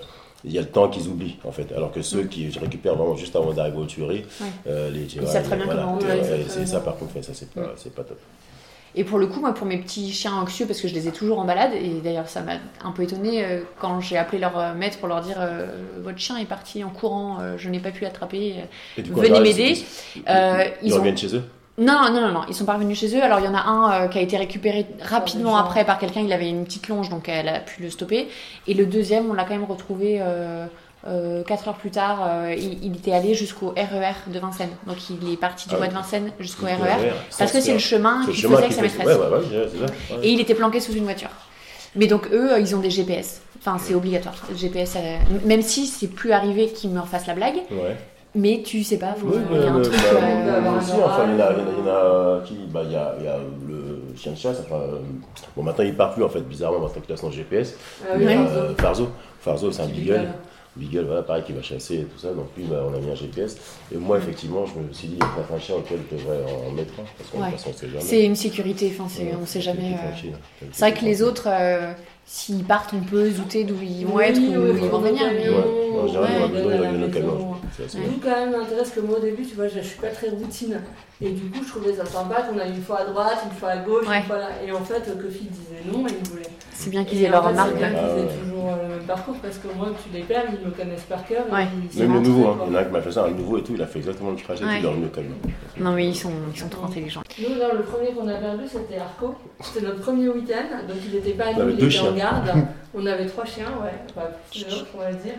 il 0.45 0.53
y 0.53 0.57
a 0.57 0.61
le 0.61 0.67
temps 0.67 0.87
qu'ils 0.87 1.07
oublient 1.09 1.37
en 1.43 1.51
fait. 1.51 1.69
Alors 1.75 1.91
que 1.91 2.01
ceux 2.01 2.23
qui 2.23 2.49
je 2.49 2.59
récupère 2.59 2.95
vraiment 2.95 3.15
juste 3.17 3.35
avant 3.35 3.51
d'arriver 3.53 3.77
aux 3.77 3.85
tueries, 3.85 4.23
Ouais. 4.39 4.47
euh, 4.67 4.89
les 4.89 5.01
Ils 5.03 5.27
savent 5.27 5.43
très 5.43 5.57
bien 5.57 5.67
comment 5.67 5.97
on 5.97 5.99
fait, 5.99 6.45
c'est 6.47 6.65
ça 6.67 6.79
par 6.79 6.95
contre, 6.97 7.15
ouais, 7.15 7.23
ça 7.23 7.33
c'est 7.33 7.49
pas, 7.49 7.61
Mm. 7.61 7.69
c'est 7.75 7.93
pas 7.93 8.03
top. 8.03 8.19
Et 8.95 9.03
pour 9.03 9.19
le 9.19 9.27
coup, 9.27 9.39
moi, 9.39 9.53
pour 9.53 9.67
mes 9.67 9.77
petits 9.77 10.11
chiens 10.11 10.33
anxieux, 10.35 10.65
parce 10.65 10.81
que 10.81 10.87
je 10.87 10.93
les 10.95 11.07
ai 11.07 11.11
toujours 11.11 11.39
en 11.39 11.45
balade, 11.45 11.71
et 11.73 12.01
d'ailleurs, 12.03 12.27
ça 12.27 12.41
m'a 12.41 12.53
un 12.83 12.91
peu 12.91 13.03
étonnée 13.03 13.43
euh, 13.45 13.61
quand 13.79 13.99
j'ai 14.01 14.17
appelé 14.17 14.39
leur 14.39 14.57
euh, 14.57 14.73
maître 14.73 14.97
pour 14.97 15.07
leur 15.07 15.21
dire 15.21 15.37
euh, 15.39 15.67
Votre 16.01 16.17
chien 16.17 16.37
est 16.37 16.45
parti 16.45 16.83
en 16.83 16.89
courant, 16.89 17.37
euh, 17.39 17.55
je 17.57 17.69
n'ai 17.69 17.79
pas 17.79 17.91
pu 17.91 18.03
l'attraper. 18.03 18.55
Venez 18.97 19.39
m'aider. 19.39 19.77
Euh, 20.27 20.63
ils, 20.81 20.87
ils 20.89 20.93
ont- 20.93 20.97
reviennent 20.97 21.17
chez 21.17 21.35
eux. 21.35 21.43
Non, 21.77 22.11
non, 22.11 22.19
non, 22.19 22.31
non, 22.33 22.41
ils 22.49 22.53
sont 22.53 22.65
pas 22.65 22.73
revenus 22.73 22.99
chez 22.99 23.15
eux. 23.15 23.23
Alors, 23.23 23.39
il 23.39 23.45
y 23.45 23.47
en 23.47 23.55
a 23.55 23.61
un 23.61 23.91
euh, 24.03 24.07
qui 24.09 24.17
a 24.17 24.21
été 24.21 24.35
récupéré 24.35 24.85
rapidement 25.01 25.55
après 25.55 25.85
par 25.85 25.97
quelqu'un. 25.97 26.19
Il 26.19 26.33
avait 26.33 26.49
une 26.49 26.65
petite 26.65 26.89
longe, 26.89 27.07
donc 27.07 27.29
elle 27.29 27.47
a 27.47 27.59
pu 27.61 27.81
le 27.81 27.89
stopper. 27.89 28.27
Et 28.67 28.73
le 28.73 28.85
deuxième, 28.85 29.29
on 29.29 29.33
l'a 29.33 29.45
quand 29.45 29.53
même 29.53 29.63
retrouvé 29.63 30.17
euh, 30.19 30.65
euh, 31.07 31.43
quatre 31.43 31.67
heures 31.67 31.77
plus 31.77 31.91
tard. 31.91 32.19
euh, 32.27 32.53
il, 32.57 32.83
il 32.83 32.95
était 32.95 33.13
allé 33.13 33.33
jusqu'au 33.33 33.69
RER 33.69 34.13
de 34.27 34.39
Vincennes. 34.39 34.69
Donc, 34.87 34.97
il 35.09 35.31
est 35.33 35.37
parti 35.37 35.67
du 35.69 35.75
Ah 35.75 35.77
bois 35.77 35.87
de 35.87 35.93
Vincennes 35.93 36.31
jusqu'au 36.39 36.65
RER. 36.65 36.73
RER, 36.75 37.11
Parce 37.37 37.51
que 37.51 37.61
c'est 37.61 37.73
le 37.73 37.79
chemin 37.79 38.21
c'est 38.21 38.27
le 38.27 38.33
qu'il 38.33 38.41
chemin 38.43 38.55
faisait 38.57 38.65
avec 38.65 38.75
sa 38.75 38.81
maîtresse. 38.81 39.07
Ouais, 39.07 39.15
ouais, 39.15 40.17
ouais. 40.17 40.23
Et 40.23 40.31
il 40.31 40.39
était 40.39 40.55
planqué 40.55 40.79
sous 40.79 40.93
une 40.93 41.03
voiture. 41.05 41.29
Mais 41.95 42.07
donc 42.07 42.27
eux, 42.31 42.53
euh, 42.53 42.59
ils 42.59 42.75
ont 42.75 42.79
des 42.79 42.89
GPS. 42.91 43.41
Enfin, 43.59 43.77
c'est 43.79 43.93
obligatoire. 43.95 44.35
GPS, 44.55 44.95
euh, 44.97 45.17
même 45.45 45.61
si 45.61 45.85
c'est 45.87 46.07
plus 46.07 46.31
arrivé 46.31 46.67
qu'ils 46.67 46.91
me 46.91 46.99
refassent 46.99 47.27
la 47.27 47.33
blague, 47.33 47.55
Ouais. 47.71 47.97
mais 48.35 48.61
tu 48.63 48.83
sais 48.83 48.97
pas, 48.97 49.13
faut- 49.17 49.27
Oui, 49.27 49.37
il 49.51 49.57
y 49.57 49.63
a 49.65 49.71
un 49.73 49.81
truc. 49.81 49.95
il 49.95 50.05
y 50.05 50.17
en 50.17 50.21
a, 50.21 50.29
il 52.49 52.55
il 52.65 52.71
bah, 52.71 52.81
il 52.85 52.91
il 52.91 52.97
le 53.73 54.01
chien 54.15 54.31
de 54.33 54.37
chasse, 54.37 54.57
enfin, 54.65 54.79
bon, 55.55 55.63
maintenant 55.63 55.83
il 55.83 55.95
part 55.95 56.13
plus 56.13 56.23
en 56.23 56.29
fait, 56.29 56.41
bizarrement, 56.41 56.79
maintenant 56.79 57.01
qu'il 57.01 57.13
a 57.13 57.17
son 57.17 57.31
GPS. 57.31 57.75
Ah 58.03 58.13
Mais, 58.17 58.35
Farzo. 58.35 58.55
euh, 58.57 58.73
Farzo, 58.77 59.09
Farzo, 59.41 59.71
c'est 59.71 59.81
un 59.81 59.87
beagle. 59.87 60.27
Beagle. 60.79 61.05
Voilà, 61.05 61.21
pareil, 61.23 61.43
qui 61.45 61.53
va 61.53 61.61
chasser 61.61 61.95
et 61.95 62.03
tout 62.05 62.17
ça. 62.19 62.29
Donc 62.33 62.47
lui, 62.57 62.63
bah, 62.65 62.83
on 62.89 62.93
a 62.95 62.99
mis 62.99 63.11
un 63.11 63.15
GPS. 63.15 63.57
Et 63.93 63.97
moi, 63.97 64.17
effectivement, 64.17 64.65
je 64.65 64.79
me 64.79 64.91
suis 64.93 65.07
dit, 65.09 65.15
il 65.15 65.19
y 65.19 65.23
a 65.23 65.27
peut-être 65.35 65.53
un 65.53 65.59
chien 65.59 65.75
auquel 65.75 65.99
je 66.11 66.15
devrais 66.17 66.37
en 66.67 66.71
mettre 66.71 66.93
un. 66.99 67.03
Parce 67.17 67.29
qu'en 67.29 67.39
Ouais. 67.39 67.49
toute 67.51 67.57
façon, 67.59 67.69
on 67.73 67.77
sait 67.77 67.87
jamais. 67.89 68.01
C'est 68.01 68.25
une 68.25 68.35
sécurité, 68.35 68.91
enfin, 68.97 69.03
Ouais, 69.23 69.33
on 69.41 69.45
sait 69.45 69.53
c'est 69.53 69.61
jamais. 69.61 69.93
euh, 69.93 70.07
tranquille. 70.11 70.33
C'est 70.71 70.79
vrai 70.89 70.93
que 70.99 71.05
les 71.05 71.21
autres, 71.21 71.47
euh, 71.51 71.91
s'ils 72.25 72.63
partent, 72.63 72.93
on 72.93 73.01
peut 73.01 73.29
douter 73.29 73.63
d'où 73.63 73.75
ils 73.81 74.05
vont 74.05 74.15
Oui, 74.15 74.23
être 74.25 74.37
ou 74.37 74.41
oui, 74.41 74.55
où 74.57 74.73
oui, 74.73 74.79
ils 74.83 74.89
vont 74.89 74.99
venir. 74.99 75.23
oui, 75.29 75.37
mais- 75.43 75.49
Ouais, 75.49 76.05
en 76.05 76.07
général, 76.07 76.51
ouais, 76.53 76.95
il 76.95 77.01
y 77.01 77.03
a 77.03 77.09
camion. 77.09 77.55
Nous, 77.95 78.19
quand 78.23 78.29
même, 78.29 78.51
l'intérêt, 78.51 78.83
que 78.95 78.99
moi, 79.01 79.17
au 79.17 79.21
début, 79.21 79.43
tu 79.45 79.55
vois, 79.55 79.67
je, 79.67 79.79
je 79.81 79.85
suis 79.87 79.99
pas 79.99 80.07
très 80.09 80.29
routine. 80.29 80.79
Et 81.21 81.29
du 81.31 81.41
coup, 81.49 81.59
je 81.63 81.69
trouvais 81.69 81.93
ça 81.93 82.05
sympa 82.05 82.43
qu'on 82.43 82.57
aille 82.57 82.71
une 82.75 82.81
fois 82.81 82.99
à 83.01 83.05
droite, 83.05 83.39
une 83.51 83.57
fois 83.57 83.69
à 83.69 83.77
gauche, 83.77 84.07
Ouais. 84.07 84.19
une 84.19 84.23
fois 84.23 84.37
là. 84.37 84.49
Et 84.65 84.71
en 84.71 84.83
fait, 84.83 85.01
Kofi 85.21 85.45
disait 85.51 85.83
non 85.91 86.07
et 86.07 86.11
il 86.23 86.29
voulait. 86.29 86.43
C'est 86.79 86.89
bien 86.91 87.03
qu'ils 87.03 87.21
aient 87.23 87.27
en 87.27 87.31
leur 87.31 87.51
marque. 87.53 87.71
C'est 87.71 87.77
bien 87.77 87.89
qu'ils 87.89 87.97
aient 87.97 88.21
ouais. 88.23 88.37
toujours 88.41 88.69
euh, 88.69 88.83
le 88.83 88.95
même 88.95 89.05
parcours 89.05 89.35
parce 89.41 89.57
que 89.57 89.67
moi, 89.75 89.89
tu 90.01 90.17
les 90.17 90.23
perds, 90.23 90.45
ils 90.57 90.65
me 90.65 90.71
connaissent 90.71 91.03
par 91.03 91.25
cœur. 91.25 91.45
et 91.49 91.51
Ouais. 91.51 91.67
Même 91.97 92.13
le 92.13 92.19
nouveau, 92.21 92.47
hein. 92.47 92.57
il 92.67 92.71
y 92.71 92.75
en 92.75 92.77
a 92.77 92.81
un 92.81 92.83
qui 92.85 92.91
m'a 92.91 93.01
fait 93.01 93.11
ça, 93.11 93.25
un 93.25 93.31
nouveau 93.31 93.57
et 93.57 93.63
tout, 93.63 93.73
il 93.75 93.81
a 93.81 93.85
fait 93.85 93.99
exactement 93.99 94.31
le 94.31 94.37
trajet 94.37 94.63
Ouais. 94.63 94.79
le 94.79 94.89
même 94.91 95.09
camion. 95.09 95.35
Non, 95.77 95.91
mais 95.91 96.07
ils 96.07 96.15
sont, 96.15 96.31
ils 96.53 96.57
sont 96.57 96.69
trop 96.69 96.85
intelligents. 96.85 97.21
Nous, 97.37 97.49
non, 97.49 97.73
le 97.75 97.83
premier 97.83 98.11
qu'on 98.13 98.29
a 98.29 98.35
perdu, 98.35 98.63
c'était 98.65 98.97
Arco. 98.97 99.35
C'était 99.59 99.87
notre 99.87 99.99
premier 99.99 100.29
week-end, 100.29 100.87
donc 100.87 100.97
il 101.05 101.11
n'était 101.15 101.31
pas 101.33 101.47
à 101.47 101.53
nous, 101.53 101.69
il 101.77 101.83
était 101.83 101.99
en 101.99 102.13
garde. 102.13 102.49
On 102.95 103.05
avait 103.05 103.25
trois 103.27 103.45
chiens, 103.45 103.67
ouais, 103.83 103.93
enfin 104.15 104.27
plus 104.49 104.65
de 104.65 104.71
l'autre, 104.71 104.87
on 104.95 104.99
va 104.99 105.11
dire. 105.11 105.35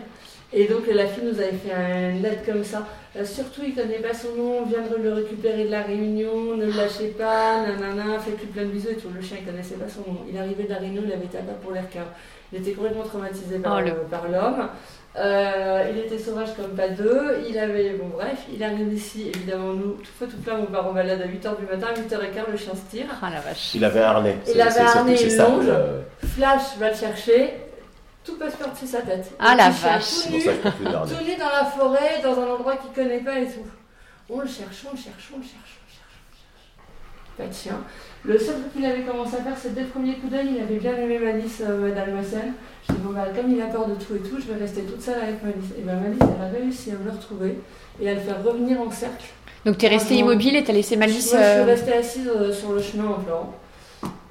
Et 0.53 0.65
donc 0.65 0.81
la 0.93 1.05
fille 1.05 1.23
nous 1.23 1.39
avait 1.39 1.51
fait 1.51 1.73
une 2.11 2.21
lettre 2.21 2.45
comme 2.45 2.63
ça. 2.63 2.85
Euh, 3.17 3.25
surtout, 3.25 3.61
il 3.65 3.73
connaît 3.75 3.99
pas 3.99 4.13
son 4.13 4.35
nom, 4.35 4.59
on 4.63 4.65
vient 4.65 4.79
de 4.81 5.01
le 5.01 5.13
récupérer 5.13 5.65
de 5.65 5.69
la 5.71 5.81
réunion, 5.81 6.55
ne 6.55 6.65
le 6.65 6.71
lâchez 6.71 7.07
pas, 7.17 7.61
nanana, 7.65 8.19
faites-lui 8.19 8.47
plein 8.47 8.63
de 8.63 8.69
bisous 8.69 8.89
et 8.89 8.95
tout. 8.95 9.09
Le 9.13 9.21
chien, 9.21 9.37
il 9.41 9.45
connaissait 9.45 9.75
pas 9.75 9.89
son 9.89 10.09
nom. 10.11 10.19
Il 10.31 10.37
arrivait 10.37 10.63
de 10.63 10.69
la 10.69 10.77
réunion, 10.77 11.01
il 11.05 11.11
avait 11.11 11.25
tabac 11.25 11.53
pour 11.61 11.71
l'air 11.73 11.89
qu'un. 11.89 12.05
Il 12.53 12.59
était 12.59 12.71
complètement 12.71 13.03
traumatisé 13.03 13.59
par, 13.59 13.77
Oh, 13.77 13.81
le- 13.81 13.91
euh, 13.91 13.93
par 14.09 14.27
l'homme. 14.29 14.67
Euh, 15.17 15.83
il 15.91 15.99
était 15.99 16.17
sauvage 16.17 16.53
comme 16.55 16.71
pas 16.71 16.87
deux. 16.87 17.39
Il 17.49 17.57
avait, 17.59 17.91
bon 17.91 18.07
bref, 18.13 18.37
il 18.53 18.63
arrive 18.63 18.93
ici, 18.93 19.29
évidemment, 19.33 19.73
nous, 19.73 19.91
tout 19.93 20.11
feu, 20.17 20.27
tout 20.27 20.37
plein, 20.41 20.57
on 20.61 20.65
part 20.71 20.87
en 20.87 20.93
balade 20.93 21.21
à 21.21 21.25
8h 21.27 21.57
du 21.59 21.65
matin, 21.65 21.87
à 21.93 21.99
8h15, 21.99 22.49
le 22.51 22.57
chien 22.57 22.73
se 22.75 22.95
tire. 22.95 23.07
Ah 23.21 23.29
la 23.29 23.41
vache. 23.41 23.75
Il 23.75 23.83
avait 23.83 23.99
un 23.99 24.03
harnais. 24.03 24.37
Il 24.53 24.61
avait 24.61 24.79
un 24.79 24.87
ça, 24.87 24.99
une 25.01 25.55
longe. 25.57 25.65
euh, 25.67 26.01
Flash 26.35 26.77
va 26.79 26.89
le 26.91 26.95
chercher, 26.95 27.53
tout 28.23 28.35
passe 28.37 28.55
par-dessus 28.55 28.87
sa 28.87 29.01
tête. 29.01 29.31
Ah, 29.39 29.51
Le 29.53 29.57
la 29.57 29.69
vache. 29.69 30.03
Tout 30.03 30.19
C'est 30.21 30.29
nu, 30.29 30.43
tout 30.43 31.23
nu 31.25 31.35
dans 31.37 31.49
la 31.49 31.65
forêt, 31.65 32.21
dans 32.23 32.39
un 32.39 32.47
endroit 32.53 32.75
qu'il 32.77 32.91
connaît 32.91 33.19
pas 33.19 33.39
et 33.39 33.45
tout. 33.45 33.65
On 34.29 34.39
le 34.39 34.47
cherche, 34.47 34.85
on 34.87 34.91
le 34.91 34.97
cherche, 34.97 35.29
on 35.33 35.37
le 35.37 35.43
cherche, 35.43 35.79
on 35.81 35.85
le 35.85 35.91
cherche, 35.91 36.17
on 36.77 37.37
le 37.37 37.37
cherche. 37.37 37.37
Pas 37.37 37.47
de 37.47 37.53
chien. 37.53 37.79
Le 38.23 38.37
seul 38.37 38.59
truc 38.61 38.73
qu'il 38.73 38.85
avait 38.85 39.01
commencé 39.01 39.35
à 39.35 39.41
faire, 39.41 39.57
c'est 39.57 39.73
dès 39.73 39.81
le 39.81 39.87
premier 39.87 40.15
coup 40.15 40.27
d'œil, 40.27 40.51
il 40.55 40.61
avait 40.61 40.77
bien 40.77 40.95
aimé 40.95 41.17
Malice 41.17 41.61
euh. 41.61 41.89
Je 42.87 42.93
dis, 42.93 42.99
bon, 42.99 43.13
bah, 43.13 43.25
comme 43.35 43.51
il 43.51 43.61
a 43.61 43.65
peur 43.65 43.87
de 43.87 43.95
tout 43.95 44.15
et 44.15 44.19
tout, 44.19 44.39
je 44.39 44.51
vais 44.53 44.59
rester 44.59 44.81
toute 44.83 45.01
seule 45.01 45.19
avec 45.21 45.43
Malice. 45.43 45.71
Et 45.77 45.81
ben 45.81 45.99
Malice, 45.99 46.19
elle 46.21 46.45
a 46.45 46.49
réussi 46.59 46.91
à 46.91 46.95
me 46.95 47.05
le 47.05 47.11
retrouver 47.11 47.59
et 47.99 48.09
à 48.09 48.13
le 48.13 48.19
faire 48.19 48.43
revenir 48.43 48.79
en 48.79 48.91
cercle. 48.91 49.25
Donc 49.65 49.77
t'es 49.77 49.87
resté 49.87 50.15
Franchement. 50.15 50.31
immobile 50.31 50.55
et 50.55 50.63
t'as 50.63 50.73
laissé 50.73 50.95
Malice. 50.97 51.33
Moi, 51.33 51.41
je 51.41 51.47
suis 51.49 51.59
euh, 51.59 51.65
restée 51.65 51.93
assise 51.93 52.27
euh, 52.27 52.53
sur 52.53 52.73
le 52.73 52.81
chemin 52.81 53.05
en 53.07 53.19
pleurant. 53.19 53.53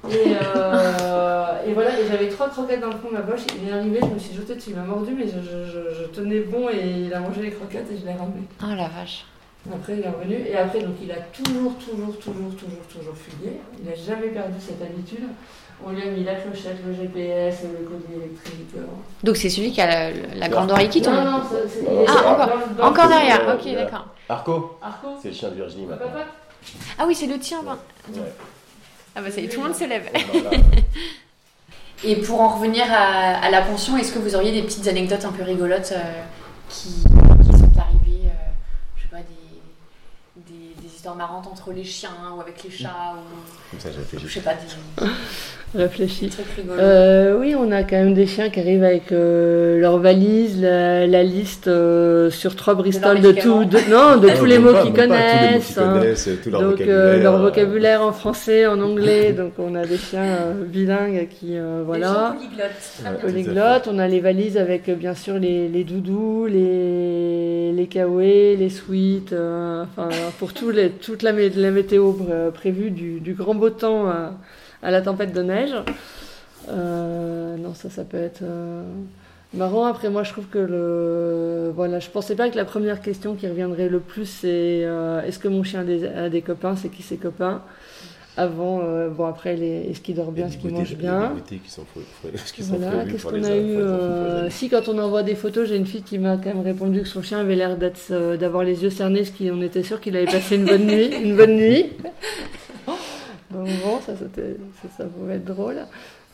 Et, 0.09 0.33
euh, 0.55 1.45
et 1.67 1.73
voilà, 1.73 1.99
et 1.99 2.07
j'avais 2.09 2.27
trois 2.29 2.49
croquettes 2.49 2.81
dans 2.81 2.87
le 2.87 2.93
fond 2.97 3.09
de 3.09 3.13
ma 3.13 3.21
poche. 3.21 3.41
Il 3.61 3.69
est 3.69 3.71
arrivé, 3.71 3.99
je 4.01 4.07
me 4.07 4.17
suis 4.19 4.35
jetée 4.35 4.55
dessus, 4.55 4.71
il 4.71 4.75
m'a 4.75 4.81
mordu, 4.83 5.13
mais 5.15 5.25
je, 5.27 5.41
je- 5.41 5.65
je- 5.65 5.93
je 6.01 6.05
tenais 6.07 6.39
bon 6.39 6.69
et 6.69 7.05
il 7.05 7.13
a 7.13 7.19
mangé 7.19 7.41
les 7.43 7.51
croquettes 7.51 7.87
et 7.91 7.97
je 7.99 8.05
l'ai 8.05 8.13
ramené. 8.13 8.41
Oh 8.63 8.65
la 8.75 8.87
vache. 8.87 9.25
Après, 9.71 9.93
il 9.93 9.99
est 10.03 10.09
revenu 10.09 10.43
et 10.47 10.57
après, 10.57 10.79
donc 10.81 10.95
il 11.03 11.11
a 11.11 11.17
toujours, 11.31 11.75
toujours, 11.75 12.17
toujours, 12.17 12.55
toujours, 12.55 12.81
toujours 12.91 13.15
fugué. 13.15 13.53
Il 13.79 13.87
n'a 13.87 13.95
jamais 13.95 14.29
perdu 14.29 14.55
cette 14.59 14.81
habitude. 14.81 15.25
On 15.85 15.91
lui 15.91 16.01
a 16.01 16.05
mis 16.11 16.23
la 16.23 16.33
clochette, 16.35 16.77
le 16.85 16.93
GPS, 16.93 17.63
le 17.63 17.85
collier 17.87 18.23
électrique. 18.23 18.69
euh. 18.77 18.81
Donc 19.23 19.37
c'est 19.37 19.49
celui 19.49 19.71
qui 19.71 19.81
a 19.81 19.87
la, 19.87 20.11
la 20.35 20.49
grande 20.49 20.71
oreille 20.71 20.89
qui 20.89 21.01
tombe. 21.01 21.13
Non, 21.13 21.23
non, 21.25 21.41
c'est- 21.67 21.85
Ah, 22.07 22.31
encore- 22.31 22.47
dans 22.47 22.83
dans 22.83 22.89
Encore 22.89 23.07
derrière, 23.07 23.47
euh, 23.49 23.55
ok 23.55 23.73
d'accord. 23.75 24.07
Arco, 24.29 24.77
Arco 24.81 25.07
c'est 25.21 25.29
le 25.29 25.33
chien 25.35 25.49
de 25.49 25.55
Virginie 25.55 25.85
maintenant. 25.85 26.07
Papa 26.07 26.25
Ah 26.99 27.03
oui, 27.07 27.13
c'est 27.15 27.25
le 27.27 27.37
tien. 27.39 27.61
ben. 27.63 27.77
Ouais. 28.13 28.21
Ah 29.15 29.21
bah 29.21 29.29
ça 29.31 29.41
y 29.41 29.45
est, 29.45 29.49
tout 29.49 29.61
le 29.61 29.67
monde 29.67 29.75
se 29.75 29.83
lève. 29.85 30.09
Et 32.03 32.15
pour 32.15 32.41
en 32.41 32.55
revenir 32.55 32.85
à, 32.91 33.35
à 33.37 33.49
la 33.51 33.61
pension, 33.61 33.95
est-ce 33.97 34.11
que 34.11 34.19
vous 34.19 34.35
auriez 34.35 34.51
des 34.51 34.63
petites 34.63 34.87
anecdotes 34.87 35.23
un 35.25 35.31
peu 35.31 35.43
rigolotes 35.43 35.91
euh, 35.95 36.23
qui, 36.69 36.89
qui 36.89 37.03
sont 37.03 37.71
arrivées 37.77 38.25
euh, 38.25 38.49
Je 38.97 39.03
sais 39.03 39.09
pas, 39.11 39.17
des, 39.17 40.51
des, 40.51 40.73
des 40.81 40.89
histoires 41.01 41.15
marrantes 41.15 41.47
entre 41.51 41.71
les 41.73 41.83
chiens 41.83 42.11
ou 42.37 42.41
avec 42.41 42.63
les 42.63 42.69
chats 42.69 43.15
ou 43.15 43.71
Comme 43.71 43.79
ça, 43.79 43.89
je 43.91 43.97
réfléchi. 43.97 44.29
sais 44.35 44.41
pas, 44.41 44.51
des, 44.53 45.07
des 45.73 45.83
Réfléchis. 45.83 46.29
trucs 46.29 46.45
rigolos. 46.55 46.79
Euh, 46.79 47.39
oui, 47.39 47.55
on 47.57 47.71
a 47.71 47.81
quand 47.81 47.95
même 47.95 48.13
des 48.13 48.27
chiens 48.27 48.51
qui 48.51 48.59
arrivent 48.59 48.83
avec 48.83 49.11
euh, 49.11 49.79
leur 49.79 49.97
valise, 49.97 50.61
la, 50.61 51.07
la 51.07 51.23
liste 51.23 51.67
euh, 51.67 52.29
sur 52.29 52.55
trois 52.55 52.75
Bristol 52.75 53.19
de, 53.19 53.31
tout, 53.31 53.65
de- 53.65 53.89
non, 53.89 54.17
de 54.17 54.29
tous 54.37 54.45
les 54.45 54.59
mots 54.59 54.73
qu'ils 54.73 54.91
tous 54.93 55.01
connaissent. 55.01 55.77
hein. 55.79 55.93
connaissent, 55.99 56.29
tout 56.43 56.49
leur 56.51 56.61
Donc 56.61 56.71
vocabulaire. 56.73 56.95
euh, 56.99 57.17
leur 57.23 57.35
euh, 57.35 57.41
vocabulaire 57.41 58.01
en 58.03 58.11
français, 58.11 58.67
en 58.67 58.79
anglais, 58.89 59.31
donc 59.33 59.53
on 59.57 59.73
a 59.73 59.85
des 59.87 59.97
chiens 59.97 60.21
euh, 60.23 60.63
bilingues 60.65 61.29
qui 61.29 61.57
euh, 61.57 61.81
voilà. 61.83 62.35
Polyglottes. 63.21 63.87
On 63.91 63.97
a 63.97 64.07
les 64.07 64.19
valises 64.19 64.57
avec 64.57 64.87
euh, 64.87 64.93
bien 64.95 65.15
sûr 65.15 65.39
les, 65.39 65.67
les 65.67 65.83
doudous, 65.83 66.45
les, 66.47 67.71
les 67.71 67.87
kawaii, 67.87 68.55
les 68.57 68.69
sweets, 68.69 69.33
euh, 69.33 69.83
enfin 69.83 70.09
pour 70.37 70.53
tout 70.53 70.69
les, 70.69 70.90
toute 70.99 71.23
la, 71.23 71.33
mé- 71.33 71.53
la 71.55 71.71
météo 71.71 72.13
pré- 72.13 72.51
prévue 72.53 72.91
du, 72.91 73.33
grand 73.33 73.55
beau 73.55 73.69
temps 73.69 74.07
à, 74.07 74.33
à 74.83 74.91
la 74.91 75.01
tempête 75.01 75.33
de 75.33 75.41
neige. 75.41 75.73
Euh, 76.69 77.57
non, 77.57 77.73
ça, 77.73 77.89
ça 77.89 78.03
peut 78.03 78.17
être 78.17 78.41
euh, 78.43 78.83
marrant. 79.53 79.85
Après, 79.85 80.09
moi, 80.09 80.23
je 80.23 80.31
trouve 80.31 80.45
que 80.47 80.59
le. 80.59 81.71
Voilà, 81.75 81.99
je 81.99 82.09
pensais 82.09 82.35
pas 82.35 82.49
que 82.49 82.57
la 82.57 82.65
première 82.65 83.01
question 83.01 83.35
qui 83.35 83.47
reviendrait 83.47 83.89
le 83.89 83.99
plus, 83.99 84.25
c'est 84.25 84.83
euh, 84.85 85.21
est-ce 85.23 85.39
que 85.39 85.47
mon 85.47 85.63
chien 85.63 85.85
a 86.15 86.29
des 86.29 86.41
copains 86.41 86.75
C'est 86.75 86.89
qui 86.89 87.01
ses 87.03 87.17
copains? 87.17 87.61
Avant, 88.37 88.79
euh, 88.81 89.09
bon, 89.09 89.25
après, 89.25 89.55
les- 89.57 89.89
est-ce 89.89 89.99
qu'il 89.99 90.15
dort 90.15 90.31
bien 90.31 90.47
Est-ce 90.47 90.55
a 90.55 90.59
qu'il 90.59 90.69
des 90.71 90.75
mange 90.77 90.95
goûters- 90.95 90.97
bien 90.97 91.33
qui 92.53 92.63
sont 92.63 92.75
voilà, 92.77 93.03
qu'est-ce 93.05 93.23
qu'on 93.25 93.43
a 93.43 93.55
eu 93.57 93.75
euh. 93.75 94.49
Si, 94.49 94.69
quand 94.69 94.87
on 94.87 94.97
envoie 94.99 95.21
des 95.23 95.35
photos, 95.35 95.67
j'ai 95.67 95.75
une 95.75 95.85
fille 95.85 96.01
qui 96.03 96.17
m'a 96.17 96.37
quand 96.37 96.53
même 96.53 96.61
répondu 96.61 97.01
que 97.01 97.07
son 97.07 97.21
chien 97.21 97.39
avait 97.39 97.55
l'air 97.55 97.75
d'être, 97.75 97.99
euh, 98.11 98.37
d'avoir 98.37 98.63
les 98.63 98.83
yeux 98.83 98.89
cernés, 98.89 99.25
ce 99.25 99.31
qui 99.31 99.51
on 99.51 99.61
était 99.61 99.83
sûr 99.83 99.99
qu'il 99.99 100.15
avait 100.15 100.25
passé 100.25 100.55
une 100.55 100.65
bonne 100.65 100.85
nuit. 100.87 101.09
Une 101.21 101.35
bonne 101.35 101.55
nuit. 101.57 101.87
Donc 103.51 103.67
bon, 103.83 103.99
ça, 104.05 104.13
c'était, 104.17 104.55
ça, 104.81 104.87
ça 104.97 105.03
pouvait 105.03 105.35
être 105.35 105.45
drôle. 105.45 105.79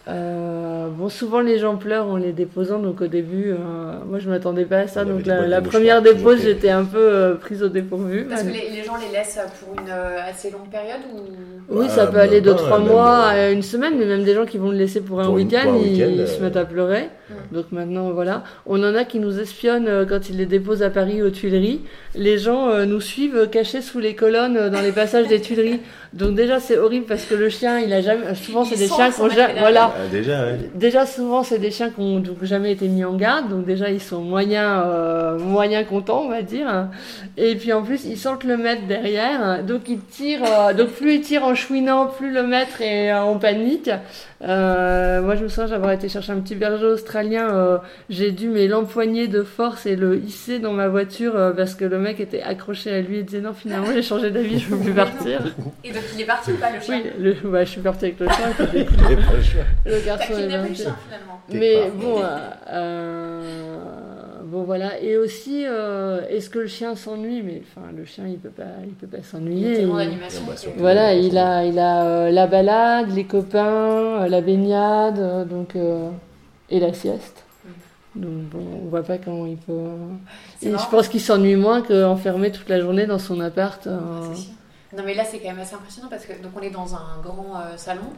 Euh, 0.07 0.87
bon, 0.89 1.09
souvent 1.09 1.41
les 1.41 1.57
gens 1.59 1.75
pleurent 1.75 2.07
en 2.07 2.15
les 2.15 2.31
déposant, 2.31 2.79
donc 2.79 3.01
au 3.01 3.07
début, 3.07 3.49
euh, 3.51 3.55
moi 4.07 4.19
je 4.19 4.29
m'attendais 4.29 4.63
pas 4.63 4.77
à 4.81 4.87
ça. 4.87 5.03
Donc 5.03 5.25
la, 5.25 5.61
première 5.61 6.01
dépose, 6.01 6.43
j'étais 6.43 6.69
un 6.69 6.85
peu 6.85 6.97
euh, 6.99 7.35
prise 7.35 7.61
au 7.63 7.67
dépourvu. 7.69 8.25
Parce 8.29 8.43
que 8.43 8.47
les, 8.49 8.69
les 8.69 8.83
gens 8.83 8.95
les 8.97 9.11
laissent 9.11 9.39
pour 9.59 9.73
une 9.83 9.89
euh, 9.89 10.19
assez 10.29 10.49
longue 10.51 10.69
période 10.69 11.01
ou 11.13 11.19
Oui, 11.69 11.79
Ouais, 11.85 11.89
ça 11.89 12.07
peut 12.07 12.17
aller 12.19 12.39
de 12.39 12.53
trois 12.53 12.79
mois 12.79 13.25
à 13.25 13.49
une 13.49 13.61
semaine, 13.61 13.93
mais 13.99 14.05
même 14.05 14.23
des 14.23 14.33
gens 14.33 14.45
qui 14.45 14.57
vont 14.57 14.71
le 14.71 14.77
laisser 14.77 15.01
pour 15.01 15.19
un 15.19 15.25
Pour 15.25 15.33
week-end, 15.33 15.75
ils, 15.83 15.97
ils 15.97 16.21
euh, 16.21 16.25
se 16.25 16.41
mettent 16.41 16.55
à 16.55 16.63
pleurer. 16.63 17.09
Donc 17.51 17.65
maintenant, 17.73 18.11
voilà. 18.11 18.43
On 18.65 18.81
en 18.83 18.95
a 18.95 19.03
qui 19.03 19.19
nous 19.19 19.37
espionnent 19.39 19.87
euh, 19.89 20.05
quand 20.05 20.29
ils 20.29 20.37
les 20.37 20.45
déposent 20.45 20.81
à 20.81 20.89
Paris 20.89 21.21
aux 21.21 21.29
Tuileries. 21.29 21.81
Les 22.15 22.37
gens 22.37 22.69
euh, 22.69 22.85
nous 22.85 23.01
suivent 23.01 23.49
cachés 23.51 23.81
sous 23.81 23.99
les 23.99 24.15
colonnes 24.15 24.69
dans 24.69 24.79
les 24.81 24.93
passages 24.93 25.27
des 25.27 25.41
Tuileries. 25.41 25.81
Donc 26.13 26.35
déjà, 26.35 26.61
c'est 26.61 26.77
horrible 26.77 27.05
parce 27.05 27.25
que 27.25 27.35
le 27.35 27.49
chien, 27.49 27.79
il 27.79 27.91
a 27.91 27.99
jamais. 28.01 28.33
Souvent, 28.35 28.63
c'est 28.63 28.77
des 28.77 28.87
sent 28.87 28.93
chiens 28.95 29.11
qui 29.11 29.19
ont 29.21 29.27
mec 29.27 29.35
ja- 29.35 29.49
est 29.49 29.53
là. 29.55 29.59
Voilà. 29.59 29.93
Ah, 29.93 30.07
déjà, 30.09 30.45
ouais. 30.45 30.59
Déjà, 30.73 31.05
souvent, 31.05 31.43
c'est 31.43 31.59
des 31.59 31.69
chiens 31.71 31.89
qui 31.89 31.99
ont 31.99 32.19
donc 32.19 32.37
jamais 32.43 32.71
été 32.71 32.87
mis 32.87 33.03
en 33.03 33.15
garde, 33.15 33.49
donc 33.49 33.65
déjà, 33.65 33.89
ils 33.89 33.99
sont 34.01 34.21
moyens, 34.21 34.83
euh, 34.85 35.37
moyens 35.37 35.85
contents, 35.85 36.23
on 36.25 36.29
va 36.29 36.41
dire. 36.43 36.87
Et 37.35 37.55
puis 37.55 37.73
en 37.73 37.83
plus, 37.83 38.05
ils 38.05 38.17
sentent 38.17 38.45
le 38.45 38.55
maître 38.55 38.83
derrière, 38.87 39.63
donc 39.65 39.81
ils 39.89 39.99
tirent. 39.99 40.43
euh, 40.45 40.73
donc 40.73 40.89
plus 40.91 41.15
ils 41.15 41.21
tirent 41.21 41.43
en 41.43 41.55
chouinant, 41.57 42.05
plus 42.07 42.31
le 42.31 42.43
maître 42.43 42.81
est 42.81 43.11
euh, 43.11 43.21
en 43.21 43.37
panique. 43.37 43.89
Euh, 44.43 45.21
moi, 45.21 45.35
je 45.35 45.43
me 45.43 45.47
souviens 45.49 45.67
d'avoir 45.69 45.91
été 45.91 46.07
chercher 46.07 46.31
un 46.31 46.39
petit 46.39 46.55
berger 46.55 46.85
australien. 46.85 47.49
euh, 47.51 47.77
J'ai 48.09 48.31
dû 48.31 48.47
mais 48.49 48.67
l'empoigner 48.67 49.27
de 49.27 49.41
force 49.43 49.85
et 49.85 49.95
le 49.95 50.17
hisser 50.17 50.59
dans 50.59 50.73
ma 50.73 50.87
voiture 50.87 51.35
euh, 51.35 51.51
parce 51.51 51.73
que 51.75 51.83
le 51.85 51.97
mec 51.97 52.19
était 52.19 52.41
accroché 52.43 52.93
à 52.93 53.01
lui 53.01 53.17
et 53.17 53.23
disait 53.23 53.41
non, 53.41 53.53
finalement, 53.53 53.87
j'ai 53.93 54.03
changé 54.03 54.29
d'avis, 54.31 54.59
je 54.59 54.69
veux 54.69 54.77
plus 54.77 54.93
partir. 54.93 55.41
Et 55.83 55.91
donc 55.91 56.03
il 56.15 56.21
est 56.21 56.25
parti 56.25 56.51
ou 56.51 56.55
pas 56.57 56.71
le 56.71 56.79
chien 56.79 57.01
Oui, 57.03 57.11
le, 57.43 57.49
bah, 57.49 57.63
je 57.65 57.69
suis 57.71 57.81
partie 57.81 58.05
avec 58.05 58.19
le 58.19 58.27
chien. 58.29 58.45
c'était- 58.57 58.85
Il 59.07 59.11
est 59.11 59.15
pas 59.15 59.33
le. 59.85 59.91
Le 59.91 60.05
garçon 60.05 60.33
est 60.37 60.47
parti. 60.57 60.75
chien 60.75 60.95
finalement. 61.05 61.41
Quelque 61.49 61.59
Mais 61.59 61.89
bon, 61.95 62.21
euh, 62.21 62.37
euh, 62.69 63.96
bon 64.47 64.63
voilà. 64.63 64.99
Et 65.01 65.17
aussi, 65.17 65.63
euh, 65.65 66.27
est-ce 66.29 66.49
que 66.49 66.59
le 66.59 66.67
chien 66.67 66.95
s'ennuie? 66.95 67.41
Mais 67.41 67.61
enfin, 67.63 67.87
le 67.95 68.05
chien, 68.05 68.25
il 68.27 68.37
peut 68.39 68.49
pas, 68.49 68.63
il 68.83 68.93
peut 68.93 69.07
pas 69.07 69.23
s'ennuyer. 69.23 69.81
Il-. 69.81 69.87
Bah, 69.89 70.03
Voilà, 70.77 71.13
il 71.13 71.37
a, 71.37 71.65
il 71.65 71.77
a 71.79 72.05
euh, 72.05 72.31
la 72.31 72.47
balade, 72.47 73.09
les 73.13 73.25
copains, 73.25 74.23
euh, 74.23 74.27
la 74.27 74.41
baignade, 74.41 75.19
euh, 75.19 75.45
donc 75.45 75.75
euh, 75.75 76.09
et 76.69 76.79
la 76.79 76.93
sieste. 76.93 77.43
Donc 78.15 78.33
bon, 78.51 78.65
on 78.83 78.87
voit 78.89 79.03
pas 79.03 79.19
comment 79.19 79.45
il 79.45 79.57
peut. 79.57 79.73
Et 80.63 80.71
je 80.71 80.89
pense 80.89 81.07
qu'il 81.07 81.21
s'ennuie 81.21 81.55
moins 81.55 81.81
qu'enfermé 81.83 82.51
toute 82.51 82.67
la 82.69 82.79
journée 82.79 83.05
dans 83.05 83.19
son 83.19 83.39
appart. 83.41 83.85
euh. 83.85 84.21
Non 84.95 85.03
mais 85.05 85.13
là 85.13 85.23
c'est 85.23 85.37
quand 85.39 85.49
même 85.49 85.59
assez 85.59 85.75
impressionnant 85.75 86.07
parce 86.09 86.25
que 86.25 86.31
donc 86.41 86.51
on 86.55 86.61
est 86.61 86.69
dans 86.71 86.95
un 86.95 87.21
grand 87.21 87.53
euh, 87.57 87.75
salon 87.75 88.09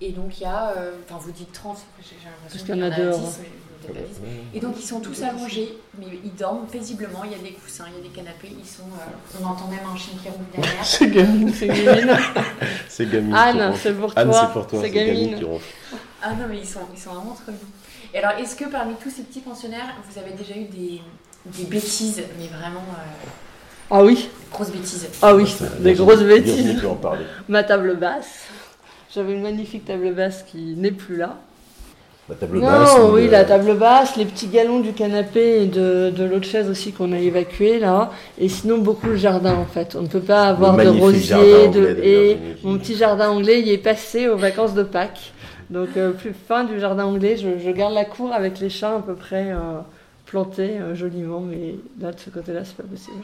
Et 0.00 0.12
donc 0.12 0.38
il 0.38 0.42
y 0.42 0.46
a, 0.46 0.74
euh, 0.76 0.92
enfin 1.08 1.18
vous 1.20 1.32
dites 1.32 1.50
30, 1.52 1.78
j'ai 2.02 2.14
Parce 2.22 2.62
l'impression 2.62 2.66
qu'il 2.66 2.76
y 2.76 2.82
en 2.82 2.92
a 2.92 2.96
dehors, 2.96 3.18
10, 3.18 3.40
mais 3.42 3.48
peut-être 3.80 3.94
pas 3.94 4.00
10. 4.00 4.20
Et 4.54 4.60
donc 4.60 4.74
ils 4.78 4.84
sont 4.86 5.00
tous 5.00 5.22
allongés, 5.22 5.78
mais 5.98 6.06
ils 6.24 6.34
dorment 6.34 6.66
paisiblement, 6.66 7.24
il 7.24 7.32
y 7.32 7.34
a 7.34 7.38
des 7.38 7.52
coussins, 7.52 7.84
il 7.92 8.02
y 8.02 8.06
a 8.06 8.08
des 8.08 8.14
canapés, 8.14 8.50
ils 8.58 8.66
sont, 8.68 8.82
euh, 8.82 9.38
on 9.40 9.46
entend 9.46 9.68
même 9.68 9.80
un 9.92 9.96
chien 9.96 10.14
qui 10.22 10.28
roule 10.28 10.44
derrière. 10.54 10.72
C'est 10.84 11.08
gamine, 11.10 11.52
c'est 11.54 11.68
gamine. 11.68 12.16
C'est 12.88 13.10
Gamine. 13.10 13.34
Anne, 13.34 13.74
c'est 13.80 13.92
pour 13.94 14.12
Anne, 14.16 14.28
toi. 14.30 14.40
c'est 14.46 14.52
pour 14.52 14.66
toi. 14.66 14.80
C'est 14.82 14.90
Gamine 14.90 15.14
gamine. 15.24 15.38
qui 15.38 15.44
ronfle. 15.44 15.66
Ah 16.22 16.30
non 16.32 16.46
mais 16.50 16.58
ils 16.58 16.66
sont, 16.66 16.80
ils 16.92 16.98
sont 17.00 17.10
vraiment 17.10 17.32
trop 17.34 17.52
mignons. 17.52 17.62
Et 18.12 18.18
alors 18.18 18.32
est-ce 18.40 18.56
que 18.56 18.64
parmi 18.64 18.94
tous 18.96 19.10
ces 19.10 19.22
petits 19.22 19.40
pensionnaires, 19.40 19.94
vous 20.10 20.18
avez 20.18 20.32
déjà 20.32 20.54
eu 20.56 20.64
des, 20.64 21.00
des 21.46 21.64
bêtises, 21.64 22.22
mais 22.38 22.46
vraiment 22.48 22.80
euh, 22.90 23.28
Ah 23.90 24.02
oui, 24.02 24.28
grosses 24.52 24.70
bêtises? 24.70 25.06
Ah 25.22 25.34
oui, 25.36 25.54
des 25.80 25.94
grosses 25.94 26.22
bêtises. 26.22 26.80
peut 26.80 26.88
en 26.88 26.96
parler. 26.96 27.24
Ma 27.48 27.62
table 27.62 27.96
basse. 27.96 28.46
J'avais 29.14 29.32
une 29.32 29.42
magnifique 29.42 29.84
table 29.84 30.12
basse 30.12 30.42
qui 30.42 30.74
n'est 30.76 30.90
plus 30.90 31.16
là. 31.16 31.38
La 32.28 32.34
table 32.34 32.60
basse. 32.60 32.96
Non, 32.98 33.08
ou 33.10 33.14
oui, 33.14 33.24
le- 33.24 33.30
la 33.30 33.44
table 33.44 33.74
basse, 33.78 34.16
les 34.16 34.26
petits 34.26 34.48
galons 34.48 34.80
du 34.80 34.92
canapé 34.92 35.62
et 35.62 35.66
de, 35.66 36.10
de 36.10 36.24
l'autre 36.24 36.46
chaise 36.46 36.68
aussi 36.68 36.92
qu'on 36.92 37.12
a 37.12 37.18
évacué 37.18 37.78
là. 37.78 38.10
Et 38.38 38.48
sinon, 38.50 38.78
beaucoup 38.78 39.06
le 39.06 39.16
jardin 39.16 39.54
en 39.54 39.64
fait. 39.64 39.96
On 39.98 40.02
ne 40.02 40.08
peut 40.08 40.20
pas 40.20 40.42
avoir 40.48 40.76
de 40.76 40.90
rosiers, 41.00 41.68
de 41.68 41.86
haies. 42.04 42.38
Mon 42.64 42.76
petit 42.78 42.96
jardin 42.96 43.30
anglais 43.30 43.60
y 43.62 43.72
est 43.72 43.78
passé 43.78 44.28
aux 44.28 44.36
vacances 44.36 44.74
de 44.74 44.82
Pâques. 44.82 45.32
Donc, 45.70 45.88
euh, 45.96 46.12
plus 46.12 46.32
fin 46.34 46.64
du 46.64 46.78
jardin 46.80 47.04
anglais, 47.04 47.36
je, 47.36 47.58
je 47.62 47.70
garde 47.70 47.92
la 47.94 48.04
cour 48.04 48.32
avec 48.32 48.58
les 48.60 48.70
chats 48.70 48.96
à 48.96 49.00
peu 49.00 49.14
près 49.14 49.50
euh, 49.52 49.80
plantés 50.26 50.78
euh, 50.78 50.94
joliment. 50.94 51.40
Mais 51.40 51.76
là, 52.00 52.12
de 52.12 52.18
ce 52.20 52.30
côté-là, 52.30 52.60
c'est 52.64 52.76
pas 52.76 52.82
possible. 52.84 53.22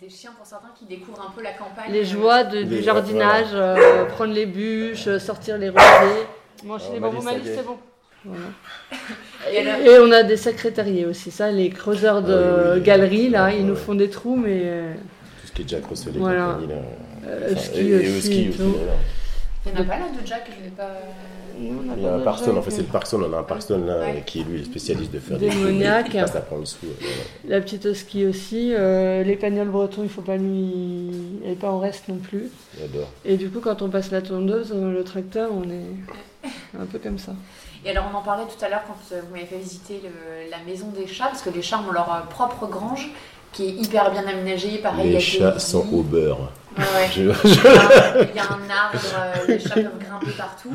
Des 0.00 0.08
chiens 0.10 0.30
pour 0.36 0.46
certains 0.46 0.70
qui 0.78 0.84
découvrent 0.86 1.22
un 1.26 1.30
peu 1.34 1.42
la 1.42 1.52
campagne. 1.52 1.90
Les 1.92 2.04
joies 2.04 2.44
de- 2.44 2.62
du 2.64 2.82
jardinage, 2.82 3.46
euh, 3.54 4.04
prendre 4.06 4.32
les 4.34 4.46
bûches, 4.46 5.08
sortir 5.18 5.56
les 5.58 5.68
rosiers, 5.68 6.26
manger 6.64 6.84
les 6.94 7.00
Malice, 7.00 7.24
bambous, 7.24 7.38
c'est 7.44 7.66
bon. 7.66 7.76
Voilà. 8.24 8.46
Et 9.84 9.98
on 9.98 10.10
a 10.12 10.22
des 10.22 10.36
secrétariés 10.36 11.06
aussi, 11.06 11.30
ça, 11.30 11.50
les 11.50 11.70
creuseurs 11.70 12.22
de 12.22 12.32
Ah 12.32 12.62
oui, 12.74 12.78
oui. 12.78 12.82
galeries, 12.82 13.28
là, 13.28 13.46
Ouais, 13.46 13.58
ils 13.58 13.66
nous 13.66 13.74
font 13.76 13.94
des 13.94 14.08
trous, 14.10 14.36
mais 14.36 14.60
euh, 14.64 14.94
Tout 15.40 15.46
ce 15.48 15.52
qui 15.52 15.62
est 15.62 15.68
Jack 15.68 15.86
Russell 15.86 16.14
et 16.16 16.18
Voilà. 16.18 16.46
compagnie, 16.54 16.66
là. 16.68 16.74
euh, 17.26 17.48
Enfin, 17.52 17.60
ski 17.60 17.80
et, 17.80 17.88
et 17.90 17.96
aussi. 17.96 18.08
au 18.16 18.20
ski 18.20 18.48
aussi, 18.50 18.58
d'ailleurs. 18.58 18.96
Il 19.64 19.72
n'y 19.72 19.78
en 19.78 19.80
a 19.80 19.84
pas 19.84 19.98
là 19.98 20.04
de 20.20 20.26
Jack, 20.26 20.50
je 20.58 20.64
vais 20.64 20.70
pas. 20.70 20.90
Non, 21.58 21.82
Il 21.96 22.02
y 22.02 22.06
a 22.06 22.08
pas 22.08 22.14
un 22.14 22.18
de 22.18 22.24
Parson, 22.24 22.56
en 22.56 22.62
fait, 22.62 22.70
c'est 22.72 22.78
le 22.82 22.86
Parson. 22.88 23.20
On 23.22 23.32
a 23.32 23.38
un 23.38 23.42
Parson 23.44 23.78
là, 23.86 24.00
Ouais. 24.00 24.22
qui 24.26 24.40
est 24.40 24.44
lui 24.44 24.64
spécialiste 24.64 25.12
de 25.12 25.18
faire 25.20 25.38
Démoniaque. 25.38 26.06
des 26.10 26.18
Il 26.18 26.20
passe 26.20 26.34
à 26.34 26.40
prendre 26.40 26.62
le 26.62 26.66
sou. 26.66 26.78
voilà. 27.00 27.14
La 27.46 27.60
petite 27.60 27.86
au 27.86 27.94
ski 27.94 28.26
aussi. 28.26 28.72
euh, 28.74 29.22
L'épagnol 29.22 29.68
breton, 29.68 30.02
il 30.02 30.08
faut 30.08 30.22
pas 30.22 30.36
lui. 30.36 31.10
Elle 31.44 31.50
n'est 31.50 31.56
pas 31.56 31.70
en 31.70 31.78
reste 31.78 32.08
non 32.08 32.16
plus. 32.16 32.48
J'adore. 32.80 33.08
Et 33.24 33.36
du 33.36 33.50
coup, 33.50 33.60
quand 33.60 33.82
on 33.82 33.88
passe 33.88 34.10
la 34.10 34.22
tondeuse, 34.22 34.72
euh, 34.74 34.92
le 34.92 35.04
tracteur, 35.04 35.50
on 35.52 35.62
est 35.70 36.50
un 36.80 36.86
peu 36.86 36.98
comme 36.98 37.18
ça. 37.18 37.32
Et 37.84 37.90
alors, 37.90 38.04
on 38.12 38.16
en 38.16 38.22
parlait 38.22 38.44
tout 38.44 38.64
à 38.64 38.68
l'heure 38.68 38.82
quand 38.86 38.96
euh, 39.14 39.20
vous 39.26 39.32
m'avez 39.34 39.46
fait 39.46 39.58
visiter 39.58 40.00
le- 40.04 40.50
la 40.50 40.58
maison 40.66 40.86
des 40.96 41.06
chats, 41.06 41.26
parce 41.26 41.42
que 41.42 41.50
les 41.50 41.62
chats 41.62 41.80
ont 41.88 41.92
leur 41.92 42.12
euh, 42.12 42.20
propre 42.30 42.66
grange 42.66 43.10
qui 43.52 43.66
est 43.66 43.70
hyper 43.72 44.10
bien 44.12 44.26
aménagée. 44.26 44.78
Pareil, 44.78 45.12
Les 45.12 45.20
chats 45.20 45.58
sont 45.58 45.86
au 45.92 46.02
beurre. 46.02 46.50
Ouais, 46.78 46.84
ouais. 46.84 47.08
Je- 47.12 47.22
Il 47.44 47.54
y 47.54 47.58
a 47.68 47.82
un- 47.82 48.26
il 48.30 48.36
y 48.36 48.38
a 48.38 48.44
un 48.44 48.70
arbre, 48.70 48.98
euh, 49.18 49.46
les 49.48 49.58
chats 49.58 49.74
peuvent 49.74 49.98
grimper 49.98 50.30
partout. 50.38 50.72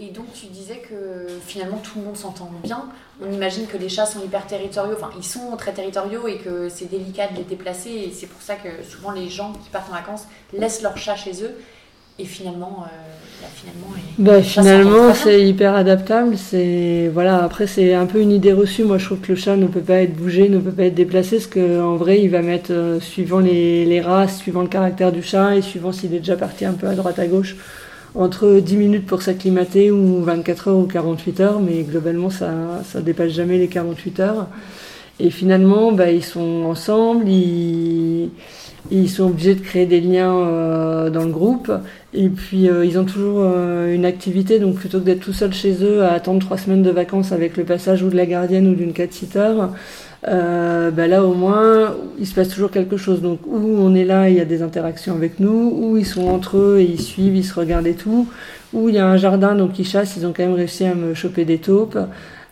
Et 0.00 0.10
donc 0.10 0.32
tu 0.32 0.46
disais 0.46 0.76
que 0.78 1.26
finalement 1.44 1.78
tout 1.78 1.98
le 1.98 2.04
monde 2.04 2.16
s'entend 2.16 2.50
bien. 2.62 2.84
On 3.20 3.32
imagine 3.32 3.66
que 3.66 3.76
les 3.76 3.88
chats 3.88 4.06
sont 4.06 4.22
hyper 4.22 4.46
territoriaux, 4.46 4.94
enfin 4.96 5.10
ils 5.18 5.24
sont 5.24 5.56
très 5.56 5.72
territoriaux 5.72 6.28
et 6.28 6.36
que 6.38 6.68
c'est 6.68 6.84
délicat 6.84 7.26
de 7.26 7.36
les 7.38 7.42
déplacer. 7.42 7.90
Et 7.90 8.12
c'est 8.12 8.28
pour 8.28 8.40
ça 8.40 8.54
que 8.54 8.68
souvent 8.88 9.10
les 9.10 9.28
gens 9.28 9.52
qui 9.52 9.68
partent 9.70 9.90
en 9.90 9.94
vacances 9.94 10.26
laissent 10.52 10.82
leurs 10.82 10.96
chats 10.96 11.16
chez 11.16 11.42
eux. 11.42 11.52
Et 12.20 12.24
finalement, 12.24 12.84
euh, 12.84 12.86
bah, 13.40 13.48
finalement 13.54 13.96
et- 13.96 14.22
Bah, 14.22 14.42
finalement, 14.42 15.14
c'est 15.14 15.46
hyper 15.46 15.74
adaptable. 15.74 16.36
C'est 16.36 17.08
voilà. 17.14 17.44
Après, 17.44 17.66
c'est 17.68 17.94
un 17.94 18.06
peu 18.06 18.20
une 18.20 18.32
idée 18.32 18.52
reçue. 18.52 18.82
Moi, 18.84 18.98
je 18.98 19.04
trouve 19.06 19.18
que 19.20 19.28
le 19.32 19.36
chat 19.38 19.56
ne 19.56 19.66
peut 19.68 19.80
pas 19.80 20.02
être 20.02 20.14
bougé, 20.16 20.48
ne 20.48 20.58
peut 20.58 20.72
pas 20.72 20.84
être 20.84 20.94
déplacé, 20.96 21.36
parce 21.36 21.46
qu'en 21.46 21.96
vrai, 21.96 22.20
il 22.20 22.28
va 22.30 22.42
mettre 22.42 22.72
euh, 22.72 22.98
suivant 23.00 23.38
les, 23.38 23.84
les 23.84 24.00
races, 24.00 24.38
suivant 24.38 24.62
le 24.62 24.68
caractère 24.68 25.12
du 25.12 25.22
chat 25.22 25.56
et 25.56 25.62
suivant 25.62 25.92
s'il 25.92 26.12
est 26.14 26.18
déjà 26.18 26.36
parti 26.36 26.64
un 26.64 26.72
peu 26.72 26.88
à 26.88 26.94
droite 26.94 27.18
à 27.20 27.26
gauche, 27.28 27.56
entre 28.16 28.58
10 28.60 28.76
minutes 28.76 29.06
pour 29.06 29.22
s'acclimater 29.22 29.92
ou 29.92 30.20
24 30.22 30.68
heures 30.68 30.78
ou 30.78 30.86
48 30.86 31.40
heures. 31.40 31.60
Mais 31.60 31.82
globalement, 31.82 32.30
ça 32.30 32.50
ça 32.84 33.00
dépasse 33.00 33.30
jamais 33.30 33.58
les 33.58 33.68
48 33.68 34.18
heures. 34.20 34.46
Et 35.20 35.30
finalement, 35.30 35.92
bah, 35.92 36.10
ils 36.10 36.24
sont 36.24 36.64
ensemble. 36.66 37.28
Ils 37.28 38.30
ils 38.90 39.10
sont 39.10 39.24
obligés 39.24 39.54
de 39.54 39.60
créer 39.60 39.86
des 39.86 40.00
liens 40.00 40.34
euh, 40.34 41.10
dans 41.10 41.24
le 41.24 41.30
groupe. 41.30 41.70
Et 42.14 42.28
puis, 42.28 42.68
euh, 42.68 42.84
ils 42.84 42.98
ont 42.98 43.04
toujours 43.04 43.40
euh, 43.40 43.94
une 43.94 44.04
activité, 44.04 44.58
donc 44.58 44.76
plutôt 44.76 45.00
que 45.00 45.04
d'être 45.04 45.20
tout 45.20 45.32
seul 45.32 45.52
chez 45.52 45.82
eux 45.82 46.02
à 46.02 46.12
attendre 46.12 46.40
trois 46.40 46.56
semaines 46.56 46.82
de 46.82 46.90
vacances 46.90 47.32
avec 47.32 47.56
le 47.56 47.64
passage 47.64 48.02
ou 48.02 48.08
de 48.08 48.16
la 48.16 48.26
gardienne 48.26 48.68
ou 48.68 48.74
d'une 48.74 48.92
cat-sitter, 48.92 49.54
bah 50.24 51.06
là 51.06 51.24
au 51.24 51.34
moins, 51.34 51.94
il 52.18 52.26
se 52.26 52.34
passe 52.34 52.48
toujours 52.48 52.70
quelque 52.70 52.96
chose. 52.96 53.20
Donc, 53.20 53.40
où 53.46 53.58
on 53.58 53.94
est 53.94 54.04
là, 54.04 54.28
il 54.30 54.36
y 54.36 54.40
a 54.40 54.44
des 54.44 54.62
interactions 54.62 55.14
avec 55.14 55.38
nous, 55.38 55.72
où 55.76 55.96
ils 55.96 56.06
sont 56.06 56.28
entre 56.28 56.56
eux 56.56 56.78
et 56.80 56.84
ils 56.84 57.00
suivent, 57.00 57.36
ils 57.36 57.44
se 57.44 57.54
regardent 57.54 57.86
et 57.86 57.94
tout, 57.94 58.26
où 58.72 58.88
il 58.88 58.94
y 58.94 58.98
a 58.98 59.06
un 59.06 59.16
jardin, 59.16 59.54
donc 59.54 59.78
ils 59.78 59.86
chassent, 59.86 60.16
ils 60.16 60.26
ont 60.26 60.32
quand 60.34 60.44
même 60.44 60.54
réussi 60.54 60.84
à 60.84 60.94
me 60.94 61.14
choper 61.14 61.44
des 61.44 61.58
taupes. 61.58 61.98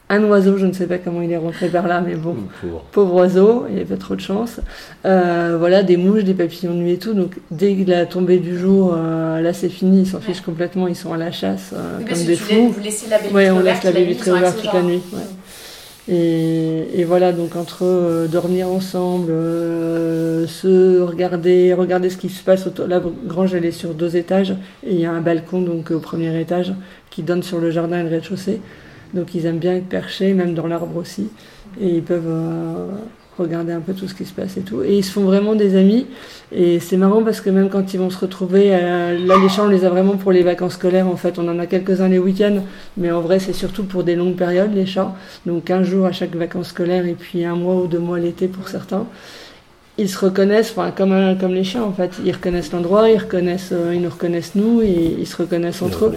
Un 0.08 0.22
oiseau, 0.22 0.56
je 0.56 0.66
ne 0.66 0.72
sais 0.72 0.86
pas 0.86 0.98
comment 0.98 1.20
il 1.20 1.32
est 1.32 1.36
rentré 1.36 1.68
par 1.68 1.88
là, 1.88 2.00
mais 2.00 2.14
bon, 2.14 2.36
Pour- 2.60 2.82
pauvre 2.82 3.14
oiseau, 3.14 3.66
il 3.68 3.74
avait 3.76 3.84
pas 3.84 3.96
trop 3.96 4.14
de 4.14 4.20
chance. 4.20 4.60
Euh, 5.04 5.56
voilà, 5.58 5.82
des 5.82 5.96
mouches, 5.96 6.22
des 6.22 6.34
papillons 6.34 6.74
de 6.74 6.78
nuit 6.78 6.92
et 6.92 6.98
tout. 6.98 7.12
Donc 7.12 7.36
dès 7.50 7.74
la 7.86 8.06
tombée 8.06 8.38
du 8.38 8.56
jour, 8.56 8.94
euh, 8.96 9.40
là 9.40 9.52
c'est 9.52 9.68
fini, 9.68 10.02
ils 10.02 10.06
s'en 10.06 10.20
fichent 10.20 10.42
complètement, 10.42 10.86
ils 10.86 10.94
sont 10.94 11.12
à 11.12 11.16
la 11.16 11.32
chasse 11.32 11.72
euh, 11.74 11.98
Oui, 11.98 12.04
comme 12.04 12.22
des 12.24 12.36
fous. 12.36 12.68
Vous 12.76 12.80
laissez 12.84 13.08
la 13.10 13.18
baie 13.18 13.30
Ouais, 13.32 13.42
vitrée 13.46 13.50
on 13.50 13.60
ouverte, 13.60 13.82
laisse 13.82 13.92
la 13.94 14.00
baie 14.00 14.04
vitrée 14.06 14.30
ouverte 14.32 14.62
toute 14.62 14.72
la 14.72 14.82
nuit, 14.82 15.02
ouais. 15.12 15.18
Et, 16.08 17.00
et 17.00 17.04
voilà, 17.04 17.32
donc 17.32 17.56
entre 17.56 17.78
euh, 17.82 18.28
dormir 18.28 18.68
ensemble, 18.68 19.32
euh, 19.32 20.46
se 20.46 21.00
regarder, 21.00 21.74
regarder 21.74 22.10
ce 22.10 22.16
qui 22.16 22.28
se 22.28 22.44
passe 22.44 22.64
autour. 22.68 22.86
La 22.86 23.02
grange, 23.26 23.54
elle 23.54 23.64
est 23.64 23.72
sur 23.72 23.92
deux 23.92 24.16
étages 24.16 24.52
et 24.86 24.92
il 24.94 25.00
y 25.00 25.04
a 25.04 25.10
un 25.10 25.20
balcon 25.20 25.62
donc 25.62 25.90
au 25.90 25.98
premier 25.98 26.40
étage 26.40 26.72
qui 27.10 27.24
donne 27.24 27.42
sur 27.42 27.58
le 27.58 27.72
jardin 27.72 27.98
et 27.98 28.02
le 28.04 28.08
rez-de-chaussée. 28.10 28.60
Donc 29.14 29.34
ils 29.34 29.46
aiment 29.46 29.58
bien 29.58 29.76
être 29.76 29.88
perchés, 29.88 30.32
même 30.34 30.54
dans 30.54 30.66
l'arbre 30.66 30.96
aussi, 30.96 31.28
et 31.80 31.88
ils 31.88 32.02
peuvent 32.02 32.26
euh, 32.26 32.86
regarder 33.38 33.72
un 33.72 33.80
peu 33.80 33.92
tout 33.92 34.08
ce 34.08 34.14
qui 34.14 34.24
se 34.24 34.32
passe 34.32 34.56
et 34.56 34.62
tout. 34.62 34.82
Et 34.82 34.98
ils 34.98 35.04
se 35.04 35.12
font 35.12 35.24
vraiment 35.24 35.54
des 35.54 35.76
amis. 35.76 36.06
Et 36.52 36.80
c'est 36.80 36.96
marrant 36.96 37.22
parce 37.22 37.40
que 37.40 37.50
même 37.50 37.68
quand 37.68 37.92
ils 37.92 37.98
vont 37.98 38.10
se 38.10 38.18
retrouver, 38.18 38.70
euh, 38.70 39.18
là 39.18 39.34
les 39.42 39.48
chats 39.48 39.64
on 39.64 39.68
les 39.68 39.84
a 39.84 39.90
vraiment 39.90 40.16
pour 40.16 40.32
les 40.32 40.42
vacances 40.42 40.74
scolaires 40.74 41.08
en 41.08 41.16
fait. 41.16 41.38
On 41.38 41.48
en 41.48 41.58
a 41.58 41.66
quelques-uns 41.66 42.08
les 42.08 42.18
week-ends, 42.18 42.62
mais 42.96 43.10
en 43.10 43.20
vrai 43.20 43.38
c'est 43.38 43.52
surtout 43.52 43.84
pour 43.84 44.04
des 44.04 44.14
longues 44.14 44.36
périodes 44.36 44.74
les 44.74 44.86
chats. 44.86 45.14
Donc 45.44 45.70
un 45.70 45.82
jour 45.82 46.06
à 46.06 46.12
chaque 46.12 46.34
vacances 46.34 46.68
scolaires 46.68 47.06
et 47.06 47.14
puis 47.14 47.44
un 47.44 47.56
mois 47.56 47.76
ou 47.76 47.86
deux 47.86 47.98
mois 47.98 48.18
l'été 48.18 48.48
pour 48.48 48.68
certains. 48.68 49.06
Ils 49.98 50.10
se 50.10 50.18
reconnaissent, 50.18 50.72
enfin 50.76 50.90
comme, 50.90 51.38
comme 51.40 51.54
les 51.54 51.64
chiens 51.64 51.82
en 51.82 51.92
fait. 51.92 52.12
Ils 52.24 52.32
reconnaissent 52.32 52.72
l'endroit, 52.72 53.08
ils 53.08 53.16
reconnaissent, 53.18 53.70
euh, 53.72 53.94
ils 53.94 54.02
nous 54.02 54.10
reconnaissent 54.10 54.54
nous 54.54 54.82
et 54.82 55.16
ils 55.18 55.26
se 55.26 55.36
reconnaissent 55.36 55.80
Ils 55.80 55.86
entre 55.86 56.06
eux. 56.06 56.14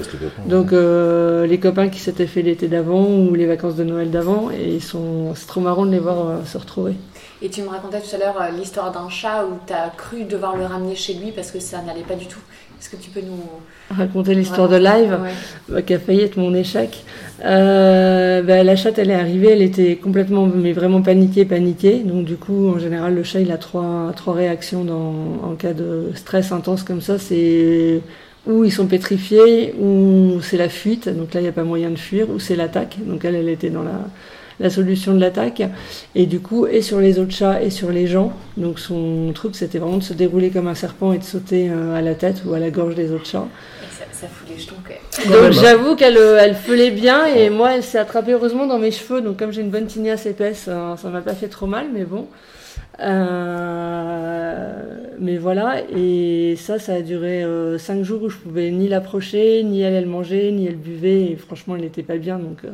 Donc 0.47 0.73
euh, 0.73 1.45
les 1.45 1.59
copains 1.59 1.87
qui 1.87 1.99
s'étaient 1.99 2.27
fait 2.27 2.41
l'été 2.41 2.67
d'avant 2.67 3.07
ou 3.07 3.33
les 3.35 3.45
vacances 3.45 3.75
de 3.75 3.85
Noël 3.85 4.11
d'avant 4.11 4.49
et 4.51 4.75
ils 4.75 4.83
sont 4.83 5.33
c'est 5.33 5.47
trop 5.47 5.61
marrant 5.61 5.85
de 5.85 5.91
les 5.91 5.99
voir 5.99 6.27
euh, 6.27 6.45
se 6.45 6.57
retrouver. 6.57 6.95
Et 7.41 7.49
tu 7.49 7.61
me 7.61 7.69
racontais 7.69 8.01
tout 8.01 8.15
à 8.15 8.19
l'heure 8.19 8.41
euh, 8.41 8.49
l'histoire 8.49 8.91
d'un 8.91 9.09
chat 9.09 9.45
où 9.45 9.57
tu 9.65 9.73
as 9.73 9.89
cru 9.95 10.23
devoir 10.25 10.57
le 10.57 10.65
ramener 10.65 10.95
chez 10.95 11.13
lui 11.13 11.31
parce 11.31 11.51
que 11.51 11.59
ça 11.59 11.81
n'allait 11.81 12.01
pas 12.01 12.15
du 12.15 12.25
tout. 12.25 12.39
Est-ce 12.79 12.89
que 12.89 12.95
tu 12.95 13.09
peux 13.09 13.21
nous. 13.21 13.95
Raconter 13.95 14.35
l'histoire 14.35 14.69
de 14.69 14.77
live 14.77 15.17
Ouais. 15.21 15.31
bah, 15.67 15.81
qui 15.81 15.93
a 15.93 15.99
failli 15.99 16.21
être 16.21 16.37
mon 16.37 16.53
échec. 16.53 17.03
Euh, 17.45 18.41
bah, 18.41 18.63
la 18.63 18.75
chatte 18.75 18.99
elle 18.99 19.09
est 19.09 19.15
arrivée, 19.15 19.51
elle 19.51 19.61
était 19.61 19.95
complètement 19.95 20.47
mais 20.47 20.73
vraiment 20.73 21.01
paniquée, 21.01 21.45
paniquée. 21.45 21.99
Donc 21.99 22.25
du 22.25 22.35
coup 22.35 22.69
en 22.69 22.79
général 22.79 23.15
le 23.15 23.23
chat 23.23 23.39
il 23.39 23.51
a 23.51 23.57
trois 23.57 24.11
trois 24.15 24.33
réactions 24.33 24.83
dans 24.83 25.49
en 25.49 25.55
cas 25.55 25.73
de 25.73 26.11
stress 26.15 26.51
intense 26.51 26.83
comme 26.83 27.01
ça, 27.01 27.17
c'est 27.19 28.01
ou 28.47 28.63
ils 28.63 28.71
sont 28.71 28.87
pétrifiés, 28.87 29.75
ou 29.79 30.39
c'est 30.41 30.57
la 30.57 30.69
fuite, 30.69 31.09
donc 31.09 31.33
là 31.33 31.41
il 31.41 31.43
n'y 31.43 31.49
a 31.49 31.53
pas 31.53 31.63
moyen 31.63 31.89
de 31.89 31.97
fuir, 31.97 32.29
ou 32.29 32.39
c'est 32.39 32.55
l'attaque, 32.55 32.97
donc 33.05 33.25
elle, 33.25 33.35
elle 33.35 33.49
était 33.49 33.69
dans 33.69 33.83
la, 33.83 33.99
la 34.59 34.69
solution 34.69 35.13
de 35.13 35.19
l'attaque, 35.19 35.61
et 36.15 36.25
du 36.25 36.39
coup, 36.39 36.67
et 36.67 36.81
sur 36.81 36.99
les 36.99 37.19
autres 37.19 37.31
chats, 37.31 37.61
et 37.61 37.69
sur 37.69 37.91
les 37.91 38.07
gens, 38.07 38.33
donc 38.57 38.79
son 38.79 39.31
truc 39.33 39.55
c'était 39.55 39.79
vraiment 39.79 39.97
de 39.97 40.03
se 40.03 40.13
dérouler 40.13 40.49
comme 40.49 40.67
un 40.67 40.75
serpent 40.75 41.13
et 41.13 41.17
de 41.17 41.23
sauter 41.23 41.69
euh, 41.69 41.95
à 41.95 42.01
la 42.01 42.15
tête 42.15 42.43
ou 42.45 42.53
à 42.53 42.59
la 42.59 42.69
gorge 42.69 42.95
des 42.95 43.11
autres 43.11 43.25
chats. 43.25 43.47
Ça, 43.91 44.05
ça 44.11 44.27
fout 44.27 44.47
les 44.49 44.59
jetons 44.61 44.75
quand 44.83 44.89
même. 44.89 45.33
Quand 45.33 45.43
Donc 45.43 45.51
j'avoue 45.53 45.95
qu'elle 45.95 46.17
euh, 46.17 46.39
elle 46.41 46.55
feulait 46.55 46.91
bien, 46.91 47.25
et 47.25 47.49
moi 47.49 47.75
elle 47.75 47.83
s'est 47.83 47.99
attrapée 47.99 48.33
heureusement 48.33 48.67
dans 48.67 48.79
mes 48.79 48.91
cheveux, 48.91 49.21
donc 49.21 49.37
comme 49.37 49.51
j'ai 49.51 49.61
une 49.61 49.69
bonne 49.69 49.87
tignasse 49.87 50.25
épaisse, 50.25 50.65
euh, 50.67 50.95
ça 50.97 51.09
m'a 51.09 51.21
pas 51.21 51.33
fait 51.33 51.47
trop 51.47 51.67
mal, 51.67 51.87
mais 51.93 52.03
bon. 52.03 52.27
Euh, 53.01 54.73
mais 55.19 55.37
voilà, 55.37 55.81
et 55.95 56.55
ça, 56.57 56.79
ça 56.79 56.95
a 56.95 57.01
duré 57.01 57.43
euh, 57.43 57.77
cinq 57.77 58.03
jours 58.03 58.23
où 58.23 58.29
je 58.29 58.37
pouvais 58.37 58.71
ni 58.71 58.89
l'approcher, 58.89 59.63
ni 59.63 59.81
elle, 59.81 59.93
elle 59.93 60.05
mangeait, 60.05 60.51
ni 60.51 60.67
elle 60.67 60.75
buvait, 60.75 61.31
et 61.31 61.35
franchement, 61.37 61.75
elle 61.75 61.83
n'était 61.83 62.03
pas 62.03 62.17
bien. 62.17 62.37
Donc, 62.39 62.65
euh, 62.65 62.71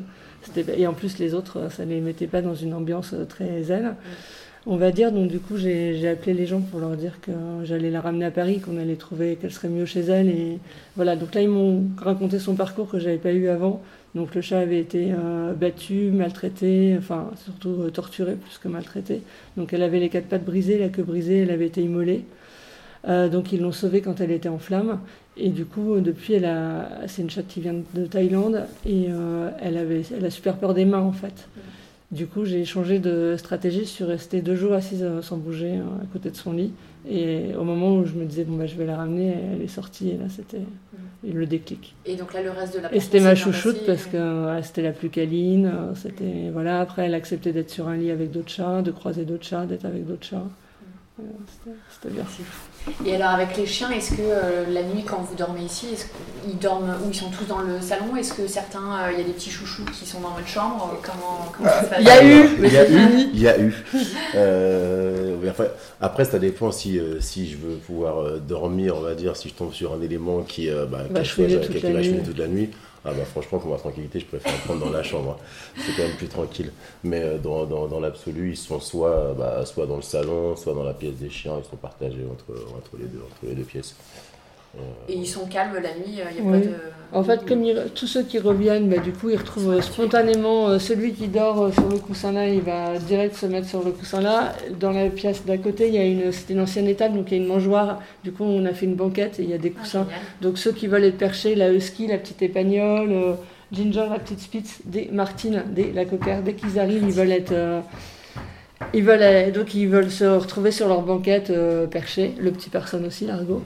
et 0.77 0.87
en 0.87 0.93
plus, 0.93 1.19
les 1.19 1.33
autres, 1.33 1.59
euh, 1.59 1.69
ça 1.69 1.85
les 1.85 2.01
mettait 2.01 2.27
pas 2.27 2.41
dans 2.41 2.55
une 2.55 2.73
ambiance 2.73 3.13
euh, 3.13 3.25
très 3.25 3.63
zen. 3.63 3.95
on 4.65 4.77
va 4.77 4.91
dire. 4.91 5.11
Donc 5.11 5.29
du 5.29 5.39
coup, 5.39 5.57
j'ai 5.57 6.07
appelé 6.07 6.33
les 6.33 6.45
gens 6.45 6.61
pour 6.61 6.79
leur 6.79 6.95
dire 6.95 7.19
que 7.21 7.31
j'allais 7.63 7.91
la 7.91 8.01
ramener 8.01 8.25
à 8.25 8.31
Paris, 8.31 8.59
qu'on 8.59 8.77
allait 8.77 8.95
trouver 8.95 9.35
qu'elle 9.35 9.51
serait 9.51 9.69
mieux 9.69 9.85
chez 9.85 10.01
elle. 10.01 10.29
Et 10.29 10.59
voilà, 10.95 11.15
donc 11.15 11.35
là, 11.35 11.41
ils 11.41 11.49
m'ont 11.49 11.83
raconté 11.97 12.39
son 12.39 12.55
parcours 12.55 12.89
que 12.89 12.99
j'avais 12.99 13.17
pas 13.17 13.31
eu 13.31 13.47
avant. 13.47 13.81
Donc 14.15 14.33
le 14.33 14.41
chat 14.41 14.59
avait 14.59 14.79
été 14.79 15.11
euh, 15.11 15.53
battu, 15.53 16.09
maltraité, 16.11 16.95
enfin 16.97 17.31
surtout 17.43 17.89
torturé 17.91 18.35
plus 18.35 18.57
que 18.57 18.69
maltraité. 18.69 19.21
Donc 19.57 19.73
elle 19.73 19.83
avait 19.83 19.99
les 19.99 20.09
quatre 20.09 20.27
pattes 20.27 20.45
brisées, 20.45 20.79
la 20.79 20.89
queue 20.89 21.03
brisée, 21.03 21.39
elle 21.39 21.51
avait 21.51 21.67
été 21.67 21.81
immolée. 21.81 22.25
Donc 23.07 23.51
ils 23.53 23.61
l'ont 23.61 23.71
sauvée 23.71 24.01
quand 24.01 24.19
elle 24.19 24.31
était 24.31 24.49
en 24.49 24.57
flammes. 24.57 24.99
Et 25.37 25.49
du 25.49 25.65
coup, 25.65 25.99
depuis, 25.99 26.33
elle 26.33 26.45
a, 26.45 27.07
c'est 27.07 27.21
une 27.21 27.29
chatte 27.29 27.47
qui 27.47 27.59
vient 27.59 27.75
de 27.93 28.05
Thaïlande 28.05 28.65
et 28.85 29.07
euh, 29.09 29.49
elle 29.61 29.77
avait, 29.77 30.03
elle 30.15 30.25
a 30.25 30.29
super 30.29 30.55
peur 30.55 30.73
des 30.73 30.85
mains 30.85 31.01
en 31.01 31.11
fait. 31.11 31.47
Du 32.11 32.27
coup, 32.27 32.45
j'ai 32.45 32.63
changé 32.65 32.99
de 32.99 33.35
stratégie. 33.37 33.79
Je 33.79 33.85
suis 33.85 34.03
restée 34.03 34.41
deux 34.41 34.55
jours 34.55 34.73
assise 34.73 35.03
euh, 35.03 35.21
sans 35.21 35.37
bouger 35.37 35.73
euh, 35.73 36.03
à 36.03 36.05
côté 36.13 36.29
de 36.29 36.35
son 36.35 36.53
lit. 36.53 36.71
Et 37.09 37.53
au 37.59 37.63
moment 37.63 37.97
où 37.97 38.05
je 38.05 38.13
me 38.13 38.25
disais 38.25 38.45
bon 38.45 38.55
bah 38.55 38.65
je 38.65 38.75
vais 38.75 38.85
la 38.85 38.95
ramener, 38.95 39.35
elle 39.53 39.61
est 39.61 39.67
sortie 39.67 40.09
et 40.09 40.17
là 40.17 40.25
c'était 40.29 40.61
le 41.23 41.45
déclic. 41.45 41.95
Et 42.05 42.15
donc 42.15 42.33
là, 42.33 42.41
le 42.41 42.49
reste 42.51 42.75
de 42.75 42.79
la 42.81 42.95
Et 42.95 42.99
c'était 42.99 43.19
ma 43.19 43.35
chouchoute 43.35 43.79
passé, 43.79 43.85
parce 43.85 44.05
que 44.05 44.17
euh, 44.17 44.61
c'était 44.61 44.81
la 44.81 44.91
plus 44.91 45.09
câline. 45.09 45.71
C'était 45.95 46.49
voilà. 46.53 46.79
Après, 46.79 47.05
elle 47.05 47.13
acceptait 47.13 47.51
d'être 47.51 47.69
sur 47.69 47.87
un 47.87 47.97
lit 47.97 48.11
avec 48.11 48.31
d'autres 48.31 48.49
chats, 48.49 48.81
de 48.81 48.91
croiser 48.91 49.25
d'autres 49.25 49.45
chats, 49.45 49.65
d'être 49.65 49.85
avec 49.85 50.05
d'autres 50.05 50.25
chats. 50.25 50.47
Euh, 51.17 51.23
c'était- 52.01 52.13
bien. 52.13 52.25
Et 53.05 53.15
alors 53.15 53.29
avec 53.29 53.55
les 53.55 53.65
chiens, 53.65 53.89
est-ce 53.89 54.11
que 54.11 54.21
euh, 54.21 54.65
la 54.69 54.83
nuit 54.83 55.03
quand 55.07 55.21
vous 55.21 55.35
dormez 55.35 55.61
ici, 55.61 55.87
est-ce 55.93 56.05
qu'ils 56.45 56.59
dorment 56.59 56.93
ou 57.05 57.09
ils 57.09 57.15
sont 57.15 57.29
tous 57.31 57.45
dans 57.45 57.61
le 57.61 57.79
salon? 57.81 58.15
Est-ce 58.17 58.33
que 58.33 58.47
certains, 58.47 58.99
euh, 58.99 59.11
il 59.13 59.19
y 59.19 59.21
a 59.21 59.23
des 59.23 59.31
petits 59.31 59.49
chouchous 59.49 59.85
qui 59.85 60.05
sont 60.05 60.19
dans 60.19 60.31
votre 60.31 60.47
chambre? 60.47 60.93
Comment, 61.01 61.51
comment 61.55 61.69
ça 61.69 61.83
se 61.85 61.89
passe? 61.89 61.99
Il 62.01 62.05
y 62.05 62.09
a 62.09 62.23
eu, 62.23 62.49
Il 62.61 62.73
y 62.73 62.77
a 62.77 62.87
eu, 62.89 63.09
fini. 63.09 63.29
il 63.33 63.41
y 63.41 63.47
a 63.47 63.59
eu. 63.59 63.73
Euh, 64.35 65.37
mais 65.41 65.49
enfin, 65.49 65.65
après, 66.01 66.25
ça 66.25 66.37
dépend 66.37 66.71
si, 66.71 66.99
euh, 66.99 67.19
si 67.21 67.49
je 67.49 67.57
veux 67.57 67.75
pouvoir 67.77 68.39
dormir, 68.41 68.95
on 68.97 69.01
va 69.01 69.15
dire, 69.15 69.35
si 69.37 69.49
je 69.49 69.53
tombe 69.53 69.73
sur 69.73 69.93
un 69.93 70.01
élément 70.01 70.41
qui, 70.41 70.69
euh, 70.69 70.85
bah, 70.85 70.99
chouiner 71.23 71.49
soit- 71.53 71.61
toute 71.61 71.75
la 71.75 71.79
toute 72.23 72.37
la 72.37 72.47
nuit. 72.47 72.69
Ah 73.07 73.11
bah 73.13 73.23
franchement, 73.23 73.59
pour 73.59 73.69
ma 73.71 73.77
tranquillité, 73.77 74.19
je 74.19 74.25
préfère 74.25 74.51
prendre 74.63 74.83
dans 74.83 74.91
la 74.91 75.03
chambre. 75.03 75.37
hein. 75.39 75.43
C'est 75.77 75.95
quand 75.95 76.07
même 76.07 76.17
plus 76.17 76.27
tranquille. 76.27 76.71
Mais 77.03 77.21
euh, 77.21 77.37
dans, 77.37 77.99
l'absolu, 77.99 78.51
ils 78.51 78.57
sont 78.57 78.79
soit, 78.79 79.11
euh, 79.11 79.33
bah, 79.33 79.65
soit 79.65 79.85
dans 79.85 79.97
le 79.97 80.01
salon, 80.01 80.55
soit 80.55 80.73
dans 80.73 80.83
la 80.83 80.93
pièce 80.93 81.15
des 81.15 81.29
chiens. 81.29 81.53
Ils 81.63 81.69
sont 81.69 81.77
partagés 81.77 82.25
entre 82.27 82.97
les 83.43 83.53
deux 83.53 83.63
pièces. 83.63 83.95
Euh, 84.77 84.81
Et 85.09 85.15
ils 85.17 85.27
sont 85.27 85.45
calmes 85.45 85.75
la 85.75 85.89
nuit, 85.93 86.05
il 86.07 86.13
n'y 86.15 86.21
a 86.21 86.25
Oui. 86.43 86.59
pas 86.61 86.65
de... 86.67 86.73
En 87.13 87.23
fait, 87.23 87.45
comme 87.47 87.63
ils- 87.63 87.81
tous 87.93 88.07
ceux 88.07 88.23
qui 88.23 88.39
reviennent, 88.39 88.89
bah, 88.89 88.97
du 88.97 89.13
coup, 89.13 89.29
ils 89.29 89.37
retrouvent 89.37 89.75
euh, 89.75 89.81
spontanément 89.81 90.67
euh, 90.67 90.79
celui 90.79 91.13
qui 91.13 91.27
dort 91.29 91.61
euh, 91.61 91.71
sur 91.71 91.87
le 91.87 91.97
coussin 91.97 92.33
là, 92.33 92.49
il 92.49 92.59
va 92.59 92.97
direct 92.97 93.35
se 93.35 93.45
mettre 93.45 93.69
sur 93.69 93.83
le 93.85 93.91
coussin 93.91 94.19
là. 94.19 94.53
Dans 94.79 94.91
la 94.91 95.07
pièce 95.09 95.45
d'à 95.45 95.57
côté, 95.57 95.87
il 95.87 95.93
y 95.93 95.97
a 95.97 96.03
une, 96.03 96.31
c'était 96.33 96.53
une 96.55 96.59
ancienne 96.59 96.87
étable, 96.87 97.15
donc 97.15 97.31
il 97.31 97.37
y 97.37 97.39
a 97.39 97.43
une 97.43 97.47
mangeoire. 97.47 98.01
Du 98.25 98.33
coup, 98.33 98.43
on 98.43 98.65
a 98.65 98.73
fait 98.73 98.85
une 98.85 98.95
banquette 98.95 99.39
et 99.39 99.43
il 99.43 99.49
y 99.49 99.53
a 99.53 99.57
des 99.57 99.71
Ah, 99.77 99.79
coussins. 99.79 100.07
Donc 100.41 100.57
ceux 100.57 100.73
qui 100.73 100.87
veulent 100.87 101.05
être 101.05 101.17
perchés, 101.17 101.55
la 101.55 101.71
husky, 101.71 102.07
la 102.07 102.17
petite 102.17 102.41
épagnole, 102.41 103.11
euh, 103.11 103.33
Ginger, 103.71 104.07
la 104.11 104.19
petite 104.19 104.39
spitz, 104.41 104.79
dès, 104.83 105.07
Martine, 105.11 105.63
dès, 105.69 105.91
la 105.93 106.03
coquère, 106.05 106.41
dès 106.41 106.53
qu'ils 106.53 106.79
arrivent, 106.79 107.03
ils 107.07 107.13
veulent 107.13 107.31
être, 107.31 107.51
euh, 107.53 107.79
ils 108.93 109.03
veulent, 109.03 109.19
euh, 109.21 109.51
donc 109.51 109.73
ils 109.73 109.87
veulent 109.87 110.11
se 110.11 110.25
retrouver 110.25 110.71
sur 110.71 110.87
leur 110.89 111.01
banquette 111.01 111.49
euh, 111.49 111.87
perchée. 111.87 112.33
Le 112.39 112.51
petit 112.51 112.69
personne 112.69 113.05
aussi, 113.05 113.25
l'argot. 113.25 113.63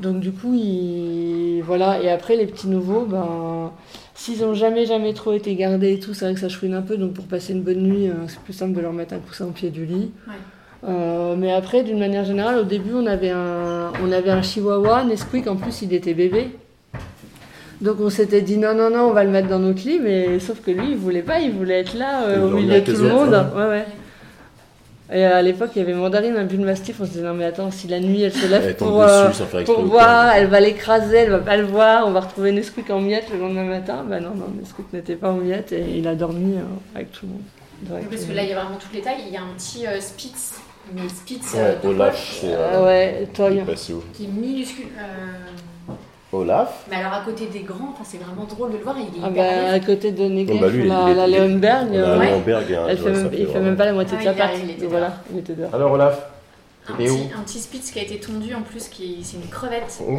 Donc 0.00 0.20
du 0.20 0.30
coup, 0.32 0.54
ils, 0.54 1.60
voilà. 1.64 2.00
Et 2.02 2.10
après 2.10 2.36
les 2.36 2.46
petits 2.46 2.68
nouveaux, 2.68 3.04
ben, 3.04 3.72
s'ils 4.14 4.44
ont 4.44 4.54
jamais 4.54 4.86
jamais 4.86 5.12
trop 5.12 5.32
été 5.32 5.54
gardés 5.54 5.94
et 5.94 5.98
tout, 5.98 6.14
c'est 6.14 6.24
vrai 6.24 6.34
que 6.34 6.40
ça 6.40 6.48
chouine 6.48 6.74
un 6.74 6.82
peu. 6.82 6.96
Donc 6.96 7.14
pour 7.14 7.24
passer 7.26 7.52
une 7.52 7.62
bonne 7.62 7.82
nuit, 7.82 8.08
euh, 8.08 8.12
c'est 8.28 8.38
plus 8.40 8.52
simple 8.52 8.74
de 8.74 8.80
leur 8.80 8.92
mettre 8.92 9.14
un 9.14 9.18
coussin 9.18 9.46
au 9.46 9.50
pied 9.50 9.70
du 9.70 9.84
lit. 9.86 10.10
Ouais. 10.26 10.34
Euh, 10.88 11.34
mais 11.36 11.52
après, 11.52 11.82
d'une 11.82 11.98
manière 11.98 12.24
générale, 12.24 12.58
au 12.58 12.62
début, 12.64 12.92
on 12.94 13.06
avait 13.06 13.30
un, 13.30 13.92
on 14.04 14.12
avait 14.12 14.30
un 14.30 14.42
chihuahua, 14.42 15.02
Nesquik, 15.04 15.48
en 15.48 15.56
plus, 15.56 15.82
il 15.82 15.92
était 15.92 16.14
bébé. 16.14 16.50
Donc 17.80 17.96
on 18.00 18.10
s'était 18.10 18.42
dit 18.42 18.58
non, 18.58 18.74
non, 18.74 18.90
non, 18.90 19.02
on 19.08 19.12
va 19.12 19.22
le 19.24 19.30
mettre 19.30 19.48
dans 19.48 19.58
notre 19.60 19.84
lit, 19.86 20.00
mais 20.02 20.38
sauf 20.40 20.60
que 20.60 20.70
lui, 20.72 20.90
il 20.90 20.96
voulait 20.96 21.22
pas, 21.22 21.40
il 21.40 21.52
voulait 21.52 21.80
être 21.80 21.96
là, 21.96 22.24
euh, 22.24 22.36
Il 22.38 22.42
au 22.44 22.56
milieu 22.56 22.80
de 22.80 22.92
tout 22.92 23.02
le 23.02 23.08
monde. 23.08 23.34
hein. 23.34 23.50
Ouais, 23.54 23.68
ouais. 23.68 23.86
Et 25.10 25.24
à 25.24 25.40
l'époque, 25.40 25.70
il 25.74 25.78
y 25.78 25.82
avait 25.82 25.94
Mandarine, 25.94 26.36
un 26.36 26.44
bulle 26.44 26.60
mastif, 26.60 27.00
on 27.00 27.06
se 27.06 27.10
disait 27.12 27.22
non, 27.22 27.32
mais 27.32 27.46
attends, 27.46 27.70
si 27.70 27.88
la 27.88 27.98
nuit 27.98 28.22
elle 28.22 28.32
se 28.32 28.46
lève 28.46 28.62
elle 28.66 28.76
pour, 28.76 29.00
euh, 29.00 29.28
dessus 29.28 29.64
pour 29.64 29.80
voir, 29.86 30.34
elle 30.34 30.48
va 30.48 30.60
l'écraser, 30.60 31.16
elle 31.16 31.30
va 31.30 31.38
pas 31.38 31.56
le 31.56 31.64
voir, 31.64 32.06
on 32.06 32.10
va 32.10 32.20
retrouver 32.20 32.52
Nesquik 32.52 32.90
en 32.90 33.00
miettes 33.00 33.30
le 33.32 33.38
lendemain 33.38 33.64
matin. 33.64 34.04
Bah 34.06 34.20
non, 34.20 34.34
non, 34.34 34.48
Nesquik 34.60 34.92
n'était 34.92 35.16
pas 35.16 35.30
en 35.30 35.38
miettes 35.38 35.72
et 35.72 35.96
il 35.96 36.06
a 36.06 36.14
dormi 36.14 36.56
euh, 36.56 36.62
avec 36.94 37.10
tout 37.12 37.24
le 37.24 37.32
monde. 37.32 37.42
Parce 38.10 38.24
que 38.24 38.32
euh, 38.32 38.34
là, 38.34 38.42
il 38.42 38.48
y 38.48 38.52
a 38.52 38.60
vraiment 38.60 38.76
toutes 38.76 38.92
les 38.92 39.00
tailles. 39.00 39.22
Il 39.26 39.32
y 39.32 39.36
a 39.36 39.42
un 39.42 39.54
petit 39.56 39.86
euh, 39.86 40.00
Spitz, 40.00 40.60
mais 40.94 41.08
Spitz 41.08 41.54
Ouais, 41.54 41.60
euh, 41.60 41.74
de 41.76 41.96
poche, 41.96 42.38
c'est. 42.40 42.54
Ah 42.54 42.58
euh, 42.58 42.84
ouais, 42.84 43.28
toi, 43.32 43.50
qui 44.12 44.24
est 44.24 44.28
minuscule. 44.28 44.86
Olaf 46.32 46.84
Mais 46.90 46.96
alors 46.96 47.14
à 47.14 47.20
côté 47.24 47.46
des 47.46 47.60
grands, 47.60 47.94
c'est 48.04 48.18
vraiment 48.18 48.44
drôle 48.44 48.72
de 48.72 48.76
le 48.76 48.82
voir. 48.84 48.96
Il 48.98 49.06
est 49.18 49.24
Ah 49.24 49.30
bah, 49.30 49.72
à 49.72 49.80
côté 49.80 50.12
de 50.12 50.24
Oh, 50.24 50.58
bah, 50.60 51.14
la 51.14 51.24
est- 51.28 51.48
Leonberg, 51.48 51.88
euh, 51.94 52.18
Ouais. 52.18 52.32
Elle 52.88 52.98
fait 52.98 53.10
même, 53.10 53.30
il 53.32 53.38
fait 53.38 53.44
vraiment- 53.44 53.64
même 53.64 53.76
pas 53.76 53.84
la 53.86 53.92
moitié 53.94 54.16
Ah, 54.20 54.20
de 54.20 54.24
sa 54.38 54.54
était 54.54 54.86
voilà, 54.86 55.06
dehors. 55.06 55.16
il 55.32 55.38
était 55.38 55.54
dehors. 55.54 55.74
Alors 55.74 55.92
Olaf 55.92 56.26
un, 56.88 56.98
Et 56.98 57.10
où 57.10 57.16
petit, 57.16 57.30
un 57.38 57.42
petit 57.42 57.58
Spitz 57.58 57.90
qui 57.90 57.98
a 57.98 58.02
été 58.02 58.18
tondu 58.18 58.54
en 58.54 58.62
plus, 58.62 58.88
qui 58.88 59.18
c'est 59.22 59.36
une 59.38 59.48
crevette. 59.48 60.00
Oh. 60.06 60.18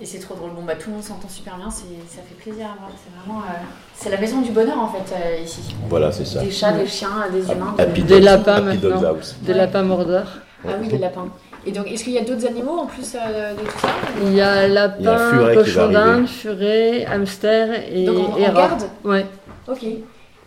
Et 0.00 0.04
c'est 0.06 0.18
trop 0.18 0.34
drôle. 0.34 0.50
Bon, 0.50 0.62
bah 0.62 0.74
tout 0.74 0.88
le 0.90 0.94
monde 0.96 1.04
s'entend 1.04 1.28
super 1.28 1.56
bien, 1.56 1.70
c'est- 1.70 1.84
ça 2.08 2.20
fait 2.28 2.34
plaisir 2.34 2.66
à 2.66 2.76
voir. 2.78 2.90
C'est 2.96 3.14
vraiment. 3.18 3.40
euh, 3.40 3.52
c'est 3.94 4.10
la 4.10 4.18
maison 4.18 4.40
du 4.42 4.50
bonheur 4.50 4.78
en 4.78 4.88
fait 4.88 5.14
euh, 5.14 5.42
ici. 5.44 5.74
Voilà, 5.88 6.10
c'est 6.12 6.24
ça. 6.26 6.40
Des 6.42 6.50
chats, 6.50 6.72
des 6.72 6.86
chiens, 6.86 7.10
des 7.32 7.50
humains. 7.50 7.74
De- 7.78 7.82
Happy 7.82 8.02
Des 8.02 8.20
lapins 8.20 8.54
Happy 8.68 8.78
maintenant. 8.78 9.14
Des 9.42 9.54
lapins 9.54 9.82
mordeurs. 9.82 10.38
Ah 10.66 10.72
oui, 10.80 10.88
des 10.88 10.98
lapins. 10.98 11.28
Et 11.66 11.70
donc, 11.70 11.86
est-ce 11.90 12.02
qu'il 12.04 12.12
y 12.12 12.18
a 12.18 12.22
d'autres 12.22 12.46
animaux 12.46 12.78
en 12.78 12.86
plus 12.86 13.14
euh, 13.14 13.52
de 13.54 13.60
tout 13.60 13.78
ça 13.78 13.88
Il 14.24 14.34
y 14.34 14.40
a 14.40 14.66
lapin, 14.66 15.54
cochon 15.54 15.88
d'Inde, 15.90 16.26
furet, 16.26 17.04
hamster 17.06 17.68
et, 17.92 18.04
Donc 18.04 18.34
en, 18.34 18.36
et 18.36 18.46
rat. 18.46 18.52
garde 18.52 18.82
Ouais. 19.04 19.26
Ok. 19.68 19.84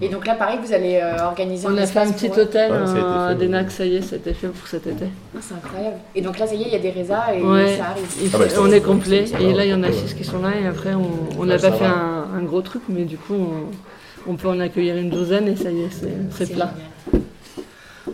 Et 0.01 0.09
donc 0.09 0.27
là, 0.27 0.33
pareil, 0.35 0.57
vous 0.61 0.73
allez 0.73 0.99
euh, 1.01 1.23
organiser 1.23 1.65
On 1.69 1.77
a 1.77 1.85
fait 1.85 1.99
un 1.99 2.11
petit 2.11 2.27
pour 2.27 2.39
hôtel 2.39 2.69
Ouais, 2.69 2.77
euh, 2.97 3.33
des 3.33 3.69
ça 3.69 3.85
y 3.85 3.95
est, 3.95 4.01
c'était 4.01 4.33
fait 4.33 4.47
pour 4.49 4.67
cet 4.67 4.87
été. 4.87 5.05
Ah, 5.33 5.39
c'est 5.39 5.53
incroyable. 5.55 5.95
Et 6.15 6.21
donc 6.21 6.37
là, 6.37 6.45
ça 6.45 6.53
y 6.53 6.63
est, 6.63 6.65
il 6.67 6.73
y 6.73 6.75
a 6.75 6.79
des 6.79 6.89
résas 6.89 7.33
et 7.33 7.41
Ouais. 7.41 7.77
ça 7.77 7.85
arrive. 7.91 8.31
Ah 8.33 8.37
bah, 8.37 8.45
on 8.59 8.71
est 8.71 8.81
complet. 8.81 9.23
Et 9.39 9.53
là, 9.53 9.63
il 9.63 9.71
y 9.71 9.73
en 9.73 9.83
a 9.83 9.87
ouais. 9.87 9.93
six 9.93 10.13
qui 10.13 10.25
sont 10.25 10.39
là. 10.39 10.49
Et 10.61 10.67
après, 10.67 10.93
on 10.95 11.09
on 11.37 11.41
Ouais, 11.43 11.47
n'a 11.47 11.57
pas 11.57 11.71
fait 11.71 11.85
un, 11.85 12.25
un 12.37 12.43
gros 12.43 12.61
truc, 12.61 12.81
mais 12.89 13.03
du 13.05 13.17
coup, 13.17 13.35
on, 13.35 14.31
on 14.31 14.35
peut 14.35 14.49
en 14.49 14.59
accueillir 14.59 14.97
une 14.97 15.09
douzaine 15.09 15.47
et 15.47 15.55
ça 15.55 15.71
y 15.71 15.83
est, 15.83 15.89
c'est 15.91 16.09
c'est 16.31 16.51
plat. 16.53 16.65
génial. 16.65 16.89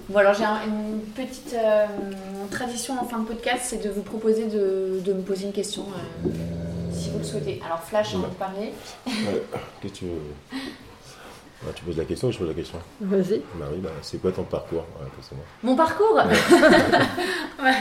Bon, 0.09 0.17
alors 0.19 0.33
j'ai 0.33 0.43
un- 0.45 0.61
une 0.65 1.01
petite 1.15 1.53
euh, 1.53 1.85
tradition 2.49 2.93
en 3.01 3.05
fin 3.05 3.19
de 3.19 3.25
podcast, 3.25 3.63
c'est 3.67 3.83
de 3.83 3.89
vous 3.89 4.01
proposer 4.03 4.45
de, 4.47 5.01
me 5.13 5.21
poser 5.21 5.45
une 5.47 5.51
question 5.53 5.83
euh, 6.25 6.29
si 6.93 7.09
vous 7.09 7.17
le 7.19 7.23
souhaitez. 7.23 7.61
Alors, 7.65 7.81
Flash, 7.83 8.13
avant 8.15 8.27
de 8.27 8.33
parler. 8.33 8.71
Ouais. 9.07 9.43
Qu'est-ce 9.81 9.93
que 9.93 9.97
tu 9.99 10.05
veux? 10.05 10.57
Bah, 11.63 11.71
Tu 11.75 11.83
poses 11.83 11.97
la 11.97 12.05
question 12.05 12.27
ou 12.27 12.31
je 12.31 12.37
pose 12.39 12.47
la 12.47 12.53
question 12.55 12.79
Vas-y. 13.01 13.41
Bah 13.55 13.65
oui, 13.71 13.79
bah, 13.79 13.89
c'est 14.01 14.19
quoi 14.19 14.31
ton 14.31 14.43
parcours 14.43 14.85
Ouais, 14.99 15.07
forcément. 15.15 15.41
Mon 15.63 15.75
parcours 15.75 16.15
Ouais. 17.63 17.73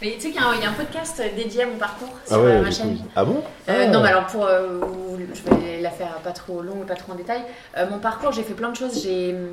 Mais 0.00 0.12
tu 0.14 0.20
sais 0.20 0.30
qu'il 0.30 0.40
y, 0.40 0.44
a 0.44 0.48
un- 0.48 0.54
il 0.54 0.62
y 0.62 0.64
a 0.64 0.70
un 0.70 0.74
podcast 0.74 1.20
dédié 1.34 1.62
à 1.62 1.66
mon 1.66 1.76
parcours 1.76 2.08
sur 2.26 2.36
Ah 2.36 2.40
ouais, 2.40 2.50
euh, 2.52 2.62
ma 2.62 2.70
chaîne. 2.70 2.96
coup. 2.98 3.04
Ah 3.16 3.24
bon 3.24 3.42
Euh, 3.68 3.84
Ah. 3.86 3.86
non, 3.88 4.02
mais 4.02 4.08
alors 4.10 4.26
pour. 4.26 4.44
euh, 4.46 4.78
vous- 4.80 5.18
je 5.32 5.42
vais 5.56 5.80
la 5.80 5.90
faire 5.90 6.14
pas 6.22 6.30
trop 6.32 6.62
longue, 6.62 6.86
pas 6.86 6.94
trop 6.94 7.12
en 7.12 7.16
détail. 7.16 7.42
Euh, 7.76 7.86
mon 7.90 7.98
parcours, 7.98 8.30
j'ai 8.32 8.42
fait 8.42 8.54
plein 8.54 8.70
de 8.70 8.76
choses. 8.76 9.02
J'ai, 9.02 9.32
hum, 9.34 9.48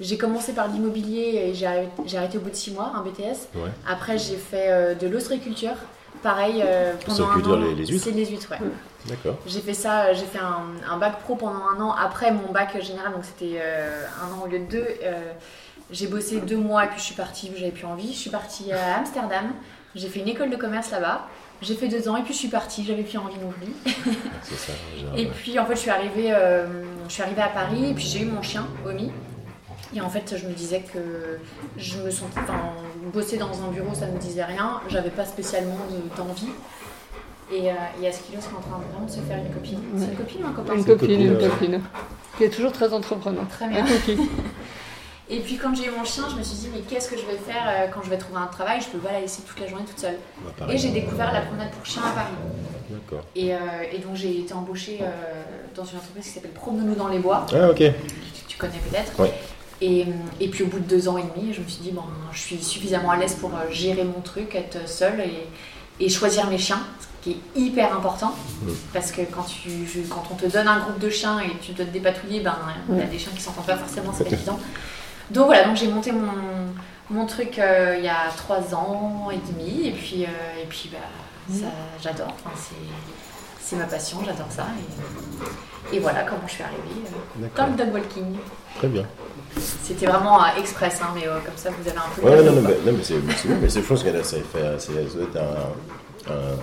j'ai 0.00 0.18
commencé 0.18 0.52
par 0.52 0.68
l'immobilier 0.68 1.46
et 1.50 1.54
j'ai 1.54 1.66
arrêté, 1.66 2.36
au 2.36 2.40
bout 2.40 2.50
de 2.50 2.54
6 2.56 2.72
mois, 2.72 2.92
un 2.94 3.02
BTS. 3.02 3.48
Ouais. 3.54 3.70
Après, 3.88 4.18
j'ai 4.18 4.36
fait 4.36 4.66
euh, 4.68 4.94
de 4.94 5.06
l'ostréiculture. 5.06 5.74
Pareil, 6.24 6.62
euh, 6.66 6.94
pendant 7.06 7.28
un 7.28 7.40
an. 7.42 7.56
les- 7.56 7.74
les 7.76 7.86
huîtres 7.86 8.04
C'est 8.04 8.10
les 8.10 8.26
huîtres, 8.26 8.48
ouais. 8.50 8.58
D'accord. 9.06 9.36
J'ai 9.46 9.60
fait 9.60 9.74
ça, 9.74 10.06
euh, 10.06 10.14
j'ai 10.14 10.24
fait 10.24 10.38
un, 10.40 10.62
un 10.90 10.96
bac 10.96 11.20
pro 11.20 11.36
pendant 11.36 11.60
un 11.68 11.80
an. 11.80 11.92
Après 11.92 12.32
mon 12.32 12.50
bac 12.50 12.76
général, 12.82 13.12
donc 13.12 13.24
c'était 13.24 13.58
euh, 13.60 14.04
un 14.22 14.34
an 14.34 14.44
au 14.44 14.48
lieu 14.48 14.58
de 14.60 14.64
deux. 14.64 14.86
euh, 15.04 15.32
j'ai 15.90 16.06
bossé 16.06 16.40
deux 16.40 16.56
mois 16.56 16.84
et 16.84 16.88
puis 16.88 16.98
je 16.98 17.04
suis 17.04 17.14
partie, 17.14 17.52
j'avais 17.56 17.70
plus 17.70 17.84
envie. 17.84 18.12
Je 18.12 18.18
suis 18.18 18.30
partie 18.30 18.72
à 18.72 18.96
Amsterdam. 18.98 19.44
J'ai 19.94 20.08
fait 20.08 20.20
une 20.20 20.28
école 20.28 20.48
de 20.50 20.56
commerce 20.56 20.90
là-bas. 20.90 21.26
J'ai 21.62 21.74
fait 21.74 21.88
deux 21.88 22.08
ans 22.08 22.16
et 22.16 22.22
puis 22.22 22.32
je 22.32 22.38
suis 22.38 22.48
partie, 22.48 22.84
j'avais 22.84 23.02
plus 23.02 23.18
envie 23.18 23.36
non 23.38 23.50
plus. 23.52 23.72
C'est 24.42 24.56
ça. 24.56 24.72
Et 25.16 25.26
ouais. 25.26 25.30
puis 25.36 25.58
en 25.58 25.66
fait, 25.66 25.74
je 25.76 25.80
suis 25.80 25.90
arrivée, 25.90 26.32
euh, 26.32 26.66
je 27.06 27.12
suis 27.12 27.22
arrivée 27.22 27.42
à 27.42 27.48
Paris 27.48 27.90
et 27.90 27.94
puis 27.94 28.04
j'ai 28.04 28.22
eu 28.22 28.24
mon 28.26 28.40
chien, 28.42 28.66
Omi. 28.86 29.12
Et 29.94 30.00
en 30.00 30.08
fait, 30.10 30.34
je 30.36 30.46
me 30.46 30.52
disais 30.52 30.80
que 30.80 31.38
je 31.76 31.98
me 31.98 32.10
sentais. 32.10 32.40
Enfin, 32.42 32.60
bosser 33.12 33.36
dans 33.36 33.50
un 33.62 33.70
bureau, 33.72 33.94
ça 33.94 34.06
ne 34.06 34.12
me 34.12 34.18
disait 34.18 34.44
rien. 34.44 34.80
J'avais 34.88 35.10
pas 35.10 35.24
spécialement 35.24 35.76
de- 35.90 36.16
d'envie. 36.16 36.48
Et 37.52 37.70
euh, 37.70 37.74
il 37.98 38.04
y 38.04 38.06
a 38.06 38.12
Skilos 38.12 38.40
qui 38.40 38.46
est 38.54 38.56
en 38.56 38.60
train 38.60 38.80
vraiment 38.90 39.06
de 39.06 39.10
se 39.10 39.20
faire 39.20 39.36
une 39.38 39.52
copine. 39.52 39.78
C'est 39.98 40.06
une 40.06 40.16
copine 40.16 40.44
ou 40.44 40.48
un 40.48 40.52
copain 40.52 40.74
Une 40.74 40.84
copine, 40.84 41.20
une 41.20 41.32
copine, 41.34 41.48
copine. 41.50 41.80
Qui 42.38 42.44
est 42.44 42.48
toujours 42.50 42.72
très 42.72 42.92
entreprenante. 42.92 43.48
Très 43.50 43.68
bien. 43.68 43.84
Et 45.30 45.40
puis 45.40 45.56
quand 45.56 45.74
j'ai 45.74 45.86
eu 45.86 45.90
mon 45.90 46.04
chien, 46.04 46.24
je 46.30 46.36
me 46.36 46.42
suis 46.42 46.56
dit, 46.56 46.68
mais 46.72 46.80
qu'est-ce 46.80 47.08
que 47.08 47.16
je 47.16 47.24
vais 47.24 47.36
faire 47.38 47.64
euh, 47.66 47.86
quand 47.92 48.02
je 48.02 48.10
vais 48.10 48.18
trouver 48.18 48.40
un 48.40 48.46
travail? 48.46 48.80
Je 48.80 48.88
peux 48.88 48.98
pas 48.98 49.12
la 49.12 49.20
laisser 49.20 49.42
toute 49.42 49.58
la 49.58 49.66
journée 49.66 49.84
toute 49.84 49.98
seule. 49.98 50.18
Bah. 50.58 50.66
Et 50.70 50.76
j'ai 50.76 50.90
découvert 50.90 51.32
la 51.32 51.40
promenade 51.42 51.70
pour 51.70 51.84
chiens 51.86 52.02
à 52.02 52.10
Paris. 52.10 52.34
D'accord. 52.90 53.24
Et, 53.34 53.54
euh, 53.54 53.58
et 53.92 53.98
donc 53.98 54.16
j'ai 54.16 54.40
été 54.40 54.52
embauchée 54.52 54.98
euh, 55.00 55.06
dans 55.74 55.84
une 55.84 55.96
entreprise 55.98 56.24
qui 56.24 56.30
s'appelle 56.30 56.50
Promenons-nous 56.50 56.94
dans 56.94 57.08
les 57.08 57.18
bois. 57.20 57.46
Ah, 57.54 57.70
ok. 57.70 57.76
tu, 57.78 57.92
tu 58.48 58.58
connais 58.58 58.78
peut-être. 58.90 59.18
Ouais. 59.18 59.32
Et, 59.80 60.06
et, 60.40 60.48
puis 60.48 60.62
au 60.62 60.66
bout 60.66 60.78
de 60.78 60.88
deux 60.88 61.08
ans 61.08 61.18
et 61.18 61.24
demi, 61.34 61.52
je 61.52 61.60
me 61.60 61.66
suis 61.66 61.82
dit, 61.82 61.90
bon, 61.90 62.04
je 62.32 62.38
suis 62.38 62.62
suffisamment 62.62 63.10
à 63.10 63.16
l'aise 63.16 63.34
pour 63.34 63.50
euh, 63.50 63.70
gérer 63.70 64.04
mon 64.04 64.20
truc, 64.20 64.54
être 64.54 64.88
seule 64.88 65.20
et, 65.20 65.48
et 66.04 66.08
choisir 66.08 66.48
mes 66.48 66.58
chiens, 66.58 66.80
ce 67.00 67.06
qui 67.24 67.30
est 67.32 67.60
hyper 67.60 67.94
important. 67.94 68.34
Parce 68.92 69.10
que 69.10 69.22
quand, 69.22 69.42
tu, 69.42 69.70
quand 70.08 70.24
on 70.30 70.34
te 70.34 70.46
donne 70.46 70.68
un 70.68 70.80
groupe 70.80 70.98
de 70.98 71.10
chiens 71.10 71.40
et 71.40 71.50
tu 71.60 71.72
dois 71.72 71.84
te 71.84 71.90
dépatouiller, 71.90 72.40
ben, 72.40 72.56
il 72.88 72.98
y 72.98 73.02
a 73.02 73.06
des 73.06 73.18
chiens 73.18 73.32
qui 73.34 73.42
s'entendent 73.42 73.66
pas 73.66 73.76
forcément, 73.76 74.12
c'est 74.16 74.24
pas 74.24 74.34
évident. 74.34 74.58
Donc 75.30 75.46
voilà, 75.46 75.64
donc 75.64 75.76
j'ai 75.76 75.88
monté 75.88 76.12
mon, 76.12 76.30
mon 77.10 77.26
truc 77.26 77.58
euh, 77.58 77.96
il 77.98 78.04
y 78.04 78.08
a 78.08 78.28
trois 78.36 78.74
ans 78.74 79.28
et 79.30 79.38
demi, 79.52 79.88
et 79.88 79.92
puis, 79.92 80.24
euh, 80.24 80.62
et 80.62 80.66
puis 80.66 80.90
bah, 80.92 80.98
ça, 81.52 81.66
j'adore. 82.02 82.34
Enfin, 82.44 82.54
c'est 83.60 83.76
ma 83.76 83.84
passion, 83.84 84.18
j'adore 84.24 84.50
ça. 84.50 84.66
Et, 84.78 85.44
et, 85.92 85.98
voilà 85.98 86.22
comment 86.22 86.46
je 86.46 86.52
suis 86.52 86.62
arrivée 86.62 86.80
euh, 87.42 87.46
dans 87.56 87.66
le 87.66 87.72
dog 87.72 87.94
walking. 87.94 88.36
Très 88.78 88.88
bien. 88.88 89.04
C'était 89.82 90.06
vraiment 90.06 90.40
express, 90.56 91.00
hein, 91.02 91.08
mais 91.14 91.22
comme 91.22 91.56
ça 91.56 91.70
vous 91.70 91.88
avez 91.88 91.96
un 91.96 92.02
peu. 92.14 92.22
Ouais, 92.22 92.42
non, 92.42 92.52
non, 92.52 92.62
mais, 92.62 92.90
non, 92.90 92.96
mais 92.98 93.04
c'est 93.04 93.18
bon, 93.18 93.58
mais 93.60 93.68
c'est 93.68 93.82
chose 93.82 94.02
que 94.02 94.22
ça 94.22 94.36
fait, 94.38 94.78
c'est 94.78 95.38
un, 95.38 96.32
un, 96.32 96.54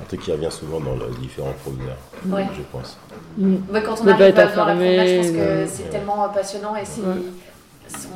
un, 0.00 0.04
truc 0.06 0.20
qui 0.20 0.30
revient 0.30 0.50
souvent 0.50 0.78
dans 0.78 0.94
les 0.94 1.16
différents 1.20 1.54
promeneurs, 1.64 1.96
ouais. 2.26 2.46
je 2.56 2.62
pense. 2.70 2.96
Mm. 3.36 3.56
Ouais, 3.68 3.82
quand 3.82 3.96
on 4.00 4.06
arrive 4.06 4.34
dans 4.34 4.44
la 4.44 4.46
promenade, 4.46 5.08
je 5.08 5.16
pense 5.16 5.30
que 5.30 5.66
c'est 5.66 5.90
tellement 5.90 6.28
passionnant 6.28 6.76
et 6.76 6.84
c'est 6.84 7.02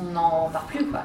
on 0.01 0.11
n'en 0.11 0.49
part 0.49 0.63
plus 0.63 0.85
quoi. 0.85 1.01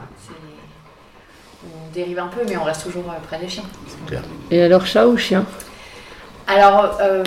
On 1.64 1.92
dérive 1.94 2.18
un 2.18 2.26
peu, 2.26 2.40
mais 2.46 2.56
on 2.56 2.64
reste 2.64 2.84
toujours 2.84 3.04
près 3.26 3.38
des 3.38 3.48
chiens. 3.48 3.64
Clair. 4.06 4.22
Et 4.50 4.62
alors, 4.62 4.84
chat 4.84 5.06
ou 5.06 5.16
chien? 5.16 5.44
Alors, 6.46 6.98
euh, 7.00 7.22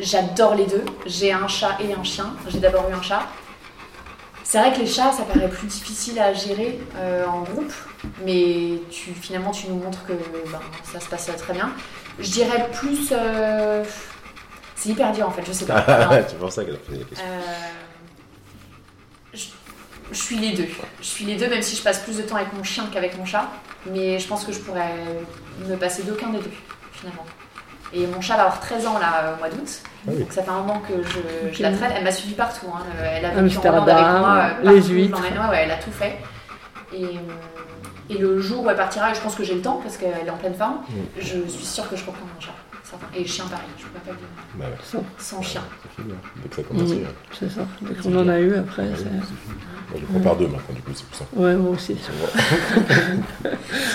j'adore 0.00 0.54
les 0.54 0.66
deux. 0.66 0.84
J'ai 1.06 1.32
un 1.32 1.48
chat 1.48 1.76
et 1.80 1.92
un 1.92 2.02
chien. 2.02 2.34
J'ai 2.48 2.58
d'abord 2.58 2.88
eu 2.90 2.92
un 2.92 3.02
chat. 3.02 3.26
C'est 4.42 4.58
vrai 4.58 4.72
que 4.72 4.80
les 4.80 4.86
chats, 4.86 5.12
ça 5.12 5.22
paraît 5.22 5.48
plus 5.48 5.68
difficile 5.68 6.18
à 6.18 6.32
gérer 6.32 6.80
euh, 6.96 7.24
en 7.26 7.42
groupe, 7.42 7.72
mais 8.24 8.80
tu, 8.90 9.12
finalement, 9.12 9.52
tu 9.52 9.68
nous 9.68 9.76
montres 9.76 10.04
que 10.04 10.12
ben, 10.12 10.58
ça 10.82 10.98
se 10.98 11.08
passe 11.08 11.30
très 11.38 11.52
bien. 11.52 11.70
Je 12.18 12.30
dirais 12.30 12.68
plus. 12.72 13.10
Euh, 13.12 13.84
c'est 14.74 14.88
hyper 14.88 15.12
dur 15.12 15.28
en 15.28 15.30
fait, 15.30 15.44
je 15.46 15.52
sais 15.52 15.66
pas. 15.66 16.24
c'est 16.28 16.36
pour 16.36 16.50
ça 16.50 16.64
qu'elle 16.64 16.74
a 16.74 16.78
posé 16.78 16.98
la 16.98 17.04
question. 17.04 17.26
Je 20.10 20.18
suis 20.18 20.36
les 20.36 20.52
deux. 20.52 20.66
Je 21.00 21.06
suis 21.06 21.24
les 21.24 21.36
deux, 21.36 21.48
même 21.48 21.62
si 21.62 21.76
je 21.76 21.82
passe 21.82 22.00
plus 22.00 22.16
de 22.16 22.22
temps 22.22 22.34
avec 22.34 22.52
mon 22.52 22.64
chien 22.64 22.88
qu'avec 22.92 23.16
mon 23.16 23.24
chat. 23.24 23.48
Mais 23.86 24.18
je 24.18 24.26
pense 24.26 24.44
que 24.44 24.50
je 24.50 24.58
pourrais 24.58 24.96
me 25.64 25.76
passer 25.76 26.02
d'aucun 26.02 26.30
des 26.30 26.38
deux, 26.38 26.50
finalement. 26.92 27.24
Et 27.92 28.06
mon 28.06 28.20
chat 28.20 28.36
va 28.36 28.42
avoir 28.44 28.60
13 28.60 28.86
ans 28.86 28.98
là, 28.98 29.34
au 29.34 29.38
mois 29.38 29.48
d'août. 29.48 29.80
Ah 30.06 30.10
oui. 30.12 30.18
Donc 30.20 30.32
ça 30.32 30.42
fait 30.42 30.50
un 30.50 30.58
moment 30.60 30.80
que 30.86 30.94
je, 31.02 31.52
je 31.56 31.62
la 31.62 31.72
traîne. 31.72 31.90
Elle 31.96 32.04
m'a 32.04 32.12
suivi 32.12 32.34
partout. 32.34 32.66
Hein. 32.72 32.82
Elle 33.02 33.24
a 33.24 33.28
vécu 33.30 33.40
Amsterdam, 33.40 33.80
en 33.82 33.84
Hollande 33.84 33.88
avec 33.98 34.20
moi. 34.20 34.36
Partout, 34.36 34.68
les 34.68 34.82
huîtres. 34.82 35.20
ouais, 35.20 35.50
ouais, 35.50 35.62
elle 35.64 35.70
a 35.72 35.76
tout 35.76 35.90
fait. 35.90 36.16
Et, 36.94 37.18
et, 38.08 38.18
le 38.18 38.40
jour 38.40 38.64
où 38.64 38.70
elle 38.70 38.76
partira, 38.76 39.10
et 39.10 39.14
je 39.14 39.20
pense 39.20 39.34
que 39.34 39.44
j'ai 39.44 39.54
le 39.54 39.60
temps 39.62 39.80
parce 39.82 39.96
qu'elle 39.96 40.26
est 40.26 40.30
en 40.30 40.36
pleine 40.36 40.54
forme, 40.54 40.78
Mm. 40.88 41.20
je 41.20 41.48
suis 41.48 41.64
sûre 41.66 41.88
que 41.88 41.96
je 41.96 42.04
reprends 42.04 42.24
mon 42.34 42.40
chat. 42.40 42.52
Et 43.14 43.24
chien 43.26 43.44
pareil, 43.46 43.66
je 43.78 43.84
peux 43.84 43.98
pas 43.98 44.12
vivre 44.12 44.28
Bah 44.56 44.64
ouais, 44.66 44.76
Ça, 44.82 44.98
sans 45.18 45.42
chien. 45.42 45.60
ça 45.82 45.88
fait 45.96 46.02
bien. 46.02 46.16
Dès 46.42 46.48
que 46.48 46.56
ça 46.56 46.62
commence, 46.62 46.90
ouais. 46.90 47.04
C'est 47.38 47.50
ça. 47.50 47.62
Dès 47.82 47.94
qu'on 47.94 48.16
en 48.18 48.28
a 48.28 48.38
eu 48.40 48.54
après, 48.56 48.82
Ouais, 48.82 48.94
c'est. 48.96 49.04
Moi, 49.04 49.98
je 50.00 50.06
prends 50.06 50.20
par 50.20 50.36
deux 50.36 50.46
maintenant, 50.46 50.74
du 50.74 50.82
coup, 50.82 50.92
c'est 50.94 51.04
pour 51.06 51.16
ça. 51.18 51.24
Ouais, 51.34 51.56
moi 51.56 51.70
aussi. 51.72 51.96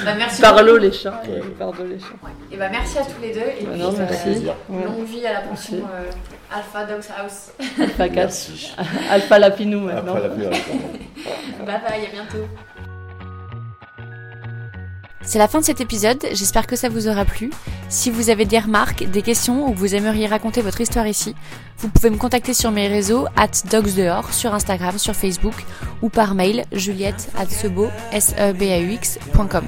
Bah, 0.04 0.14
merci 0.18 0.42
Par 0.42 0.54
beaucoup. 0.56 0.66
l'eau 0.66 0.78
les 0.78 0.92
chats 0.92 1.22
Ouais. 1.26 1.38
et 1.38 1.42
par 1.42 1.72
deux 1.72 1.86
les 1.86 2.00
chiens. 2.00 2.10
Ouais. 2.24 2.32
Et 2.52 2.58
bah 2.58 2.68
merci 2.70 2.98
à 2.98 3.02
tous 3.04 3.22
les 3.22 3.34
deux. 3.34 3.40
Et 3.40 3.64
Bah 3.64 3.70
puis, 3.72 3.80
non, 3.82 3.94
euh, 3.94 4.06
merci. 4.10 4.46
Longue 4.70 5.06
vie 5.06 5.26
à 5.26 5.34
la 5.34 5.40
pension 5.42 5.78
euh, 5.78 6.12
Alpha 6.54 6.86
Dogs 6.86 7.04
House. 7.18 7.52
Alpha 7.80 8.10
4. 8.10 8.16
Merci. 8.16 8.74
Alpha 9.10 9.40
Lapinou 9.40 9.80
maintenant. 9.82 10.16
Après 10.16 10.28
l'avenir, 10.28 10.50
bye 11.60 11.66
bye, 11.66 12.06
à 12.06 12.12
bientôt. 12.12 12.46
C'est 15.26 15.40
la 15.40 15.48
fin 15.48 15.60
de 15.60 15.66
cet 15.66 15.82
épisode, 15.82 16.24
j'espère 16.34 16.68
que 16.68 16.76
ça 16.76 16.88
vous 16.88 17.08
aura 17.08 17.26
plu. 17.26 17.50
Si 17.90 18.12
vous 18.12 18.30
avez 18.30 18.46
des 18.46 18.60
remarques, 18.60 19.10
des 19.10 19.22
questions 19.22 19.68
ou 19.68 19.72
que 19.74 19.78
vous 19.78 19.96
aimeriez 19.96 20.28
raconter 20.28 20.62
votre 20.62 20.82
histoire 20.82 21.08
ici, 21.08 21.36
vous 21.80 21.90
pouvez 21.90 22.10
me 22.10 22.18
contacter 22.18 22.54
sur 22.54 22.72
mes 22.72 22.88
réseaux 22.88 23.26
at 23.36 23.48
dogsdehors, 23.70 24.34
sur 24.34 24.54
Instagram, 24.54 24.98
sur 24.98 25.16
Facebook 25.16 25.56
ou 26.02 26.10
par 26.10 26.36
mail 26.36 26.66
juliette 26.72 27.30
at 27.38 27.48
sebo, 27.48 27.88
e. 28.14 29.62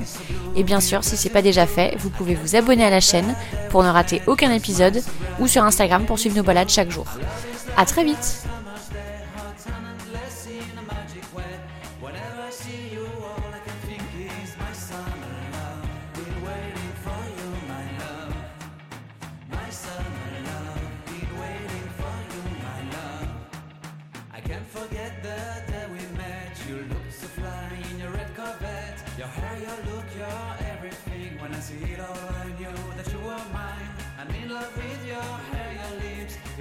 Et 0.55 0.63
bien 0.63 0.79
sûr, 0.79 1.03
si 1.03 1.17
c'est 1.17 1.29
pas 1.29 1.41
déjà 1.41 1.65
fait, 1.65 1.95
vous 1.97 2.09
pouvez 2.09 2.35
vous 2.35 2.55
abonner 2.55 2.85
à 2.85 2.89
la 2.89 3.01
chaîne 3.01 3.35
pour 3.69 3.83
ne 3.83 3.89
rater 3.89 4.21
aucun 4.27 4.51
épisode 4.51 5.01
ou 5.39 5.47
sur 5.47 5.63
Instagram 5.63 6.05
pour 6.05 6.19
suivre 6.19 6.37
nos 6.37 6.43
balades 6.43 6.69
chaque 6.69 6.91
jour. 6.91 7.05
À 7.75 7.85
très 7.85 8.03
vite! 8.03 8.47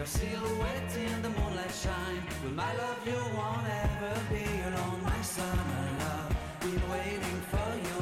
Your 0.07 0.31
silhouette 0.31 0.97
in 0.97 1.23
the 1.23 1.29
moonlight 1.31 1.73
shine. 1.73 2.23
With 2.45 2.53
my 2.53 2.73
love, 2.77 2.99
you 3.07 3.19
won't 3.37 3.67
ever 3.67 4.15
be 4.31 4.45
alone. 4.69 5.03
My 5.03 5.21
summer 5.23 5.89
love, 5.99 6.37
been 6.61 6.91
waiting 6.91 7.41
for 7.51 7.71
you. 7.83 7.96